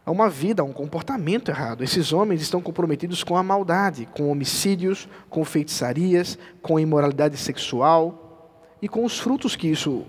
A 0.06 0.10
uma 0.10 0.30
vida, 0.30 0.62
a 0.62 0.66
um 0.66 0.72
comportamento 0.72 1.50
errado. 1.50 1.84
Esses 1.84 2.14
homens 2.14 2.42
estão 2.42 2.62
comprometidos 2.62 3.22
com 3.22 3.36
a 3.36 3.44
maldade, 3.44 4.08
com 4.14 4.32
homicídios, 4.32 5.10
com 5.30 5.44
feitiçarias, 5.44 6.40
com 6.62 6.80
imoralidade 6.80 7.36
sexual 7.36 8.58
e 8.82 8.88
com 8.88 9.04
os 9.04 9.20
frutos 9.20 9.54
que 9.54 9.68
isso 9.68 10.06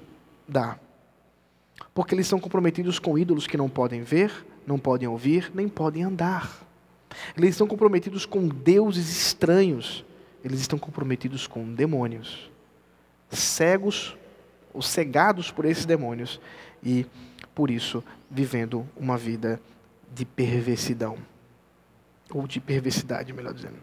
dá. 0.47 0.79
Porque 1.93 2.15
eles 2.15 2.27
estão 2.27 2.39
comprometidos 2.39 3.01
com 3.01 3.19
ídolos 3.19 3.49
que 3.49 3.57
não 3.57 3.69
podem 3.69 4.05
ver, 4.05 4.47
não 4.65 4.79
podem 4.79 5.09
ouvir, 5.09 5.51
nem 5.53 5.69
podem 5.69 6.05
andar. 6.05 6.49
Eles 7.37 7.51
estão 7.51 7.67
comprometidos 7.67 8.25
com 8.25 8.47
deuses 8.47 9.11
estranhos. 9.11 10.05
Eles 10.45 10.61
estão 10.61 10.79
comprometidos 10.79 11.49
com 11.49 11.75
demônios. 11.75 12.49
Cegos 13.31 14.17
ou 14.73 14.83
cegados 14.83 15.51
por 15.51 15.65
esses 15.65 15.85
demônios 15.85 16.41
e, 16.83 17.07
por 17.55 17.71
isso, 17.71 18.03
vivendo 18.31 18.87
uma 18.97 19.17
vida 19.17 19.61
de 20.15 20.25
perversidão. 20.25 21.19
Ou 22.33 22.47
de 22.47 22.61
perversidade, 22.61 23.33
melhor 23.33 23.53
dizendo. 23.53 23.79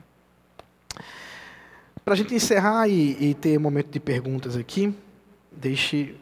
Para 2.04 2.14
a 2.14 2.18
gente 2.18 2.34
encerrar 2.34 2.88
e, 2.88 3.18
e 3.20 3.34
ter 3.34 3.58
um 3.58 3.62
momento 3.62 3.90
de 3.90 4.00
perguntas 4.00 4.56
aqui, 4.56 4.96
deixe 5.52 6.16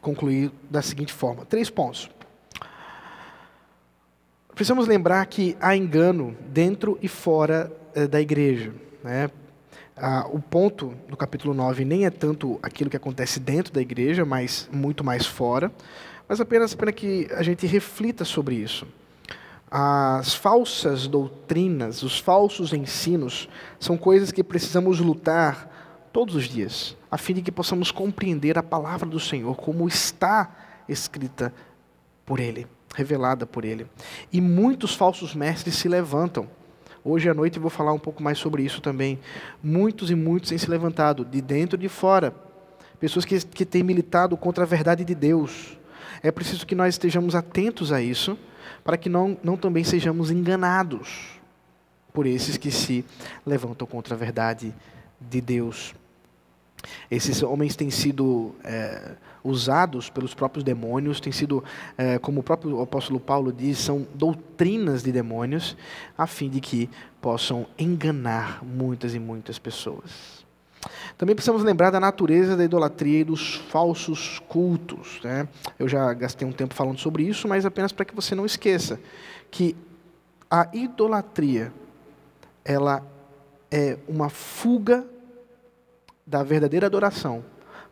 concluir 0.00 0.50
da 0.68 0.82
seguinte 0.82 1.12
forma: 1.12 1.44
três 1.44 1.70
pontos. 1.70 2.10
Precisamos 4.54 4.86
lembrar 4.86 5.24
que 5.26 5.56
há 5.60 5.76
engano 5.76 6.36
dentro 6.48 6.98
e 7.00 7.08
fora 7.08 7.72
eh, 7.94 8.06
da 8.06 8.20
igreja. 8.20 8.74
Né? 9.02 9.30
Ah, 10.04 10.26
o 10.28 10.40
ponto 10.40 10.94
do 11.08 11.16
capítulo 11.16 11.54
9 11.54 11.84
nem 11.84 12.06
é 12.06 12.10
tanto 12.10 12.58
aquilo 12.60 12.90
que 12.90 12.96
acontece 12.96 13.38
dentro 13.38 13.72
da 13.72 13.80
igreja, 13.80 14.24
mas 14.24 14.68
muito 14.72 15.04
mais 15.04 15.24
fora, 15.24 15.70
mas 16.28 16.40
apenas 16.40 16.74
para 16.74 16.90
que 16.90 17.28
a 17.30 17.40
gente 17.44 17.68
reflita 17.68 18.24
sobre 18.24 18.56
isso. 18.56 18.84
As 19.70 20.34
falsas 20.34 21.06
doutrinas, 21.06 22.02
os 22.02 22.18
falsos 22.18 22.72
ensinos, 22.72 23.48
são 23.78 23.96
coisas 23.96 24.32
que 24.32 24.42
precisamos 24.42 24.98
lutar 24.98 26.08
todos 26.12 26.34
os 26.34 26.48
dias, 26.48 26.96
a 27.08 27.16
fim 27.16 27.34
de 27.34 27.42
que 27.42 27.52
possamos 27.52 27.92
compreender 27.92 28.58
a 28.58 28.62
palavra 28.62 29.08
do 29.08 29.20
Senhor 29.20 29.54
como 29.54 29.86
está 29.86 30.82
escrita 30.88 31.54
por 32.26 32.40
Ele, 32.40 32.66
revelada 32.92 33.46
por 33.46 33.64
Ele. 33.64 33.86
E 34.32 34.40
muitos 34.40 34.96
falsos 34.96 35.32
mestres 35.32 35.76
se 35.76 35.88
levantam 35.88 36.48
Hoje 37.04 37.28
à 37.28 37.34
noite 37.34 37.56
eu 37.56 37.62
vou 37.62 37.70
falar 37.70 37.92
um 37.92 37.98
pouco 37.98 38.22
mais 38.22 38.38
sobre 38.38 38.62
isso 38.62 38.80
também. 38.80 39.18
Muitos 39.62 40.10
e 40.10 40.14
muitos 40.14 40.50
têm 40.50 40.58
se 40.58 40.70
levantado, 40.70 41.24
de 41.24 41.40
dentro 41.40 41.76
e 41.76 41.80
de 41.80 41.88
fora. 41.88 42.32
Pessoas 43.00 43.24
que, 43.24 43.44
que 43.44 43.66
têm 43.66 43.82
militado 43.82 44.36
contra 44.36 44.62
a 44.62 44.66
verdade 44.66 45.04
de 45.04 45.14
Deus. 45.14 45.76
É 46.22 46.30
preciso 46.30 46.64
que 46.64 46.76
nós 46.76 46.94
estejamos 46.94 47.34
atentos 47.34 47.90
a 47.90 48.00
isso, 48.00 48.38
para 48.84 48.96
que 48.96 49.08
não, 49.08 49.36
não 49.42 49.56
também 49.56 49.82
sejamos 49.82 50.30
enganados 50.30 51.40
por 52.12 52.24
esses 52.24 52.56
que 52.56 52.70
se 52.70 53.04
levantam 53.44 53.86
contra 53.86 54.14
a 54.14 54.18
verdade 54.18 54.72
de 55.20 55.40
Deus. 55.40 55.94
Esses 57.10 57.42
homens 57.42 57.74
têm 57.74 57.90
sido 57.90 58.54
é, 58.62 59.16
usados 59.44 60.08
pelos 60.08 60.34
próprios 60.34 60.64
demônios, 60.64 61.20
têm 61.20 61.32
sido, 61.32 61.62
é, 61.96 62.18
como 62.18 62.40
o 62.40 62.42
próprio 62.42 62.80
apóstolo 62.80 63.18
Paulo 63.18 63.52
diz, 63.52 63.78
são 63.78 64.06
doutrinas 64.14 65.02
de 65.02 65.10
demônios, 65.10 65.76
a 66.16 66.26
fim 66.26 66.48
de 66.48 66.60
que 66.60 66.88
possam 67.20 67.66
enganar 67.78 68.64
muitas 68.64 69.14
e 69.14 69.18
muitas 69.18 69.58
pessoas. 69.58 70.42
Também 71.16 71.34
precisamos 71.34 71.62
lembrar 71.62 71.90
da 71.90 72.00
natureza 72.00 72.56
da 72.56 72.64
idolatria 72.64 73.20
e 73.20 73.24
dos 73.24 73.54
falsos 73.54 74.40
cultos. 74.48 75.20
Né? 75.22 75.46
Eu 75.78 75.88
já 75.88 76.12
gastei 76.12 76.46
um 76.46 76.52
tempo 76.52 76.74
falando 76.74 76.98
sobre 76.98 77.22
isso, 77.22 77.46
mas 77.46 77.64
apenas 77.64 77.92
para 77.92 78.04
que 78.04 78.14
você 78.14 78.34
não 78.34 78.44
esqueça 78.44 78.98
que 79.50 79.76
a 80.50 80.68
idolatria 80.72 81.72
ela 82.64 83.04
é 83.70 83.98
uma 84.06 84.28
fuga 84.28 85.06
da 86.26 86.42
verdadeira 86.42 86.86
adoração 86.86 87.44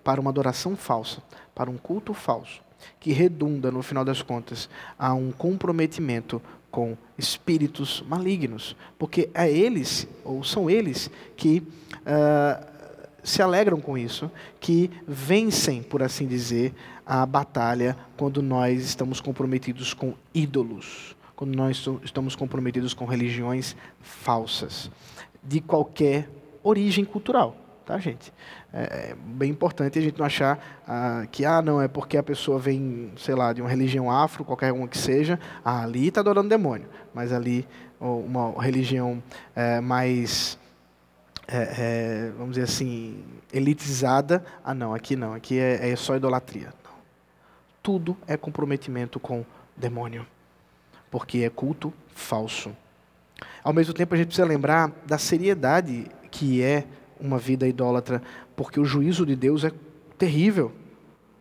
para 0.04 0.20
uma 0.20 0.30
adoração 0.30 0.76
falsa, 0.76 1.22
para 1.54 1.70
um 1.70 1.76
culto 1.76 2.14
falso, 2.14 2.60
que 2.98 3.12
redunda, 3.12 3.70
no 3.70 3.82
final 3.82 4.04
das 4.04 4.22
contas, 4.22 4.68
a 4.98 5.12
um 5.14 5.30
comprometimento 5.30 6.40
com 6.70 6.96
espíritos 7.18 8.02
malignos, 8.06 8.76
porque 8.98 9.28
é 9.34 9.50
eles, 9.50 10.06
ou 10.24 10.44
são 10.44 10.70
eles, 10.70 11.10
que 11.36 11.62
uh, 12.00 12.70
se 13.22 13.42
alegram 13.42 13.80
com 13.80 13.98
isso, 13.98 14.30
que 14.60 14.90
vencem, 15.06 15.82
por 15.82 16.02
assim 16.02 16.26
dizer, 16.26 16.72
a 17.04 17.26
batalha 17.26 17.96
quando 18.16 18.40
nós 18.40 18.82
estamos 18.82 19.20
comprometidos 19.20 19.92
com 19.92 20.14
ídolos, 20.32 21.16
quando 21.34 21.56
nós 21.56 21.84
estamos 22.04 22.36
comprometidos 22.36 22.94
com 22.94 23.04
religiões 23.04 23.74
falsas, 24.00 24.90
de 25.42 25.60
qualquer 25.60 26.28
origem 26.62 27.04
cultural 27.04 27.56
tá, 27.84 27.98
gente? 27.98 28.32
É, 28.72 29.10
é 29.10 29.16
bem 29.16 29.50
importante 29.50 29.98
a 29.98 30.02
gente 30.02 30.18
não 30.18 30.26
achar 30.26 30.82
ah, 30.86 31.26
que, 31.30 31.44
ah, 31.44 31.60
não, 31.60 31.80
é 31.80 31.88
porque 31.88 32.16
a 32.16 32.22
pessoa 32.22 32.58
vem, 32.58 33.12
sei 33.16 33.34
lá, 33.34 33.52
de 33.52 33.60
uma 33.60 33.70
religião 33.70 34.10
afro, 34.10 34.44
qualquer 34.44 34.72
uma 34.72 34.86
que 34.86 34.98
seja, 34.98 35.38
ah, 35.64 35.82
ali 35.82 36.08
está 36.08 36.20
adorando 36.20 36.48
demônio. 36.48 36.88
Mas 37.14 37.32
ali, 37.32 37.66
uma 38.00 38.62
religião 38.62 39.22
é, 39.54 39.80
mais 39.80 40.58
é, 41.52 41.56
é, 41.56 42.32
vamos 42.38 42.54
dizer 42.54 42.64
assim, 42.64 43.24
elitizada. 43.52 44.44
Ah, 44.64 44.72
não, 44.72 44.94
aqui 44.94 45.16
não, 45.16 45.34
aqui 45.34 45.58
é, 45.58 45.90
é 45.90 45.96
só 45.96 46.16
idolatria. 46.16 46.72
Não. 46.84 46.92
Tudo 47.82 48.16
é 48.26 48.36
comprometimento 48.36 49.18
com 49.18 49.44
demônio, 49.76 50.24
porque 51.10 51.38
é 51.38 51.50
culto 51.50 51.92
falso. 52.14 52.70
Ao 53.64 53.72
mesmo 53.72 53.92
tempo, 53.92 54.14
a 54.14 54.16
gente 54.16 54.28
precisa 54.28 54.46
lembrar 54.46 54.92
da 55.04 55.18
seriedade 55.18 56.06
que 56.30 56.62
é 56.62 56.86
uma 57.20 57.38
vida 57.38 57.66
idólatra, 57.66 58.22
porque 58.56 58.80
o 58.80 58.84
juízo 58.84 59.24
de 59.26 59.36
Deus 59.36 59.64
é 59.64 59.72
terrível. 60.18 60.72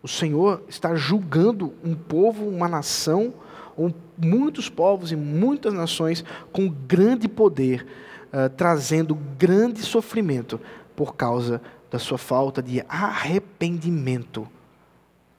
O 0.01 0.07
Senhor 0.07 0.63
está 0.67 0.95
julgando 0.95 1.73
um 1.83 1.93
povo, 1.95 2.47
uma 2.47 2.67
nação, 2.67 3.33
ou 3.75 3.93
muitos 4.17 4.69
povos 4.69 5.11
e 5.11 5.15
muitas 5.15 5.73
nações 5.73 6.23
com 6.51 6.69
grande 6.69 7.27
poder, 7.27 7.85
uh, 8.27 8.49
trazendo 8.49 9.15
grande 9.37 9.81
sofrimento 9.81 10.59
por 10.95 11.15
causa 11.15 11.61
da 11.89 11.97
sua 11.97 12.17
falta 12.17 12.61
de 12.61 12.83
arrependimento 12.87 14.47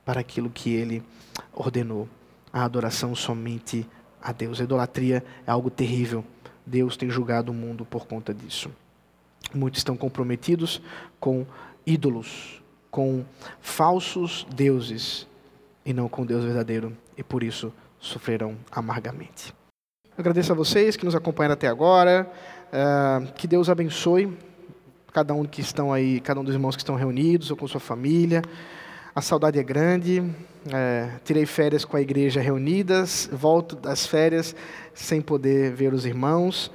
para 0.04 0.20
aquilo 0.20 0.50
que 0.50 0.70
ele 0.74 1.02
ordenou. 1.52 2.08
A 2.52 2.64
adoração 2.64 3.14
somente 3.14 3.86
a 4.20 4.32
Deus. 4.32 4.60
A 4.60 4.64
idolatria 4.64 5.24
é 5.46 5.50
algo 5.50 5.70
terrível. 5.70 6.24
Deus 6.66 6.96
tem 6.96 7.08
julgado 7.10 7.52
o 7.52 7.54
mundo 7.54 7.84
por 7.84 8.06
conta 8.06 8.34
disso. 8.34 8.70
Muitos 9.54 9.80
estão 9.80 9.96
comprometidos 9.96 10.80
com 11.18 11.46
ídolos, 11.86 12.62
com 12.90 13.24
falsos 13.60 14.46
deuses 14.54 15.26
e 15.84 15.92
não 15.92 16.08
com 16.08 16.24
Deus 16.24 16.44
verdadeiro, 16.44 16.96
e 17.16 17.22
por 17.22 17.42
isso 17.42 17.72
sofrerão 17.98 18.56
amargamente. 18.70 19.54
Eu 20.04 20.22
agradeço 20.22 20.52
a 20.52 20.54
vocês 20.54 20.96
que 20.96 21.04
nos 21.04 21.14
acompanharam 21.14 21.54
até 21.54 21.66
agora. 21.66 22.30
Uh, 22.70 23.32
que 23.32 23.46
Deus 23.46 23.68
abençoe 23.68 24.36
cada 25.12 25.34
um 25.34 25.44
que 25.44 25.60
estão 25.60 25.92
aí, 25.92 26.20
cada 26.20 26.40
um 26.40 26.44
dos 26.44 26.54
irmãos 26.54 26.76
que 26.76 26.82
estão 26.82 26.94
reunidos 26.94 27.50
ou 27.50 27.56
com 27.56 27.66
sua 27.66 27.80
família. 27.80 28.42
A 29.14 29.20
saudade 29.20 29.58
é 29.58 29.62
grande. 29.62 30.22
É, 30.72 31.08
tirei 31.24 31.46
férias 31.46 31.86
com 31.86 31.96
a 31.96 32.02
igreja 32.02 32.38
reunidas, 32.40 33.28
volto 33.32 33.74
das 33.74 34.06
férias 34.06 34.54
sem 34.92 35.22
poder 35.22 35.72
ver 35.72 35.94
os 35.94 36.04
irmãos, 36.04 36.70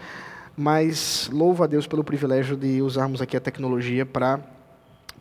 mas 0.58 1.30
louvo 1.32 1.64
a 1.64 1.68
Deus 1.68 1.88
pelo 1.88 2.04
privilégio 2.04 2.56
de 2.56 2.82
usarmos 2.82 3.22
aqui 3.22 3.36
a 3.36 3.42
tecnologia 3.42 4.06
para 4.06 4.40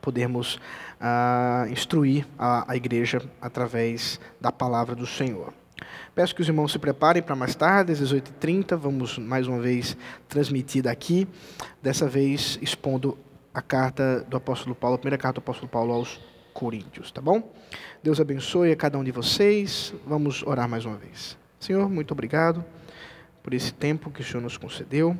podermos 0.00 0.60
ah, 1.00 1.66
instruir 1.70 2.26
a, 2.38 2.70
a 2.70 2.76
igreja 2.76 3.22
através 3.40 4.20
da 4.40 4.52
palavra 4.52 4.94
do 4.94 5.06
Senhor. 5.06 5.52
Peço 6.14 6.34
que 6.34 6.42
os 6.42 6.48
irmãos 6.48 6.70
se 6.70 6.78
preparem 6.78 7.22
para 7.22 7.34
mais 7.34 7.54
tarde, 7.54 7.92
às 7.92 8.00
18h30, 8.00 8.76
vamos 8.76 9.18
mais 9.18 9.48
uma 9.48 9.58
vez 9.58 9.96
transmitir 10.28 10.84
daqui, 10.84 11.26
dessa 11.82 12.06
vez 12.06 12.58
expondo 12.62 13.18
a 13.52 13.60
carta 13.60 14.24
do 14.28 14.36
apóstolo 14.36 14.74
Paulo, 14.74 14.94
a 14.96 14.98
primeira 14.98 15.18
carta 15.18 15.40
do 15.40 15.42
apóstolo 15.42 15.68
Paulo 15.68 15.92
aos 15.92 16.20
Coríntios, 16.52 17.10
tá 17.10 17.20
bom? 17.20 17.52
Deus 18.00 18.20
abençoe 18.20 18.70
a 18.70 18.76
cada 18.76 18.96
um 18.96 19.02
de 19.02 19.10
vocês. 19.10 19.92
Vamos 20.06 20.44
orar 20.44 20.68
mais 20.68 20.84
uma 20.84 20.96
vez. 20.96 21.36
Senhor, 21.58 21.90
muito 21.90 22.12
obrigado 22.12 22.64
por 23.44 23.52
esse 23.52 23.74
tempo 23.74 24.10
que 24.10 24.22
o 24.22 24.24
Senhor 24.24 24.40
nos 24.40 24.56
concedeu. 24.56 25.16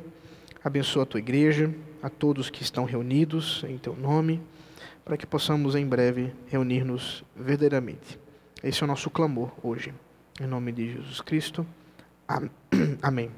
Abençoa 0.63 1.03
a 1.03 1.05
tua 1.05 1.19
igreja, 1.19 1.71
a 2.01 2.09
todos 2.09 2.49
que 2.49 2.63
estão 2.63 2.83
reunidos 2.83 3.63
em 3.69 3.77
teu 3.77 3.95
nome, 3.95 4.41
para 5.05 5.15
que 5.15 5.27
possamos 5.27 5.75
em 5.75 5.85
breve 5.85 6.33
reunir-nos 6.47 7.23
verdadeiramente. 7.35 8.19
Esse 8.63 8.81
é 8.81 8.85
o 8.85 8.87
nosso 8.87 9.11
clamor 9.11 9.51
hoje. 9.61 9.93
Em 10.41 10.47
nome 10.47 10.71
de 10.71 10.93
Jesus 10.93 11.21
Cristo. 11.21 11.65
Amém. 12.99 13.29